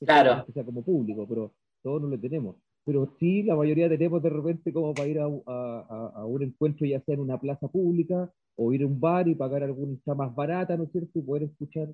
Claro. 0.00 0.44
Que 0.46 0.52
sea 0.52 0.64
como 0.64 0.82
público, 0.82 1.26
pero 1.28 1.52
todos 1.82 2.02
no 2.02 2.08
lo 2.08 2.18
tenemos. 2.18 2.56
Pero 2.84 3.14
sí, 3.18 3.42
la 3.42 3.54
mayoría 3.54 3.88
tenemos 3.88 4.22
de 4.22 4.30
repente 4.30 4.72
como 4.72 4.94
para 4.94 5.08
ir 5.08 5.18
a, 5.20 5.24
a, 5.24 6.12
a 6.16 6.24
un 6.24 6.42
encuentro, 6.42 6.86
ya 6.86 7.00
sea 7.00 7.14
en 7.14 7.20
una 7.20 7.38
plaza 7.38 7.68
pública 7.68 8.32
o 8.56 8.72
ir 8.72 8.82
a 8.82 8.86
un 8.86 8.98
bar 8.98 9.28
y 9.28 9.34
pagar 9.34 9.62
alguna 9.62 9.96
más 10.16 10.34
barata, 10.34 10.76
¿no 10.76 10.84
es 10.84 10.92
cierto? 10.92 11.18
Y 11.18 11.22
poder 11.22 11.44
escuchar 11.44 11.88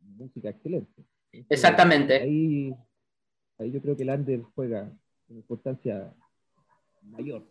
música 0.00 0.50
excelente. 0.50 1.02
Exactamente. 1.48 2.20
Ahí, 2.20 2.74
ahí 3.58 3.70
yo 3.72 3.80
creo 3.80 3.96
que 3.96 4.02
el 4.02 4.10
under 4.10 4.42
juega 4.54 4.90
una 5.28 5.38
importancia 5.38 6.12
mayor. 7.02 7.42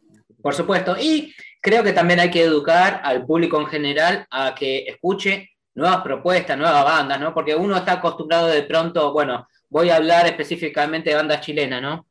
Por 0.42 0.54
supuesto. 0.54 0.96
Y 1.00 1.34
creo 1.62 1.84
que 1.84 1.94
también 1.94 2.20
hay 2.20 2.32
que 2.32 2.44
educar 2.44 3.02
al 3.04 3.26
público 3.26 3.60
en 3.60 3.68
general 3.68 4.26
a 4.32 4.56
que 4.56 4.86
escuche 4.88 5.50
nuevas 5.76 6.02
propuestas, 6.02 6.58
nuevas 6.58 6.84
bandas, 6.84 7.20
¿no? 7.20 7.34
Porque 7.34 7.56
uno 7.56 7.76
está 7.78 7.94
acostumbrado 7.94 8.48
de 8.48 8.64
pronto, 8.64 9.14
bueno, 9.14 9.48
voy 9.72 9.90
a 9.90 9.96
hablar 9.96 10.28
específicamente 10.28 11.10
de 11.10 11.16
bandas 11.16 11.42
chilenas, 11.42 11.82
¿no? 11.82 12.08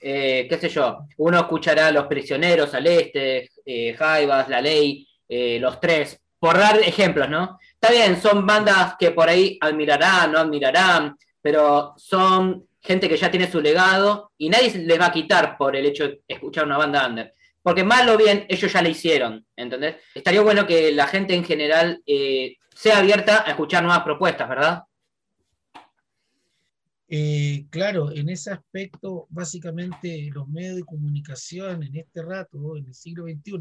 Eh, 0.00 0.46
qué 0.50 0.58
sé 0.58 0.68
yo, 0.68 1.06
uno 1.16 1.38
escuchará 1.38 1.90
Los 1.90 2.06
Prisioneros, 2.06 2.74
Al 2.74 2.86
Este, 2.86 3.48
eh, 3.64 3.94
Jaivas, 3.94 4.48
La 4.48 4.60
Ley, 4.60 5.08
eh, 5.26 5.58
Los 5.60 5.80
Tres, 5.80 6.20
por 6.38 6.58
dar 6.58 6.78
ejemplos, 6.80 7.30
¿no? 7.30 7.58
Está 7.72 7.90
bien, 7.90 8.20
son 8.20 8.44
bandas 8.44 8.96
que 8.98 9.12
por 9.12 9.28
ahí 9.28 9.56
admirarán, 9.60 10.32
no 10.32 10.40
admirarán, 10.40 11.16
pero 11.40 11.94
son 11.96 12.66
gente 12.82 13.08
que 13.08 13.16
ya 13.16 13.30
tiene 13.30 13.50
su 13.50 13.60
legado 13.60 14.32
y 14.36 14.50
nadie 14.50 14.76
les 14.76 15.00
va 15.00 15.06
a 15.06 15.12
quitar 15.12 15.56
por 15.56 15.74
el 15.74 15.86
hecho 15.86 16.08
de 16.08 16.20
escuchar 16.26 16.66
una 16.66 16.76
banda 16.76 17.06
under. 17.06 17.32
Porque 17.62 17.84
mal 17.84 18.06
o 18.10 18.18
bien, 18.18 18.44
ellos 18.48 18.70
ya 18.70 18.82
la 18.82 18.90
hicieron, 18.90 19.46
¿entendés? 19.56 19.96
Estaría 20.14 20.42
bueno 20.42 20.66
que 20.66 20.92
la 20.92 21.06
gente 21.06 21.34
en 21.34 21.44
general 21.44 22.02
sea 22.74 22.98
abierta 22.98 23.44
a 23.46 23.50
escuchar 23.50 23.82
nuevas 23.82 24.02
propuestas, 24.02 24.46
¿verdad? 24.48 24.82
Eh, 27.16 27.66
claro, 27.70 28.10
en 28.10 28.28
ese 28.28 28.50
aspecto, 28.50 29.28
básicamente 29.30 30.30
los 30.32 30.48
medios 30.48 30.74
de 30.74 30.82
comunicación 30.82 31.84
en 31.84 31.94
este 31.94 32.22
rato, 32.22 32.76
en 32.76 32.86
el 32.88 32.94
siglo 32.94 33.26
XXI, 33.26 33.52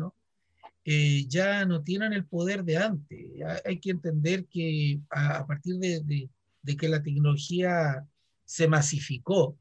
eh, 0.86 1.28
ya 1.28 1.64
no 1.64 1.84
tienen 1.84 2.14
el 2.14 2.26
poder 2.26 2.64
de 2.64 2.78
antes. 2.78 3.20
Hay 3.64 3.80
que 3.80 3.92
entender 3.92 4.48
que 4.48 5.00
a, 5.12 5.46
partir 5.46 5.76
de, 5.78 6.30
que 6.76 6.90
la 6.90 7.04
tecnología 7.04 8.04
se 8.44 8.68
masificó, 8.68 9.56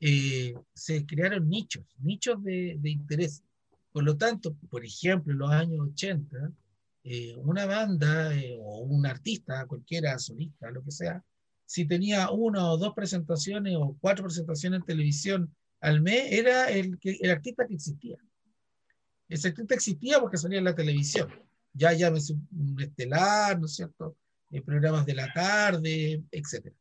eh, 0.00 0.52
se 0.74 1.06
crearon 1.06 1.48
nichos, 1.48 1.86
nichos 1.98 2.42
de, 2.42 2.78
interés. 2.84 3.42
Por 3.90 4.04
lo 4.04 4.18
tanto, 4.18 4.54
por 4.68 4.84
ejemplo, 4.84 5.32
en 5.32 5.38
los 5.38 5.50
años 5.50 5.80
80, 5.92 6.52
eh, 7.04 7.36
una 7.36 7.64
banda 7.64 8.32
o 8.58 8.80
un 8.80 9.06
artista, 9.06 9.64
cualquiera 9.64 10.18
solista, 10.18 10.70
lo 10.70 10.84
que 10.84 10.90
sea, 10.90 11.24
si 11.70 11.84
tenía 11.84 12.32
una 12.32 12.68
o 12.68 12.76
dos 12.76 12.94
presentaciones 12.94 13.76
o 13.76 13.96
cuatro 14.00 14.24
presentaciones 14.24 14.80
en 14.80 14.86
televisión 14.86 15.54
al 15.80 16.00
mes, 16.00 16.32
era 16.32 16.68
el, 16.68 16.98
el 17.00 17.30
artista 17.30 17.64
que 17.64 17.74
existía. 17.74 18.16
El 19.28 19.38
secreto 19.38 19.72
existía 19.74 20.18
porque 20.18 20.36
salía 20.36 20.58
en 20.58 20.64
la 20.64 20.74
televisión. 20.74 21.28
Ya 21.72 21.92
llámese 21.92 22.32
un 22.32 22.76
estelar, 22.80 23.60
¿no 23.60 23.66
es 23.66 23.76
cierto? 23.76 24.16
Eh, 24.50 24.62
programas 24.62 25.06
de 25.06 25.14
la 25.14 25.32
tarde, 25.32 26.24
etc. 26.32 26.74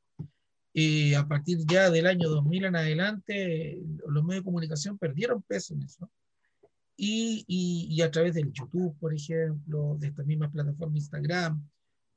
Y 0.74 1.14
a 1.14 1.28
partir 1.28 1.60
ya 1.68 1.92
del 1.92 2.08
año 2.08 2.28
2000 2.28 2.66
en 2.66 2.76
adelante, 2.76 3.80
los 4.08 4.24
medios 4.24 4.42
de 4.42 4.46
comunicación 4.46 4.98
perdieron 4.98 5.44
peso 5.44 5.76
en 5.76 5.84
eso. 5.84 6.10
Y, 6.98 7.46
y, 7.48 8.02
a 8.02 8.10
través 8.10 8.34
del 8.34 8.52
YouTube, 8.52 8.98
por 9.00 9.14
ejemplo, 9.14 9.98
de 10.00 10.08
esta 10.08 10.24
misma 10.24 10.52
plataforma 10.52 10.98
Instagram, 10.98 11.64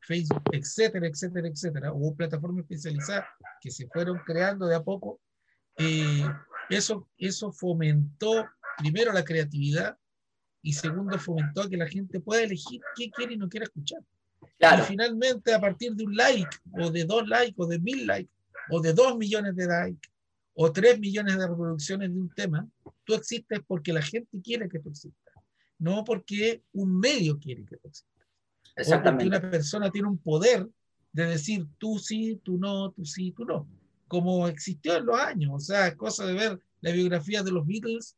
Facebook, 0.02 0.42
etcétera, 0.52 1.06
etcétera, 1.06 1.48
etcétera, 1.48 1.92
hubo 1.92 2.14
plataformas 2.14 2.62
especializadas 2.64 3.24
que 3.60 3.70
se 3.70 3.86
fueron 3.88 4.18
creando 4.26 4.66
de 4.66 4.74
a 4.74 4.82
poco. 4.82 5.20
Eh, 5.78 6.26
eso, 6.68 7.08
eso 7.16 7.52
fomentó 7.52 8.46
primero 8.78 9.12
la 9.12 9.24
creatividad 9.24 9.96
y 10.62 10.72
segundo 10.72 11.18
fomentó 11.18 11.68
que 11.68 11.76
la 11.76 11.88
gente 11.88 12.20
pueda 12.20 12.42
elegir 12.42 12.80
qué 12.96 13.10
quiere 13.10 13.34
y 13.34 13.36
no 13.36 13.48
quiere 13.48 13.64
escuchar. 13.64 14.00
Y 14.58 14.82
finalmente 14.82 15.52
a 15.52 15.60
partir 15.60 15.92
de 15.94 16.04
un 16.04 16.16
like 16.16 16.56
o 16.72 16.90
de 16.90 17.04
dos 17.04 17.26
likes 17.28 17.54
o 17.56 17.66
de 17.66 17.78
mil 17.78 18.06
likes 18.06 18.32
o 18.70 18.80
de 18.80 18.92
dos 18.92 19.16
millones 19.16 19.56
de 19.56 19.66
likes 19.66 20.08
o 20.54 20.70
tres 20.72 20.98
millones 20.98 21.36
de 21.36 21.48
reproducciones 21.48 22.12
de 22.12 22.20
un 22.20 22.28
tema, 22.34 22.68
tú 23.04 23.14
existes 23.14 23.60
porque 23.66 23.92
la 23.92 24.02
gente 24.02 24.40
quiere 24.42 24.68
que 24.68 24.78
tú 24.78 24.90
existas, 24.90 25.34
no 25.78 26.04
porque 26.04 26.62
un 26.72 26.98
medio 26.98 27.38
quiere 27.38 27.64
que 27.64 27.76
tú 27.76 27.88
existas. 27.88 28.11
O 28.76 29.02
porque 29.02 29.26
una 29.26 29.40
persona 29.40 29.90
tiene 29.90 30.08
un 30.08 30.18
poder 30.18 30.68
de 31.12 31.26
decir 31.26 31.66
tú 31.78 31.98
sí, 31.98 32.40
tú 32.42 32.58
no, 32.58 32.90
tú 32.90 33.04
sí, 33.04 33.32
tú 33.32 33.44
no, 33.44 33.68
como 34.08 34.48
existió 34.48 34.96
en 34.96 35.06
los 35.06 35.18
años. 35.18 35.52
O 35.54 35.60
sea, 35.60 35.88
es 35.88 35.96
cosa 35.96 36.26
de 36.26 36.32
ver 36.32 36.60
la 36.80 36.92
biografía 36.92 37.42
de 37.42 37.52
los 37.52 37.66
Beatles 37.66 38.16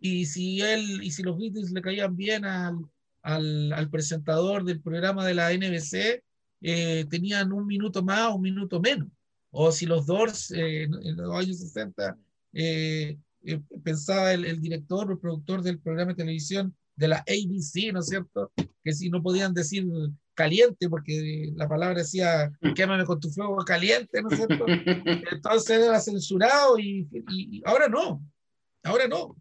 y 0.00 0.26
si 0.26 0.60
él 0.60 1.02
y 1.02 1.10
si 1.10 1.22
los 1.22 1.38
Beatles 1.38 1.72
le 1.72 1.82
caían 1.82 2.16
bien 2.16 2.44
al, 2.44 2.78
al, 3.22 3.72
al 3.72 3.90
presentador 3.90 4.64
del 4.64 4.80
programa 4.80 5.24
de 5.26 5.34
la 5.34 5.52
NBC, 5.52 6.22
eh, 6.62 7.04
tenían 7.10 7.52
un 7.52 7.66
minuto 7.66 8.02
más 8.02 8.28
o 8.30 8.36
un 8.36 8.42
minuto 8.42 8.80
menos. 8.80 9.08
O 9.50 9.70
si 9.70 9.84
los 9.84 10.06
Doors 10.06 10.50
eh, 10.52 10.84
en 10.84 11.16
los 11.16 11.34
años 11.36 11.58
60 11.58 12.16
eh, 12.54 13.18
pensaba 13.84 14.32
el, 14.32 14.44
el, 14.46 14.60
director 14.60 15.08
o 15.08 15.12
el 15.12 15.18
productor 15.18 15.62
del 15.62 15.78
programa 15.78 16.12
de 16.12 16.16
televisión 16.16 16.74
de 17.02 17.08
la 17.08 17.16
ABC, 17.18 17.92
¿no 17.92 17.98
es 17.98 18.06
cierto? 18.06 18.52
Que 18.84 18.92
si 18.92 19.10
no 19.10 19.20
podían 19.20 19.52
decir 19.52 19.84
caliente, 20.34 20.88
porque 20.88 21.50
la 21.56 21.68
palabra 21.68 21.98
decía 21.98 22.52
quémame 22.76 23.04
con 23.04 23.18
tu 23.18 23.28
fuego 23.28 23.56
caliente, 23.64 24.22
¿no 24.22 24.30
es 24.30 24.36
cierto? 24.36 24.64
Entonces 25.32 25.84
era 25.84 26.00
censurado 26.00 26.78
y, 26.78 27.08
y 27.28 27.60
ahora 27.64 27.88
no, 27.88 28.22
ahora 28.84 29.08
no. 29.08 29.36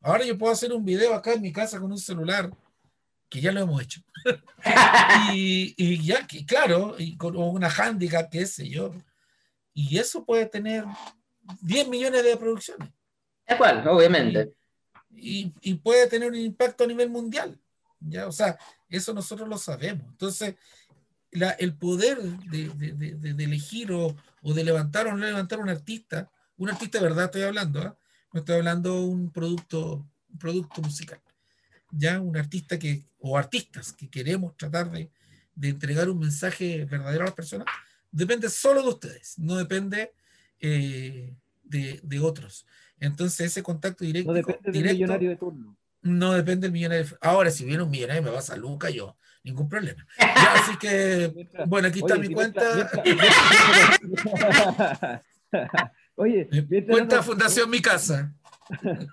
Ahora 0.00 0.24
yo 0.24 0.38
puedo 0.38 0.50
hacer 0.50 0.72
un 0.72 0.82
video 0.82 1.12
acá 1.12 1.34
en 1.34 1.42
mi 1.42 1.52
casa 1.52 1.78
con 1.78 1.92
un 1.92 1.98
celular, 1.98 2.50
que 3.28 3.42
ya 3.42 3.52
lo 3.52 3.60
hemos 3.60 3.82
hecho. 3.82 4.00
y, 5.34 5.74
y, 5.76 6.02
ya, 6.02 6.26
que, 6.26 6.46
claro, 6.46 6.94
y 6.98 7.18
con 7.18 7.36
una 7.36 7.68
handicap, 7.68 8.30
qué 8.30 8.46
sé 8.46 8.66
yo. 8.66 8.94
Y 9.74 9.98
eso 9.98 10.24
puede 10.24 10.46
tener 10.46 10.86
10 11.60 11.88
millones 11.88 12.24
de 12.24 12.36
producciones. 12.38 12.88
Es 13.44 13.56
cual, 13.56 13.86
obviamente. 13.86 14.54
Y, 15.10 15.74
puede 15.82 16.06
tener 16.06 16.28
un 16.28 16.36
impacto 16.36 16.84
a 16.84 16.86
nivel 16.86 17.10
mundial. 17.10 17.58
¿ya? 18.00 18.26
O 18.26 18.32
sea, 18.32 18.58
eso 18.88 19.12
nosotros 19.12 19.48
lo 19.48 19.58
sabemos. 19.58 20.06
Entonces, 20.08 20.54
el 21.30 21.74
poder 21.76 22.20
de, 22.22 22.68
de, 22.70 23.44
elegir 23.44 23.92
o, 23.92 24.16
o, 24.42 24.54
de 24.54 24.64
levantar 24.64 25.06
o 25.06 25.12
no 25.12 25.18
levantar 25.18 25.58
un 25.60 25.68
artista, 25.68 26.30
un 26.56 26.70
artista 26.70 26.98
de 26.98 27.04
verdad 27.04 27.26
estoy 27.26 27.42
hablando, 27.42 27.82
¿eh? 27.82 27.92
no 28.32 28.40
estoy 28.40 28.56
hablando 28.56 29.02
un 29.02 29.30
producto, 29.30 30.06
producto 30.38 30.80
musical. 30.82 31.20
Ya 31.90 32.20
un 32.20 32.36
artista 32.36 32.78
que, 32.78 33.04
o 33.18 33.36
artistas 33.36 33.92
que 33.92 34.10
queremos 34.10 34.56
tratar 34.56 34.90
de, 34.90 35.10
entregar 35.60 36.08
un 36.08 36.20
mensaje 36.20 36.84
verdadero 36.84 37.22
a 37.22 37.26
las 37.26 37.34
personas, 37.34 37.66
depende 38.10 38.48
solo 38.48 38.82
de 38.82 38.88
ustedes, 38.88 39.38
no 39.38 39.56
depende 39.56 40.12
eh, 40.60 41.34
de 41.62 42.20
otros. 42.20 42.64
Entonces 43.00 43.46
ese 43.46 43.62
contacto 43.62 44.04
directo... 44.04 44.30
No 44.32 44.36
depende 44.36 44.60
del 44.64 44.72
directo 44.72 44.94
millonario 44.94 45.30
de 45.30 45.36
turno. 45.36 45.76
no 46.02 46.32
depende 46.32 46.66
del 46.66 46.72
millonario. 46.72 47.06
Ahora, 47.20 47.50
si 47.50 47.64
viene 47.64 47.82
un 47.82 47.90
millonario 47.90 48.22
me 48.22 48.30
vas 48.30 48.50
a 48.50 48.56
Luca, 48.56 48.90
yo, 48.90 49.16
ningún 49.44 49.68
problema. 49.68 50.04
Ya, 50.18 50.54
así 50.54 50.76
que, 50.78 51.30
Mientras- 51.34 51.68
bueno, 51.68 51.88
aquí 51.88 51.98
está 52.00 52.14
oye, 52.14 52.28
mi 52.28 52.34
cuenta. 52.34 52.62
mientras- 52.74 53.04
mientras- 53.04 53.36
Oye, 56.16 56.48
cuenta 56.88 57.16
no 57.16 57.18
nos- 57.18 57.26
Fundación 57.26 57.70
Mi 57.70 57.80
Casa. 57.80 58.34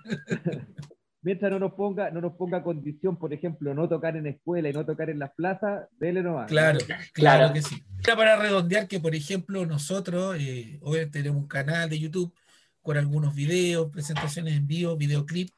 mientras 1.22 1.50
no 1.50 1.58
nos 1.58 1.72
ponga, 1.74 2.10
no 2.10 2.20
nos 2.20 2.34
ponga 2.34 2.62
condición, 2.62 3.18
por 3.18 3.32
ejemplo, 3.32 3.74
no 3.74 3.88
tocar 3.88 4.16
en 4.16 4.26
escuela 4.26 4.68
y 4.68 4.72
no 4.72 4.84
tocar 4.84 5.10
en 5.10 5.18
las 5.18 5.32
plazas, 5.34 5.88
dele 5.98 6.22
nomás. 6.22 6.46
Claro, 6.48 6.78
claro 7.12 7.52
que 7.52 7.62
sí. 7.62 7.82
Para 8.04 8.36
redondear 8.36 8.86
que, 8.86 9.00
por 9.00 9.14
ejemplo, 9.14 9.66
nosotros, 9.66 10.36
eh, 10.38 10.78
hoy 10.82 11.06
tenemos 11.10 11.40
un 11.42 11.48
canal 11.48 11.88
de 11.90 11.98
YouTube 11.98 12.32
con 12.86 12.96
algunos 12.96 13.34
videos, 13.34 13.90
presentaciones 13.90 14.54
en 14.54 14.64
vivo, 14.64 14.96
videoclip, 14.96 15.50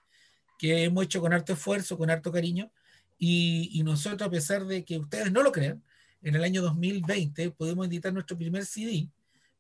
que 0.59 0.85
hemos 0.85 1.05
hecho 1.05 1.21
con 1.21 1.35
harto 1.35 1.53
esfuerzo, 1.53 1.99
con 1.99 2.09
harto 2.09 2.33
cariño. 2.33 2.73
Y, 3.19 3.69
y 3.75 3.83
nosotros, 3.83 4.27
a 4.27 4.31
pesar 4.31 4.65
de 4.65 4.83
que 4.83 4.97
ustedes 4.97 5.31
no 5.31 5.43
lo 5.43 5.53
crean, 5.53 5.85
en 6.23 6.37
el 6.37 6.43
año 6.43 6.63
2020 6.63 7.51
pudimos 7.51 7.87
editar 7.87 8.15
nuestro 8.15 8.39
primer 8.39 8.65
CD, 8.65 9.11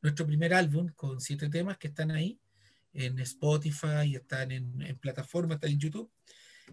nuestro 0.00 0.26
primer 0.26 0.54
álbum 0.54 0.88
con 0.96 1.20
siete 1.20 1.50
temas 1.50 1.76
que 1.76 1.88
están 1.88 2.10
ahí 2.10 2.40
en 2.94 3.18
Spotify, 3.18 4.14
están 4.14 4.50
en, 4.50 4.80
en 4.80 4.96
plataformas, 4.96 5.56
están 5.56 5.72
en 5.72 5.78
YouTube. 5.78 6.10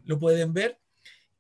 Lo 0.06 0.18
pueden 0.18 0.54
ver. 0.54 0.80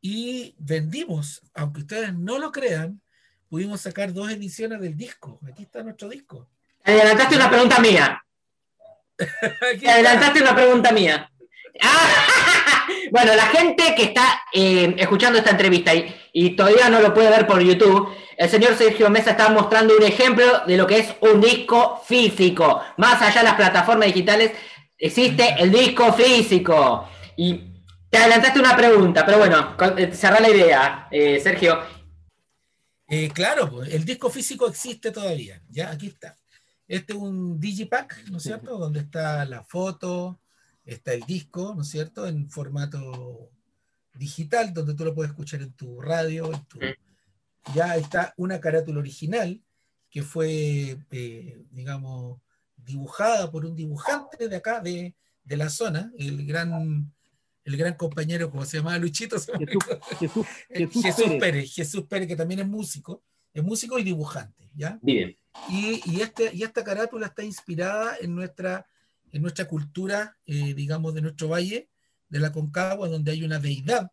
Y 0.02 0.54
vendimos, 0.58 1.42
aunque 1.54 1.80
ustedes 1.80 2.14
no 2.14 2.40
lo 2.40 2.52
crean, 2.52 3.02
pudimos 3.48 3.80
sacar 3.80 4.12
dos 4.12 4.30
ediciones 4.30 4.82
del 4.82 4.98
disco. 4.98 5.40
Aquí 5.48 5.64
está 5.64 5.82
nuestro 5.82 6.10
disco. 6.10 6.50
Adelantaste 6.84 7.38
una 7.38 7.50
pregunta 7.50 7.80
mía. 7.80 8.25
Te 9.80 9.90
adelantaste 9.90 10.42
una 10.42 10.56
pregunta 10.56 10.92
mía. 10.92 11.32
Ah, 11.82 12.88
bueno, 13.12 13.36
la 13.36 13.48
gente 13.48 13.94
que 13.96 14.04
está 14.04 14.42
eh, 14.54 14.96
escuchando 14.98 15.40
esta 15.40 15.52
entrevista 15.52 15.94
y, 15.94 16.14
y 16.34 16.56
todavía 16.56 16.90
no 16.90 17.02
lo 17.02 17.14
puede 17.14 17.30
ver 17.30 17.48
por 17.48 17.62
YouTube, 17.62 18.16
el 18.38 18.50
señor 18.50 18.76
Sergio 18.78 19.10
Mesa 19.10 19.32
está 19.32 19.50
mostrando 19.50 19.96
un 19.96 20.04
ejemplo 20.04 20.62
de 20.68 20.78
lo 20.78 20.86
que 20.86 21.00
es 21.00 21.16
un 21.22 21.40
disco 21.40 22.02
físico. 22.06 22.82
Más 22.98 23.22
allá 23.22 23.40
de 23.40 23.46
las 23.46 23.56
plataformas 23.56 24.08
digitales, 24.08 24.52
existe 24.98 25.56
el 25.58 25.72
disco 25.72 26.12
físico. 26.14 27.08
Y 27.38 27.76
te 28.10 28.18
adelantaste 28.18 28.60
una 28.60 28.76
pregunta, 28.76 29.26
pero 29.26 29.38
bueno, 29.38 29.76
eh, 29.98 30.12
cerrá 30.14 30.40
la 30.40 30.50
idea, 30.50 31.08
eh, 31.12 31.40
Sergio. 31.40 31.80
Eh, 33.08 33.30
claro, 33.34 33.84
el 33.84 34.04
disco 34.04 34.30
físico 34.30 34.68
existe 34.68 35.12
todavía. 35.12 35.62
Ya, 35.70 35.92
aquí 35.92 36.08
está. 36.08 36.36
Este 36.88 37.14
es 37.14 37.20
un 37.20 37.60
Digipack, 37.60 38.28
¿no 38.30 38.38
es 38.38 38.44
cierto? 38.44 38.78
Donde 38.78 39.00
está 39.00 39.44
la 39.46 39.64
foto, 39.64 40.40
está 40.86 41.14
el 41.14 41.22
disco, 41.24 41.74
¿no 41.76 41.82
es 41.82 41.90
cierto? 41.90 42.28
En 42.28 42.50
formato 42.50 43.50
digital, 44.14 44.74
donde 44.74 44.94
tú 44.94 45.04
lo 45.06 45.14
puedes 45.16 45.32
escuchar 45.32 45.62
en 45.62 45.74
tu 45.74 46.00
radio. 46.02 46.54
en 46.54 46.64
tu- 46.66 46.80
Ya 47.74 47.96
está 47.98 48.34
una 48.38 48.60
carátula 48.60 49.00
original 49.00 49.62
que 50.10 50.22
fue, 50.22 50.98
eh, 51.12 51.66
digamos, 51.72 52.40
dibujada 52.78 53.52
por 53.52 53.66
un 53.66 53.76
dibujante 53.76 54.48
de 54.48 54.56
acá, 54.56 54.80
de, 54.80 55.16
de 55.44 55.58
la 55.58 55.70
zona, 55.70 56.12
el 56.18 56.46
gran, 56.46 57.12
el 57.64 57.78
gran 57.78 57.96
compañero, 57.96 58.52
como 58.52 58.64
se 58.64 58.78
llama 58.78 58.98
Luchito, 59.00 59.40
se 59.40 59.52
Jesús, 59.58 59.84
Jesús, 60.20 60.46
Jesús, 60.70 61.04
Jesús 61.04 61.26
Pérez. 61.26 61.40
Pérez. 61.40 61.74
Jesús 61.74 62.04
Pérez, 62.06 62.28
que 62.28 62.36
también 62.36 62.60
es 62.62 62.68
músico, 62.68 63.24
es 63.52 63.64
músico 63.64 63.98
y 63.98 64.04
dibujante, 64.04 64.70
¿ya? 64.76 65.00
Viven. 65.02 65.36
Y, 65.70 66.02
y 66.12 66.22
este, 66.22 66.52
y 66.54 66.64
esta 66.64 66.84
carátula 66.84 67.28
está 67.28 67.44
inspirada 67.44 68.18
en 68.20 68.36
nuestra, 68.36 68.86
en 69.32 69.42
nuestra 69.42 69.68
cultura, 69.68 70.38
eh, 70.46 70.74
digamos, 70.74 71.14
de 71.14 71.22
nuestro 71.22 71.48
valle, 71.50 71.90
de 72.30 72.40
la 72.40 72.52
Concagua, 72.52 73.08
donde 73.08 73.32
hay 73.32 73.44
una 73.44 73.60
deidad, 73.60 74.12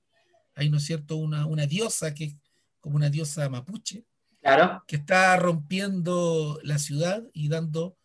hay, 0.54 0.70
¿no 0.70 0.76
es 0.78 0.84
cierto?, 0.84 1.16
una, 1.16 1.46
una 1.46 1.66
diosa 1.66 2.14
que 2.14 2.24
es 2.24 2.36
como 2.80 2.96
una 2.96 3.10
diosa 3.10 3.48
mapuche, 3.48 4.04
Claro. 4.40 4.82
que 4.88 4.96
está 4.96 5.36
rompiendo 5.36 6.58
la 6.64 6.78
ciudad 6.78 7.22
y 7.32 7.48
dando 7.48 7.96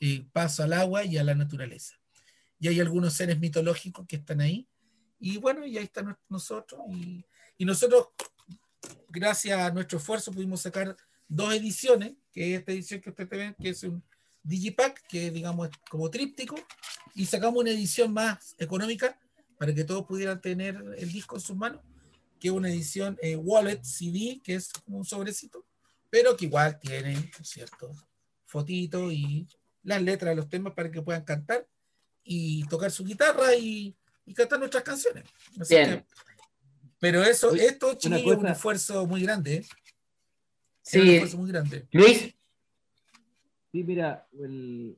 eh, 0.00 0.26
paso 0.32 0.64
al 0.64 0.72
agua 0.72 1.04
y 1.04 1.18
a 1.18 1.24
la 1.24 1.36
naturaleza. 1.36 1.94
Y 2.58 2.66
hay 2.66 2.80
algunos 2.80 3.12
seres 3.14 3.38
mitológicos 3.38 4.04
que 4.06 4.16
están 4.16 4.40
ahí. 4.40 4.68
Y 5.20 5.36
bueno, 5.38 5.64
y 5.64 5.78
ahí 5.78 5.84
están 5.84 6.18
nosotros. 6.28 6.80
Y, 6.90 7.24
y 7.58 7.64
nosotros, 7.64 8.08
gracias 9.08 9.58
a 9.58 9.70
nuestro 9.70 9.98
esfuerzo, 9.98 10.32
pudimos 10.32 10.62
sacar 10.62 10.96
dos 11.28 11.54
ediciones, 11.54 12.14
que 12.34 12.52
es 12.54 12.58
esta 12.58 12.72
edición 12.72 13.00
que 13.00 13.10
ustedes 13.10 13.30
ven, 13.30 13.54
que 13.60 13.68
es 13.70 13.82
un 13.84 14.02
Digipack, 14.42 15.06
que 15.06 15.30
digamos 15.30 15.70
es 15.70 15.76
como 15.88 16.10
tríptico, 16.10 16.56
y 17.14 17.24
sacamos 17.24 17.60
una 17.62 17.70
edición 17.70 18.12
más 18.12 18.54
económica 18.58 19.18
para 19.56 19.72
que 19.72 19.84
todos 19.84 20.04
pudieran 20.04 20.40
tener 20.40 20.76
el 20.98 21.10
disco 21.12 21.36
en 21.36 21.40
sus 21.40 21.56
manos, 21.56 21.80
que 22.40 22.48
es 22.48 22.52
una 22.54 22.68
edición 22.68 23.16
eh, 23.22 23.36
Wallet 23.36 23.80
CD, 23.84 24.40
que 24.44 24.56
es 24.56 24.70
como 24.84 24.98
un 24.98 25.04
sobrecito, 25.04 25.64
pero 26.10 26.36
que 26.36 26.46
igual 26.46 26.78
tiene, 26.78 27.14
¿no 27.14 27.44
¿cierto? 27.44 27.92
Fotito 28.44 29.10
y 29.12 29.46
las 29.84 30.02
letras 30.02 30.30
de 30.32 30.36
los 30.36 30.48
temas 30.48 30.74
para 30.74 30.90
que 30.90 31.00
puedan 31.00 31.24
cantar 31.24 31.66
y 32.24 32.66
tocar 32.66 32.90
su 32.90 33.04
guitarra 33.04 33.54
y, 33.54 33.96
y 34.26 34.34
cantar 34.34 34.58
nuestras 34.58 34.82
canciones. 34.82 35.24
Así 35.60 35.74
Bien. 35.74 36.00
que- 36.00 36.04
pero 36.98 37.22
eso, 37.22 37.54
esto, 37.54 37.94
chiquillos, 37.94 38.32
es 38.32 38.38
un 38.38 38.46
esfuerzo 38.46 39.06
muy 39.06 39.22
grande. 39.22 39.56
¿eh? 39.56 39.66
Un 40.86 40.90
Sí, 41.02 41.10
esfuerzo 41.14 41.38
muy 41.38 41.48
grande. 41.50 41.86
Luis. 41.92 42.34
Sí, 43.72 43.82
mira, 43.84 44.26
el, 44.34 44.42
el- 44.44 44.96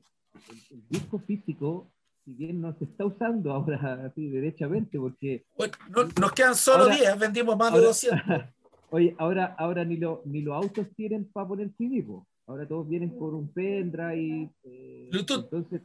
el 0.71 0.83
disco 0.89 1.19
físico, 1.19 1.87
si 2.25 2.33
bien 2.33 2.61
no 2.61 2.77
se 2.77 2.83
está 2.85 3.05
usando 3.05 3.51
ahora 3.53 4.05
así 4.05 4.27
derechamente, 4.27 4.99
porque 4.99 5.45
Bueno, 5.57 5.73
no- 5.89 6.09
nos 6.19 6.31
quedan 6.33 6.55
solo 6.55 6.83
Ahora- 6.83 6.95
10, 6.95 7.19
vendimos 7.19 7.57
más 7.57 7.71
de 7.71 7.75
ahora- 7.77 7.87
200. 7.87 8.21
Oye, 8.89 9.15
ahora, 9.17 9.55
ahora 9.57 9.83
ni, 9.83 9.97
lo- 9.97 10.21
ni 10.25 10.41
los 10.41 10.55
autos 10.55 10.87
tienen 10.95 11.25
para 11.31 11.47
poner 11.47 11.69
CD, 11.77 12.03
po. 12.03 12.25
ahora 12.45 12.65
todos 12.67 12.87
vienen 12.87 13.09
con 13.17 13.33
un 13.35 13.47
pendrive. 13.51 14.49
eh, 14.63 15.07
Bluetooth. 15.11 15.43
Entonces, 15.45 15.81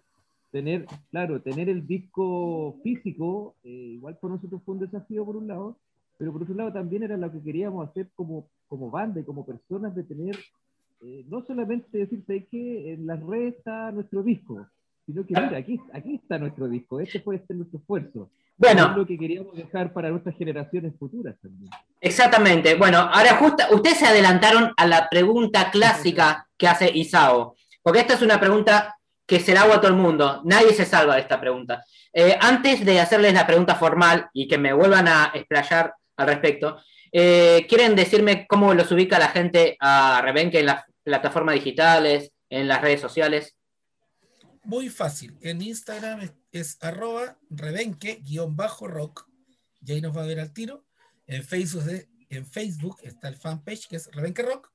tener, 0.53 0.87
claro, 1.11 1.41
tener 1.41 1.69
el 1.69 1.85
disco 1.87 2.79
físico, 2.85 3.57
eh, 3.65 3.71
igual 3.97 4.19
para 4.19 4.35
nosotros 4.35 4.61
fue 4.65 4.75
un 4.75 4.81
desafío 4.83 5.25
por 5.25 5.37
un 5.37 5.49
lado, 5.49 5.79
pero 6.23 6.33
por 6.35 6.43
otro 6.45 6.55
lado 6.55 6.73
también 6.73 7.03
era 7.03 7.17
lo 7.17 7.33
que 7.33 7.43
queríamos 7.43 7.89
hacer 7.89 8.07
como, 8.15 8.49
como 8.69 8.93
banda 8.93 9.19
y 9.19 9.25
como 9.25 9.45
personas 9.45 9.93
de 9.93 10.05
tener, 10.05 10.39
eh, 11.01 11.25
no 11.29 11.45
solamente 11.45 11.99
decir, 11.99 12.23
¿sabes 12.25 12.45
qué? 12.49 12.93
En 12.93 13.09
las 13.09 13.21
redes 13.25 13.57
está 13.57 13.91
nuestro 13.91 14.23
disco, 14.23 14.65
sino 15.05 15.27
que 15.27 15.35
mira, 15.35 15.59
aquí, 15.59 15.81
aquí 15.93 16.15
está 16.23 16.39
nuestro 16.39 16.69
disco, 16.69 17.01
este 17.01 17.19
puede 17.19 17.45
ser 17.45 17.57
nuestro 17.57 17.81
esfuerzo. 17.81 18.31
Bueno, 18.57 18.91
Es 18.91 18.97
lo 18.99 19.05
que 19.05 19.19
queríamos 19.19 19.57
dejar 19.57 19.93
para 19.93 20.11
nuestras 20.11 20.37
generaciones 20.37 20.93
futuras 20.97 21.35
también. 21.43 21.73
Exactamente. 22.01 22.77
Bueno, 22.77 22.99
ahora 22.99 23.35
justo, 23.39 23.65
ustedes 23.73 23.99
se 23.99 24.07
adelantaron 24.07 24.71
a 24.77 24.87
la 24.87 25.09
pregunta 25.11 25.73
clásica 25.73 26.47
que 26.57 26.69
hace 26.69 26.97
Isao, 26.97 27.57
porque 27.83 27.99
esta 27.99 28.15
es 28.15 28.23
una 28.23 28.39
pregunta 28.39 28.97
que 29.27 29.41
se 29.41 29.55
la 29.55 29.63
hago 29.63 29.73
a 29.73 29.81
todo 29.81 29.91
el 29.91 29.99
mundo. 29.99 30.41
Nadie 30.45 30.73
se 30.73 30.85
salva 30.85 31.17
de 31.17 31.23
esta 31.23 31.41
pregunta. 31.41 31.85
Eh, 32.13 32.39
antes 32.41 32.85
de 32.85 33.01
hacerles 33.01 33.35
la 33.35 33.45
pregunta 33.45 33.75
formal 33.75 34.29
y 34.33 34.47
que 34.47 34.59
me 34.59 34.73
vuelvan 34.73 35.09
a 35.09 35.33
explayar 35.35 35.95
al 36.17 36.27
respecto, 36.27 36.77
eh, 37.11 37.67
¿quieren 37.69 37.95
decirme 37.97 38.47
cómo 38.47 38.75
los 38.75 38.91
ubica 38.93 39.19
la 39.19 39.29
gente 39.29 39.77
a 39.81 40.21
Rebenque 40.23 40.61
en 40.61 40.67
las 40.67 40.85
plataformas 41.03 41.55
digitales, 41.57 42.33
en 42.49 42.69
las 42.69 42.81
redes 42.81 43.01
sociales? 43.01 43.57
Muy 44.65 44.89
fácil. 44.89 45.37
En 45.41 45.61
Instagram 45.61 46.21
es, 46.21 46.33
es 46.53 46.79
arroba 46.81 47.39
rebenque-rock. 47.51 49.29
Y 49.85 49.93
ahí 49.93 50.01
nos 50.01 50.17
va 50.17 50.23
a 50.23 50.27
ver 50.27 50.39
al 50.41 50.53
tiro. 50.53 50.85
En 51.27 51.43
Facebook, 51.43 51.83
de- 51.85 52.09
en 52.29 52.47
Facebook 52.47 52.99
está 53.03 53.29
el 53.29 53.37
fanpage 53.37 53.89
que 53.89 53.97
es 53.97 54.09
Rebenque 54.13 54.43
Rock. 54.43 54.71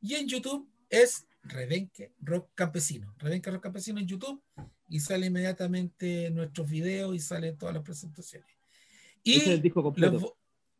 Y 0.00 0.14
en 0.14 0.26
YouTube 0.28 0.68
es 0.88 1.26
Rebenque 1.42 2.12
Rock 2.20 2.50
Campesino. 2.54 3.14
Rebenque 3.18 3.50
Rock 3.50 3.62
Campesino 3.64 4.00
en 4.00 4.06
YouTube. 4.06 4.42
Y 4.88 5.00
sale 5.00 5.26
inmediatamente 5.26 6.30
nuestros 6.30 6.68
videos 6.70 7.14
y 7.14 7.18
salen 7.18 7.58
todas 7.58 7.74
las 7.74 7.82
presentaciones. 7.84 8.48
Ese 9.24 9.38
es 9.38 9.46
el 9.48 9.58
Y, 9.58 9.62
disco 9.62 9.82
completo. 9.82 10.12
los 10.14 10.22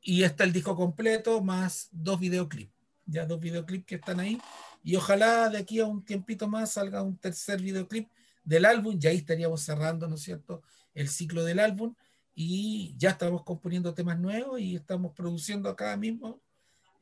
y 0.07 0.23
está 0.23 0.45
el 0.45 0.53
disco 0.53 0.77
completo 0.77 1.42
más 1.42 1.88
dos 1.90 2.21
videoclips. 2.21 2.73
Ya 3.07 3.27
dos 3.27 3.40
videoclips 3.40 3.85
que 3.85 3.97
están 3.97 4.21
ahí. 4.21 4.40
Y 4.85 4.95
ojalá 4.95 5.49
de 5.49 5.59
aquí 5.59 5.81
a 5.81 5.87
un 5.87 6.05
tiempito 6.05 6.47
más 6.47 6.73
salga 6.73 7.03
un 7.03 7.19
tercer 7.19 7.61
videoclip 7.61 8.09
del 8.45 8.64
álbum, 8.64 8.97
y 9.01 9.07
ahí 9.09 9.16
estaríamos 9.16 9.62
cerrando, 9.62 10.07
¿no 10.07 10.14
es 10.14 10.23
cierto?, 10.23 10.62
el 10.95 11.09
ciclo 11.09 11.42
del 11.42 11.59
álbum, 11.59 11.97
y 12.37 12.95
ya 12.97 13.11
estamos 13.11 13.42
componiendo 13.42 13.92
temas 13.95 14.19
nuevos 14.21 14.61
y 14.61 14.77
estamos 14.77 15.12
produciendo 15.12 15.69
acá 15.69 15.97
mismo 15.97 16.40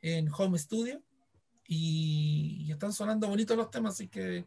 en 0.01 0.31
Home 0.33 0.59
Studio, 0.59 1.03
y, 1.69 2.65
y 2.67 2.73
están 2.73 2.95
sonando 2.95 3.29
bonitos 3.29 3.55
los 3.55 3.71
temas, 3.71 3.95
así 3.95 4.09
que 4.09 4.47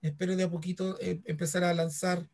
espero 0.00 0.36
de 0.36 0.44
a 0.44 0.50
poquito 0.50 0.96
eh, 1.00 1.20
empezar 1.24 1.64
a 1.64 1.74
lanzar 1.74 2.24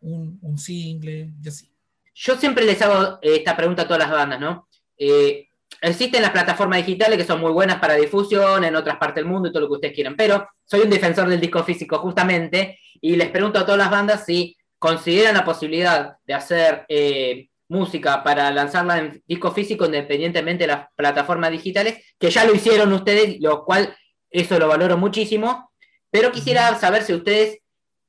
un, 0.00 0.36
un 0.42 0.58
single 0.58 1.32
y 1.40 1.48
así. 1.48 1.72
Yo 2.12 2.36
siempre 2.36 2.64
les 2.64 2.82
hago 2.82 3.20
eh, 3.22 3.36
esta 3.36 3.56
pregunta 3.56 3.82
a 3.82 3.86
todas 3.86 4.00
las 4.00 4.10
bandas, 4.10 4.40
¿no? 4.40 4.66
Eh, 4.98 5.48
existen 5.80 6.22
las 6.22 6.30
plataformas 6.30 6.78
digitales 6.78 7.18
que 7.18 7.24
son 7.24 7.40
muy 7.40 7.52
buenas 7.52 7.78
para 7.78 7.94
difusión 7.94 8.64
en 8.64 8.76
otras 8.76 8.98
partes 8.98 9.16
del 9.16 9.32
mundo 9.32 9.48
y 9.48 9.52
todo 9.52 9.62
lo 9.62 9.68
que 9.68 9.74
ustedes 9.74 9.94
quieran, 9.94 10.16
pero 10.16 10.48
soy 10.64 10.80
un 10.80 10.90
defensor 10.90 11.28
del 11.28 11.40
disco 11.40 11.64
físico 11.64 11.98
justamente 11.98 12.78
y 13.00 13.16
les 13.16 13.30
pregunto 13.30 13.58
a 13.58 13.64
todas 13.64 13.78
las 13.78 13.90
bandas 13.90 14.24
si 14.24 14.56
consideran 14.78 15.34
la 15.34 15.44
posibilidad 15.44 16.16
de 16.24 16.34
hacer 16.34 16.84
eh, 16.88 17.48
música 17.68 18.22
para 18.22 18.50
lanzarla 18.50 18.98
en 18.98 19.22
disco 19.26 19.50
físico 19.50 19.86
independientemente 19.86 20.64
de 20.64 20.68
las 20.68 20.86
plataformas 20.94 21.50
digitales, 21.50 22.14
que 22.18 22.30
ya 22.30 22.44
lo 22.44 22.54
hicieron 22.54 22.92
ustedes, 22.92 23.40
lo 23.40 23.64
cual 23.64 23.96
eso 24.30 24.58
lo 24.58 24.68
valoro 24.68 24.96
muchísimo, 24.96 25.72
pero 26.10 26.30
quisiera 26.30 26.74
saber 26.78 27.02
si 27.02 27.14
ustedes 27.14 27.58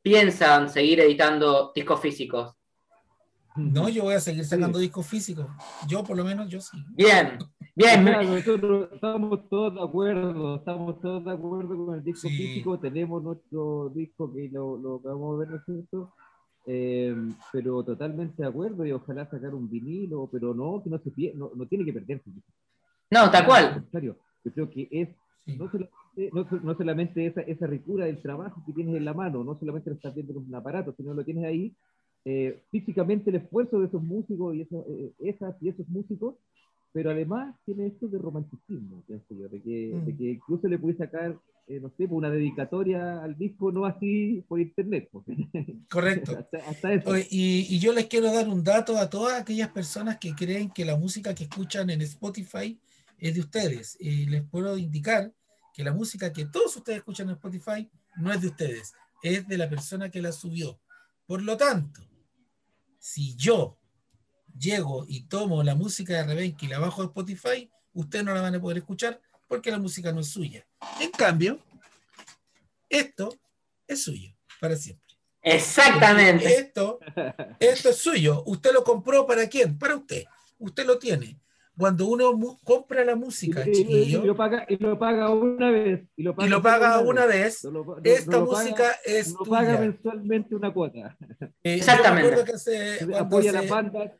piensan 0.01 0.69
seguir 0.69 0.99
editando 0.99 1.71
discos 1.73 2.01
físicos. 2.01 2.53
No, 3.55 3.87
yo 3.89 4.03
voy 4.03 4.15
a 4.15 4.19
seguir 4.19 4.45
sacando 4.45 4.79
discos 4.79 5.05
físicos. 5.05 5.45
Yo, 5.87 6.03
por 6.03 6.17
lo 6.17 6.23
menos, 6.23 6.49
yo 6.49 6.59
sí. 6.59 6.77
Bien, 6.95 7.37
bien. 7.75 8.03
nosotros 8.03 8.89
estamos 8.93 9.47
todos 9.49 9.75
de 9.75 9.81
acuerdo, 9.83 10.55
estamos 10.55 10.99
todos 11.01 11.23
de 11.23 11.31
acuerdo 11.31 11.85
con 11.85 11.95
el 11.95 12.03
disco 12.03 12.29
físico. 12.29 12.79
Tenemos 12.79 13.21
nuestro 13.21 13.91
disco 13.93 14.33
que 14.33 14.49
lo, 14.49 14.77
lo 14.77 14.99
vamos 14.99 15.35
a 15.35 15.39
ver, 15.39 15.49
¿no 15.49 15.55
es 15.57 15.65
cierto? 15.65 16.13
Eh, 16.65 17.15
pero 17.51 17.83
totalmente 17.83 18.41
de 18.41 18.47
acuerdo 18.47 18.85
y 18.85 18.91
ojalá 18.91 19.29
sacar 19.29 19.53
un 19.53 19.69
vinilo, 19.69 20.29
pero 20.31 20.53
no, 20.53 20.81
que 20.81 20.89
no 20.89 20.97
se 20.99 21.11
pierda, 21.11 21.39
no, 21.39 21.51
no, 21.53 21.67
tiene 21.67 21.85
que 21.85 21.93
perderse. 21.93 22.29
No, 23.11 23.29
tal 23.29 23.45
cual. 23.45 23.85
Yo 23.91 24.15
creo 24.53 24.69
que 24.69 24.87
es 24.91 25.09
no 25.45 25.69
solamente, 25.69 26.29
no, 26.31 26.47
no 26.63 26.75
solamente 26.75 27.25
esa, 27.25 27.41
esa, 27.41 27.67
ricura 27.67 28.05
del 28.05 28.21
trabajo 28.21 28.63
que 28.65 28.73
tienes 28.73 28.95
en 28.95 29.05
la 29.05 29.13
mano, 29.13 29.43
no 29.43 29.59
solamente 29.59 29.89
lo 29.89 29.97
estás 29.97 30.15
viendo 30.15 30.33
con 30.33 30.45
un 30.45 30.55
aparato, 30.55 30.93
sino 30.95 31.13
lo 31.13 31.23
tienes 31.23 31.45
ahí 31.45 31.75
eh, 32.25 32.61
físicamente 32.71 33.29
el 33.29 33.37
esfuerzo 33.37 33.79
de 33.79 33.87
esos 33.87 34.01
músicos 34.01 34.55
y 34.55 34.61
esos, 34.61 34.85
eh, 34.87 35.11
esas 35.19 35.55
y 35.61 35.69
esos 35.69 35.87
músicos, 35.89 36.35
pero 36.93 37.11
además 37.11 37.55
tiene 37.65 37.87
esto 37.87 38.07
de 38.07 38.19
romanticismo, 38.19 39.03
pienso 39.07 39.33
yo, 39.33 39.49
de 39.49 39.61
que, 39.61 39.89
de 39.89 40.13
mm. 40.13 40.17
que 40.17 40.31
incluso 40.31 40.67
le 40.67 40.77
puedes 40.77 40.97
sacar, 40.97 41.37
eh, 41.67 41.79
no 41.79 41.91
sé, 41.97 42.05
una 42.05 42.29
dedicatoria 42.29 43.23
al 43.23 43.37
disco, 43.37 43.71
no 43.71 43.85
así 43.85 44.43
por 44.47 44.59
internet. 44.59 45.09
Pues. 45.11 45.25
Correcto. 45.89 46.37
hasta, 46.67 46.93
eso. 46.93 47.17
y, 47.17 47.65
y, 47.69 47.79
yo 47.79 47.93
les 47.93 48.05
quiero 48.05 48.31
dar 48.31 48.47
un 48.47 48.63
dato 48.63 48.97
a 48.97 49.09
todas 49.09 49.41
aquellas 49.41 49.69
personas 49.69 50.17
que 50.17 50.33
creen 50.33 50.69
que 50.69 50.85
la 50.85 50.95
música 50.95 51.33
que 51.33 51.43
escuchan 51.45 51.89
en 51.89 52.01
Spotify 52.01 52.79
es 53.17 53.33
de 53.33 53.39
ustedes. 53.39 53.97
Y 53.99 54.27
les 54.27 54.43
puedo 54.43 54.77
indicar 54.77 55.33
que 55.73 55.83
la 55.83 55.93
música 55.93 56.31
que 56.31 56.45
todos 56.45 56.75
ustedes 56.75 56.99
escuchan 56.99 57.27
en 57.29 57.35
Spotify 57.35 57.89
no 58.17 58.31
es 58.31 58.41
de 58.41 58.47
ustedes, 58.47 58.93
es 59.23 59.47
de 59.47 59.57
la 59.57 59.69
persona 59.69 60.09
que 60.09 60.21
la 60.21 60.31
subió. 60.31 60.79
Por 61.25 61.41
lo 61.41 61.57
tanto, 61.57 62.01
si 63.03 63.35
yo 63.35 63.77
llego 64.57 65.03
y 65.09 65.25
tomo 65.25 65.61
la 65.61 65.75
música 65.75 66.13
de 66.13 66.23
Rebenque 66.23 66.67
y 66.67 66.69
la 66.69 66.79
bajo 66.79 67.01
de 67.01 67.07
Spotify, 67.07 67.69
ustedes 67.91 68.23
no 68.23 68.33
la 68.33 68.41
van 68.41 68.55
a 68.55 68.61
poder 68.61 68.77
escuchar 68.77 69.19
porque 69.49 69.71
la 69.71 69.77
música 69.77 70.13
no 70.13 70.21
es 70.21 70.29
suya. 70.29 70.65
En 71.01 71.11
cambio, 71.11 71.59
esto 72.87 73.37
es 73.85 74.05
suyo 74.05 74.33
para 74.61 74.77
siempre. 74.77 75.05
Exactamente. 75.41 76.45
esto, 76.45 76.99
esto 77.59 77.89
es 77.89 77.97
suyo. 77.97 78.41
¿Usted 78.45 78.71
lo 78.71 78.85
compró 78.85 79.27
para 79.27 79.49
quién? 79.49 79.77
Para 79.77 79.97
usted. 79.97 80.23
Usted 80.57 80.85
lo 80.85 80.97
tiene 80.97 81.37
cuando 81.77 82.05
uno 82.05 82.59
compra 82.63 83.03
la 83.03 83.15
música, 83.15 83.67
y, 83.67 83.71
chiquillo. 83.71 84.23
Y 84.23 84.27
lo, 84.27 84.35
paga, 84.35 84.65
y 84.69 84.77
lo 84.77 84.97
paga 84.99 85.29
una 85.29 85.71
vez. 85.71 86.01
Y 86.15 86.23
lo 86.23 86.35
paga, 86.35 86.99
una, 86.99 87.25
vez. 87.25 87.65
esta 88.03 88.39
música 88.39 88.95
es. 89.03 89.33
No 89.33 89.39
paga 89.39 89.79
mensualmente 89.79 90.55
una 90.55 90.71
cuota. 90.71 91.17
Eh, 91.63 91.75
Exactamente. 91.75 92.43
apoya 93.17 93.51
la 93.51 93.61
banda. 93.63 94.13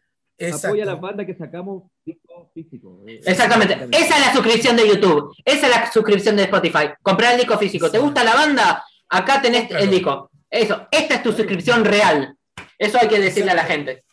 Apoya 0.52 0.86
la 0.86 0.96
banda 0.96 1.26
que 1.26 1.36
sacamos 1.36 1.84
disco 2.04 2.50
físico. 2.54 3.04
Eh, 3.08 3.22
Exactamente. 3.24 3.88
Esa 3.92 4.18
es 4.18 4.28
la 4.28 4.34
suscripción 4.34 4.76
de 4.76 4.88
YouTube. 4.88 5.36
Esa 5.46 5.68
es 5.68 5.70
la 5.70 5.92
suscripción 5.92 6.36
de 6.36 6.44
Spotify. 6.44 6.90
Comprar 7.02 7.34
el 7.34 7.40
disco 7.40 7.58
físico. 7.58 7.90
¿Te 7.90 8.00
gusta 8.00 8.24
la 8.24 8.34
banda? 8.34 8.84
Acá 9.10 9.42
tenés 9.42 9.70
el 9.72 9.90
disco. 9.90 10.32
Eso. 10.50 10.88
Esta 10.92 11.16
es 11.16 11.24
tu 11.24 11.32
suscripción 11.32 11.86
real. 11.86 12.36
Eso 12.78 12.98
hay 13.00 13.08
que 13.08 13.20
decirle 13.20 13.52
a 13.52 13.56
la 13.56 13.64
gente. 13.64 14.04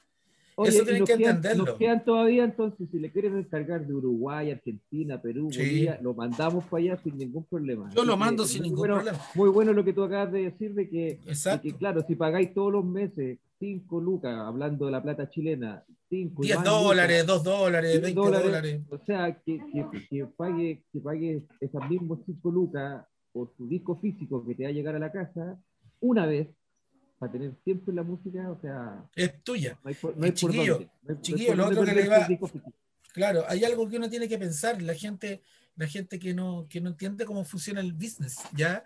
Eso 0.64 0.84
tienen 0.84 1.04
que 1.04 1.12
entenderlo. 1.12 1.64
Nos 1.64 1.74
quedan 1.76 2.04
todavía, 2.04 2.44
entonces, 2.44 2.88
si 2.90 2.98
le 2.98 3.10
quieren 3.10 3.34
descargar 3.36 3.86
de 3.86 3.94
Uruguay, 3.94 4.50
Argentina, 4.50 5.20
Perú, 5.20 5.44
Bolivia, 5.44 5.98
lo 6.02 6.14
mandamos 6.14 6.64
para 6.64 6.82
allá 6.82 6.96
sin 7.02 7.16
ningún 7.16 7.44
problema. 7.44 7.90
Yo 7.94 8.04
lo 8.04 8.16
mando 8.16 8.44
sin 8.44 8.62
ningún 8.62 8.86
problema. 8.86 9.18
Muy 9.34 9.48
bueno 9.50 9.72
lo 9.72 9.84
que 9.84 9.92
tú 9.92 10.02
acabas 10.02 10.32
de 10.32 10.42
decir, 10.44 10.74
de 10.74 10.88
que, 10.88 11.18
claro, 11.78 12.02
si 12.06 12.14
pagáis 12.14 12.52
todos 12.52 12.72
los 12.72 12.84
meses 12.84 13.38
5 13.58 14.00
lucas, 14.00 14.34
hablando 14.38 14.86
de 14.86 14.92
la 14.92 15.02
plata 15.02 15.28
chilena, 15.28 15.84
5 16.08 16.42
10 16.42 16.64
dólares, 16.64 17.26
2 17.26 17.44
dólares, 17.44 18.02
20 18.02 18.20
dólares, 18.20 18.80
O 18.90 18.98
sea, 19.04 19.38
que, 19.44 19.60
que, 20.08 20.26
pague, 20.36 20.82
que 20.92 21.00
pague 21.00 21.42
esas 21.60 21.88
mismas 21.88 22.18
5 22.26 22.50
lucas 22.50 23.04
por 23.32 23.52
tu 23.56 23.68
disco 23.68 23.98
físico 24.00 24.44
que 24.44 24.54
te 24.54 24.64
va 24.64 24.70
a 24.70 24.72
llegar 24.72 24.96
a 24.96 24.98
la 24.98 25.12
casa 25.12 25.58
una 26.00 26.26
vez 26.26 26.48
para 27.20 27.32
tener 27.32 27.54
siempre 27.62 27.94
la 27.94 28.02
música, 28.02 28.50
o 28.50 28.58
sea... 28.58 29.04
Es 29.14 29.44
tuya. 29.44 29.78
No 29.84 30.24
hay 30.24 30.32
chiquillo, 30.32 30.90
chiquillo 31.20 31.54
lo 31.54 31.66
otro 31.66 31.84
que 31.84 31.94
le 31.94 32.08
va... 32.08 32.26
Claro, 33.12 33.44
hay 33.46 33.62
algo 33.62 33.86
que 33.86 33.98
uno 33.98 34.08
tiene 34.08 34.26
que 34.26 34.38
pensar, 34.38 34.80
la 34.80 34.94
gente, 34.94 35.42
la 35.76 35.86
gente 35.86 36.18
que 36.18 36.32
no, 36.32 36.66
que 36.66 36.80
no 36.80 36.88
entiende 36.88 37.26
cómo 37.26 37.44
funciona 37.44 37.82
el 37.82 37.92
business, 37.92 38.38
¿ya? 38.56 38.82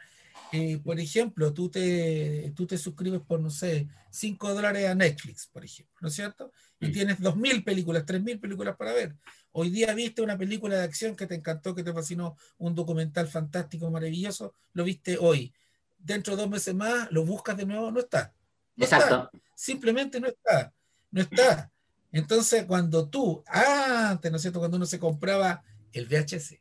Eh, 0.51 0.81
por 0.83 0.99
ejemplo, 0.99 1.55
tú 1.55 1.69
te, 1.69 2.53
tú 2.57 2.67
te 2.67 2.77
suscribes 2.77 3.21
por, 3.21 3.39
no 3.39 3.51
sé, 3.51 3.87
5 4.11 4.53
dólares 4.53 4.89
a 4.89 4.97
Netflix, 4.97 5.47
por 5.47 5.65
ejemplo, 5.65 5.95
¿no 6.01 6.09
es 6.09 6.15
cierto? 6.15 6.51
Y 6.81 6.91
tienes 6.91 7.21
2.000 7.21 7.63
películas, 7.63 8.05
3.000 8.05 8.41
películas 8.41 8.77
para 8.77 8.93
ver. 8.95 9.15
Hoy 9.53 9.71
día 9.71 9.95
viste 9.95 10.23
una 10.23 10.37
película 10.37 10.75
de 10.75 10.83
acción 10.83 11.15
que 11.15 11.29
te 11.29 11.37
encantó, 11.37 11.73
que 11.73 11.85
te 11.85 11.93
fascinó, 11.93 12.37
un 12.59 12.75
documental 12.75 13.29
fantástico, 13.29 13.93
maravilloso, 13.93 14.55
lo 14.73 14.83
viste 14.83 15.19
hoy 15.21 15.55
dentro 16.05 16.37
de 16.37 16.43
dos 16.43 16.51
meses 16.51 16.75
más 16.75 17.11
lo 17.11 17.25
buscas 17.25 17.57
de 17.57 17.67
nuevo, 17.67 17.91
no 17.91 18.01
está. 18.01 18.33
Exacto. 18.77 19.31
Simplemente 19.55 20.21
no 20.21 20.29
está. 20.29 20.73
No 21.11 21.23
está. 21.23 21.71
Entonces, 22.13 22.65
cuando 22.65 23.09
tú, 23.09 23.43
antes, 23.47 24.31
¿no 24.31 24.37
es 24.37 24.43
cierto? 24.43 24.61
Cuando 24.61 24.77
uno 24.77 24.87
se 24.87 25.01
compraba 25.01 25.65
el 25.93 26.07
VHS. 26.07 26.59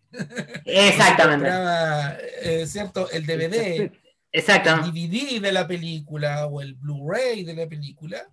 Exactamente. 0.66 1.50
compraba, 1.50 2.18
eh, 2.42 2.66
¿cierto? 2.66 3.10
El 3.12 3.26
DVD. 3.26 3.92
Exacto. 4.32 4.74
El 4.76 4.92
DVD 4.92 5.42
de 5.42 5.52
la 5.52 5.68
película 5.68 6.48
o 6.48 6.62
el 6.62 6.76
Blu-ray 6.76 7.44
de 7.44 7.54
la 7.54 7.68
película. 7.68 8.28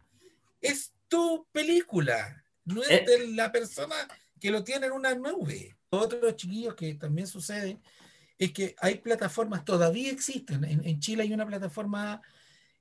Es 0.61 0.93
tu 1.09 1.47
película. 1.53 2.45
No 2.65 2.83
es 2.83 2.91
eh. 2.91 3.05
de 3.07 3.29
la 3.29 3.51
persona 3.51 3.97
que 4.39 4.51
lo 4.51 4.63
tiene 4.63 4.87
en 4.87 4.93
una 4.93 5.15
nube. 5.15 5.77
Otros 5.91 6.37
chiquillos 6.37 6.75
que 6.75 6.95
también 6.95 7.27
sucede 7.27 7.79
es 8.41 8.53
que 8.53 8.75
hay 8.79 8.97
plataformas, 8.97 9.67
todavía 9.67 10.11
existen. 10.11 10.65
En, 10.65 10.99
Chile 10.99 11.25
hay 11.25 11.33
una 11.35 11.47
plataforma 11.47 12.23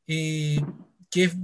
eh, 0.07 0.61
que 1.11 1.25
es 1.25 1.35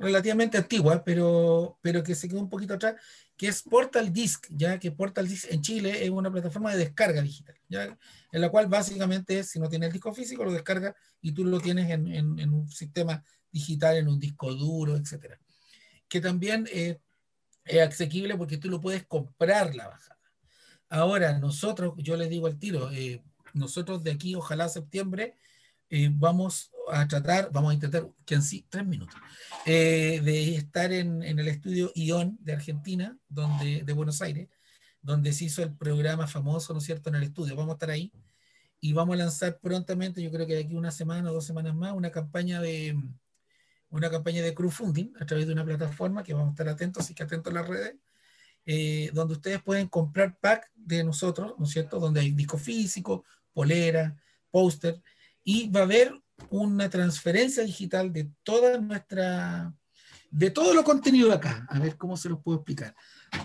relativamente 0.00 0.58
antigua, 0.58 1.04
pero, 1.04 1.78
pero 1.80 2.02
que 2.02 2.16
se 2.16 2.28
quedó 2.28 2.40
un 2.40 2.50
poquito 2.50 2.74
atrás, 2.74 2.96
que 3.36 3.46
es 3.46 3.62
Portal 3.62 4.12
Disc, 4.12 4.48
ya 4.50 4.80
que 4.80 4.90
Portal 4.90 5.28
Disc 5.28 5.46
en 5.52 5.62
Chile 5.62 6.04
es 6.04 6.10
una 6.10 6.32
plataforma 6.32 6.72
de 6.72 6.78
descarga 6.78 7.22
digital, 7.22 7.54
¿ya? 7.68 7.96
en 8.32 8.40
la 8.40 8.48
cual 8.48 8.66
básicamente 8.66 9.44
si 9.44 9.60
no 9.60 9.68
tienes 9.68 9.86
el 9.86 9.92
disco 9.92 10.12
físico 10.12 10.44
lo 10.44 10.52
descarga 10.52 10.96
y 11.20 11.30
tú 11.30 11.44
lo 11.44 11.60
tienes 11.60 11.88
en, 11.90 12.08
en, 12.08 12.52
un 12.52 12.68
sistema 12.68 13.22
digital, 13.52 13.98
en 13.98 14.08
un 14.08 14.18
disco 14.18 14.52
duro, 14.52 14.96
etc. 14.96 15.38
Que 16.08 16.20
también 16.20 16.68
eh, 16.72 16.98
es 17.64 17.88
asequible 17.88 18.36
porque 18.36 18.58
tú 18.58 18.68
lo 18.68 18.80
puedes 18.80 19.06
comprar 19.06 19.76
la 19.76 19.86
bajada. 19.86 20.18
Ahora, 20.88 21.38
nosotros, 21.38 21.94
yo 21.98 22.16
les 22.16 22.28
digo 22.28 22.48
al 22.48 22.58
tiro, 22.58 22.90
eh, 22.90 23.22
nosotros 23.54 24.02
de 24.04 24.10
aquí, 24.10 24.34
ojalá 24.34 24.68
septiembre, 24.68 25.36
eh, 25.88 26.10
vamos 26.12 26.70
a 26.92 27.06
tratar, 27.08 27.50
vamos 27.52 27.70
a 27.70 27.74
intentar, 27.74 28.08
que 28.26 28.34
en 28.34 28.42
sí, 28.42 28.66
tres 28.68 28.86
minutos, 28.86 29.16
eh, 29.64 30.20
de 30.22 30.56
estar 30.56 30.92
en, 30.92 31.22
en, 31.22 31.38
el 31.38 31.48
estudio 31.48 31.90
ION 31.94 32.36
de 32.40 32.52
Argentina, 32.52 33.16
donde, 33.28 33.82
de 33.84 33.92
Buenos 33.92 34.20
Aires, 34.20 34.48
donde 35.00 35.32
se 35.32 35.44
hizo 35.44 35.62
el 35.62 35.74
programa 35.74 36.26
famoso, 36.26 36.72
¿no 36.72 36.78
es 36.78 36.84
cierto?, 36.84 37.10
en 37.10 37.16
el 37.16 37.22
estudio. 37.22 37.56
Vamos 37.56 37.72
a 37.72 37.74
estar 37.74 37.90
ahí 37.90 38.12
y 38.80 38.92
vamos 38.92 39.14
a 39.14 39.18
lanzar 39.18 39.58
prontamente, 39.60 40.22
yo 40.22 40.30
creo 40.30 40.46
que 40.46 40.54
de 40.54 40.60
aquí 40.64 40.74
una 40.74 40.90
semana 40.90 41.30
o 41.30 41.34
dos 41.34 41.46
semanas 41.46 41.74
más, 41.74 41.92
una 41.92 42.10
campaña 42.10 42.60
de 42.60 42.96
una 43.90 44.10
campaña 44.10 44.42
de 44.42 44.54
crowdfunding 44.54 45.12
a 45.20 45.24
través 45.24 45.46
de 45.46 45.52
una 45.52 45.64
plataforma 45.64 46.24
que 46.24 46.34
vamos 46.34 46.48
a 46.48 46.50
estar 46.50 46.68
atentos, 46.68 47.04
así 47.04 47.14
que 47.14 47.22
atentos 47.22 47.52
a 47.52 47.54
las 47.54 47.68
redes, 47.68 47.94
eh, 48.66 49.10
donde 49.12 49.34
ustedes 49.34 49.62
pueden 49.62 49.88
comprar 49.88 50.36
pack 50.40 50.70
de 50.74 51.04
nosotros, 51.04 51.54
¿no 51.58 51.64
es 51.64 51.70
cierto?, 51.70 52.00
donde 52.00 52.20
hay 52.20 52.32
disco 52.32 52.58
físico, 52.58 53.24
polera, 53.54 54.14
póster, 54.50 55.00
y 55.42 55.70
va 55.70 55.80
a 55.80 55.84
haber 55.84 56.12
una 56.50 56.90
transferencia 56.90 57.64
digital 57.64 58.12
de 58.12 58.30
toda 58.42 58.78
nuestra, 58.78 59.72
de 60.30 60.50
todo 60.50 60.74
lo 60.74 60.84
contenido 60.84 61.28
de 61.28 61.34
acá. 61.34 61.66
A 61.70 61.78
ver 61.78 61.96
cómo 61.96 62.16
se 62.16 62.28
los 62.28 62.42
puedo 62.42 62.58
explicar. 62.58 62.94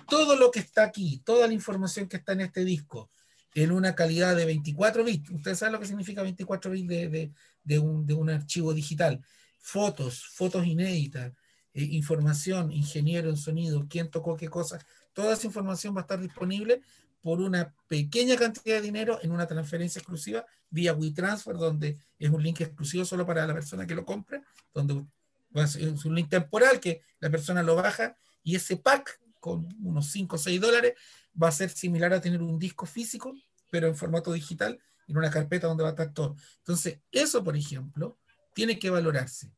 Todo 0.08 0.36
lo 0.36 0.52
que 0.52 0.60
está 0.60 0.84
aquí, 0.84 1.22
toda 1.24 1.48
la 1.48 1.54
información 1.54 2.08
que 2.08 2.18
está 2.18 2.34
en 2.34 2.42
este 2.42 2.66
disco, 2.66 3.10
en 3.54 3.72
una 3.72 3.96
calidad 3.96 4.36
de 4.36 4.46
24 4.46 5.04
bits. 5.04 5.30
Ustedes 5.32 5.60
saben 5.60 5.74
lo 5.74 5.80
que 5.80 5.88
significa 5.88 6.22
24 6.22 6.72
bits 6.72 6.88
de, 6.88 7.32
de, 7.64 7.80
un, 7.80 8.06
de 8.06 8.14
un, 8.14 8.30
archivo 8.30 8.74
digital. 8.74 9.22
Fotos, 9.60 10.26
fotos 10.34 10.66
inéditas, 10.66 11.34
eh, 11.74 11.84
información, 11.84 12.72
ingeniero 12.72 13.30
en 13.30 13.38
sonido, 13.38 13.86
quién 13.90 14.10
tocó 14.10 14.36
qué 14.36 14.48
cosas. 14.48 14.86
Toda 15.14 15.34
esa 15.34 15.48
información 15.48 15.96
va 15.96 16.02
a 16.02 16.04
estar 16.04 16.22
disponible 16.22 16.82
por 17.22 17.42
una 17.42 17.74
pequeña 17.88 18.36
cantidad 18.38 18.78
de 18.78 18.82
dinero 18.82 19.20
en 19.22 19.32
una 19.32 19.48
transferencia 19.48 20.00
exclusiva 20.00 20.46
vía 20.70 20.94
WeTransfer, 20.94 21.58
donde 21.58 21.98
es 22.18 22.30
un 22.30 22.42
link 22.42 22.62
exclusivo 22.62 23.06
solo 23.06 23.26
para 23.26 23.46
la 23.46 23.54
persona 23.54 23.86
que 23.86 23.96
lo 23.96 24.06
compra, 24.06 24.42
donde 24.74 25.06
Es 25.54 26.06
un 26.06 26.16
link 26.16 26.30
temporal 26.30 26.80
que 26.80 27.02
la 27.20 27.30
persona 27.30 27.64
lo 27.64 27.76
baja 27.76 28.16
y 28.44 28.56
ese 28.56 28.78
pack 28.78 29.20
con 29.40 29.68
unos 29.82 30.08
5 30.12 30.36
o 30.36 30.40
6 30.40 30.62
dólares 30.62 30.94
va 31.42 31.48
a 31.48 31.52
ser 31.52 31.70
similar 31.70 32.14
a 32.14 32.22
tener 32.22 32.42
un 32.42 32.60
disco 32.60 32.86
físico, 32.86 33.34
pero 33.70 33.88
en 33.88 33.96
formato 33.96 34.32
digital, 34.32 34.80
en 35.08 35.18
una 35.18 35.30
carpeta 35.30 35.68
donde 35.68 35.84
va 35.84 35.90
a 35.90 35.94
estar 35.94 36.14
todo. 36.14 36.36
Entonces, 36.60 37.00
eso, 37.12 37.44
por 37.44 37.56
ejemplo, 37.56 38.18
tiene 38.54 38.78
que 38.78 38.90
valorarse. 38.90 39.52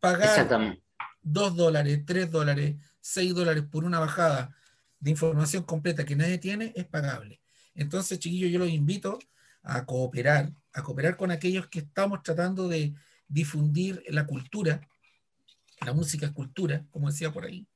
Pagar 0.00 0.78
2 1.22 1.56
dólares, 1.56 2.02
3 2.04 2.30
dólares, 2.30 2.76
6 3.00 3.34
dólares 3.34 3.64
por 3.70 3.84
una 3.84 3.98
bajada 3.98 4.54
de 5.04 5.10
información 5.10 5.64
completa 5.64 6.06
que 6.06 6.16
nadie 6.16 6.38
tiene 6.38 6.72
es 6.74 6.86
pagable. 6.86 7.38
Entonces, 7.74 8.18
chiquillos, 8.18 8.50
yo 8.50 8.58
los 8.58 8.70
invito 8.70 9.18
a 9.62 9.84
cooperar, 9.84 10.50
a 10.72 10.82
cooperar 10.82 11.18
con 11.18 11.30
aquellos 11.30 11.68
que 11.68 11.80
estamos 11.80 12.22
tratando 12.22 12.68
de 12.68 12.94
difundir 13.28 14.02
la 14.08 14.26
cultura, 14.26 14.80
la 15.84 15.92
música 15.92 16.24
es 16.24 16.32
cultura, 16.32 16.86
como 16.90 17.10
decía 17.10 17.30
por 17.30 17.44
ahí, 17.44 17.66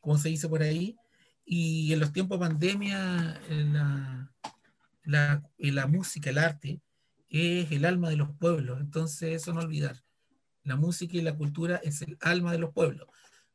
como 0.00 0.18
se 0.18 0.30
dice 0.30 0.48
por 0.48 0.60
ahí, 0.60 0.96
y 1.44 1.92
en 1.92 2.00
los 2.00 2.12
tiempos 2.12 2.40
de 2.40 2.46
pandemia 2.46 3.40
la, 3.48 4.32
la, 5.04 5.42
la 5.58 5.86
música, 5.86 6.30
el 6.30 6.38
arte, 6.38 6.80
es 7.28 7.70
el 7.70 7.84
alma 7.84 8.10
de 8.10 8.16
los 8.16 8.36
pueblos, 8.36 8.80
entonces 8.80 9.40
eso 9.40 9.52
no 9.52 9.60
olvidar. 9.60 10.02
La 10.64 10.74
música 10.74 11.16
y 11.16 11.22
la 11.22 11.36
cultura 11.36 11.76
es 11.76 12.02
el 12.02 12.18
alma 12.20 12.50
de 12.50 12.58
los 12.58 12.72
pueblos. 12.72 13.06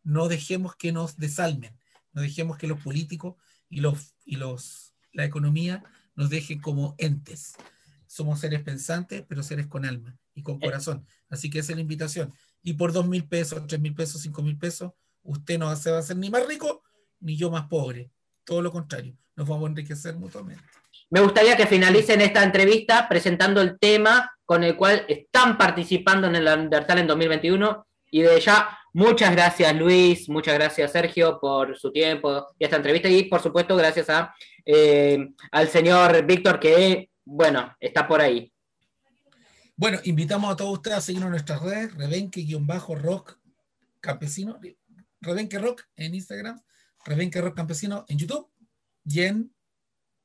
No 0.04 0.30
dejemos 0.30 0.78
que 0.78 0.94
nos 0.94 1.18
desalmen, 1.18 1.78
no 2.14 2.22
dejemos 2.22 2.58
que 2.58 2.68
los 2.68 2.80
políticos 2.82 3.36
y, 3.70 3.82
los, 3.82 4.16
y 4.26 4.38
los, 4.38 4.94
la 5.12 5.26
economía 5.26 5.84
nos 6.16 6.30
dejen 6.30 6.60
como 6.60 6.96
entes. 6.98 7.56
Somos 8.08 8.40
seres 8.40 8.62
pensantes, 8.64 9.24
pero 9.28 9.44
seres 9.44 9.68
con 9.68 9.86
alma 9.86 10.18
y 10.34 10.44
con 10.44 10.56
eh. 10.56 10.60
corazón. 10.62 11.06
Así 11.30 11.50
que 11.50 11.60
esa 11.60 11.74
es 11.74 11.78
la 11.78 11.82
invitación. 11.82 12.34
Y 12.64 12.74
por 12.74 12.92
dos 12.92 13.08
mil 13.08 13.28
pesos, 13.28 13.66
tres 13.68 13.80
mil 13.80 13.94
pesos, 13.94 14.22
cinco 14.22 14.42
mil 14.42 14.58
pesos, 14.58 14.94
usted 15.24 15.60
no 15.60 15.76
se 15.76 15.92
va 15.92 15.98
a 15.98 16.00
hacer 16.00 16.18
ni 16.18 16.30
más 16.30 16.46
rico, 16.48 16.84
ni 17.20 17.36
yo 17.36 17.52
más 17.52 17.68
pobre. 17.68 18.12
Todo 18.44 18.62
lo 18.62 18.72
contrario, 18.72 19.16
nos 19.36 19.48
vamos 19.48 19.66
a 19.66 19.70
enriquecer 19.70 20.16
mutuamente. 20.16 20.64
Me 21.10 21.22
gustaría 21.22 21.56
que 21.56 21.68
finalicen 21.68 22.22
esta 22.22 22.44
entrevista 22.44 23.08
presentando 23.08 23.62
el 23.62 23.80
tema 23.80 24.32
con 24.44 24.64
el 24.64 24.76
cual 24.76 25.06
están 25.08 25.58
participando 25.58 26.28
en 26.28 26.36
el 26.36 26.48
Undertale 26.48 27.02
en 27.02 27.08
2021. 27.08 27.86
Y 28.10 28.22
de 28.22 28.40
ya, 28.40 28.78
muchas 28.98 29.32
gracias 29.32 29.76
Luis, 29.76 30.28
muchas 30.28 30.56
gracias 30.56 30.92
Sergio 30.92 31.40
por 31.40 31.78
su 31.78 31.92
tiempo 31.92 32.48
y 32.58 32.64
esta 32.64 32.78
entrevista. 32.78 33.08
Y 33.08 33.26
por 33.26 33.42
supuesto, 33.42 33.76
gracias 33.76 34.10
a, 34.10 34.34
eh, 34.66 35.30
al 35.52 35.70
señor 35.70 36.26
Víctor 36.26 36.60
que, 36.60 37.12
bueno, 37.24 37.76
está 37.80 38.08
por 38.08 38.22
ahí. 38.22 38.52
Bueno, 39.76 40.00
invitamos 40.06 40.52
a 40.52 40.56
todos 40.56 40.74
ustedes 40.74 40.98
a 40.98 41.02
seguirnos 41.02 41.28
en 41.28 41.32
nuestras 41.32 41.62
redes, 41.62 41.94
rebenque-rock 41.94 43.38
campesino, 44.00 44.60
rebenque 45.22 45.60
rock 45.60 45.84
en 45.96 46.16
Instagram, 46.16 46.60
rebenque 47.06 47.40
rock 47.40 47.56
campesino 47.56 48.04
en 48.08 48.18
YouTube 48.18 48.50
y 49.06 49.22
en, 49.22 49.54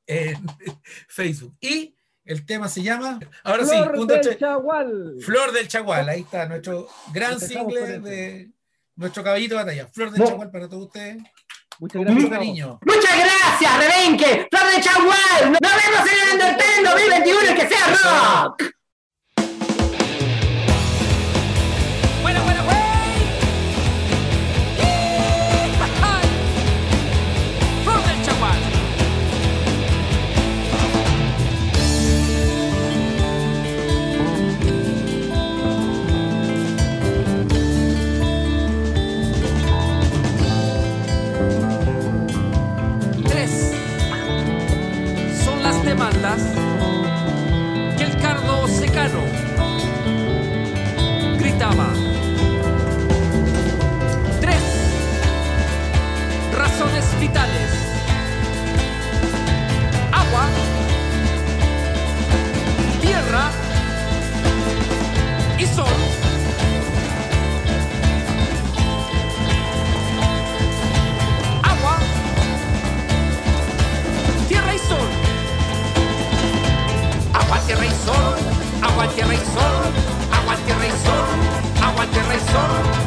Facebook. 1.09 1.55
Y 1.61 1.95
el 2.25 2.47
tema 2.47 2.70
se 2.70 2.83
llama, 2.83 3.20
ahora 3.45 3.66
Flor 3.66 3.99
sí, 3.99 4.07
del 4.07 4.39
Chagual. 4.39 5.16
Flor 5.20 5.53
del 5.53 5.68
Chagual, 5.68 6.09
ahí 6.09 6.23
está 6.23 6.49
nuestro 6.49 6.89
gran 7.12 7.39
single 7.39 7.99
de 7.99 8.51
nuestro 8.97 9.22
caballito 9.22 9.57
de 9.57 9.64
batalla. 9.64 9.88
Flor 9.93 10.11
del 10.11 10.26
Chagual 10.26 10.51
para 10.51 10.68
todos 10.68 10.86
ustedes. 10.86 11.22
Muchas 11.78 12.03
gracias, 12.03 12.30
cariño. 12.30 12.78
Muchas 12.84 13.16
gracias, 13.16 13.78
Rebenque. 13.78 14.49
Flor 14.51 14.72
del 14.72 14.82
Chagual. 14.82 15.53
Nos 15.53 15.61
vemos 15.61 16.12
en 16.12 16.26
el 16.26 16.32
Undertale 16.32 16.88
2021 16.88 17.51
y 17.51 17.55
que 17.55 17.68
sea 17.68 18.45
rock. 18.45 18.62
y 78.03 78.07
sol, 78.07 78.38
agua, 78.82 79.09
tierra 79.14 79.34
y 79.34 79.36
sol, 79.36 79.92
agua, 80.32 80.57
tierra 80.66 80.86
y 80.86 80.90
sol, 80.90 81.82
agua, 81.82 82.07
tierra 82.07 82.34
y 82.34 82.53
sol. 82.53 83.01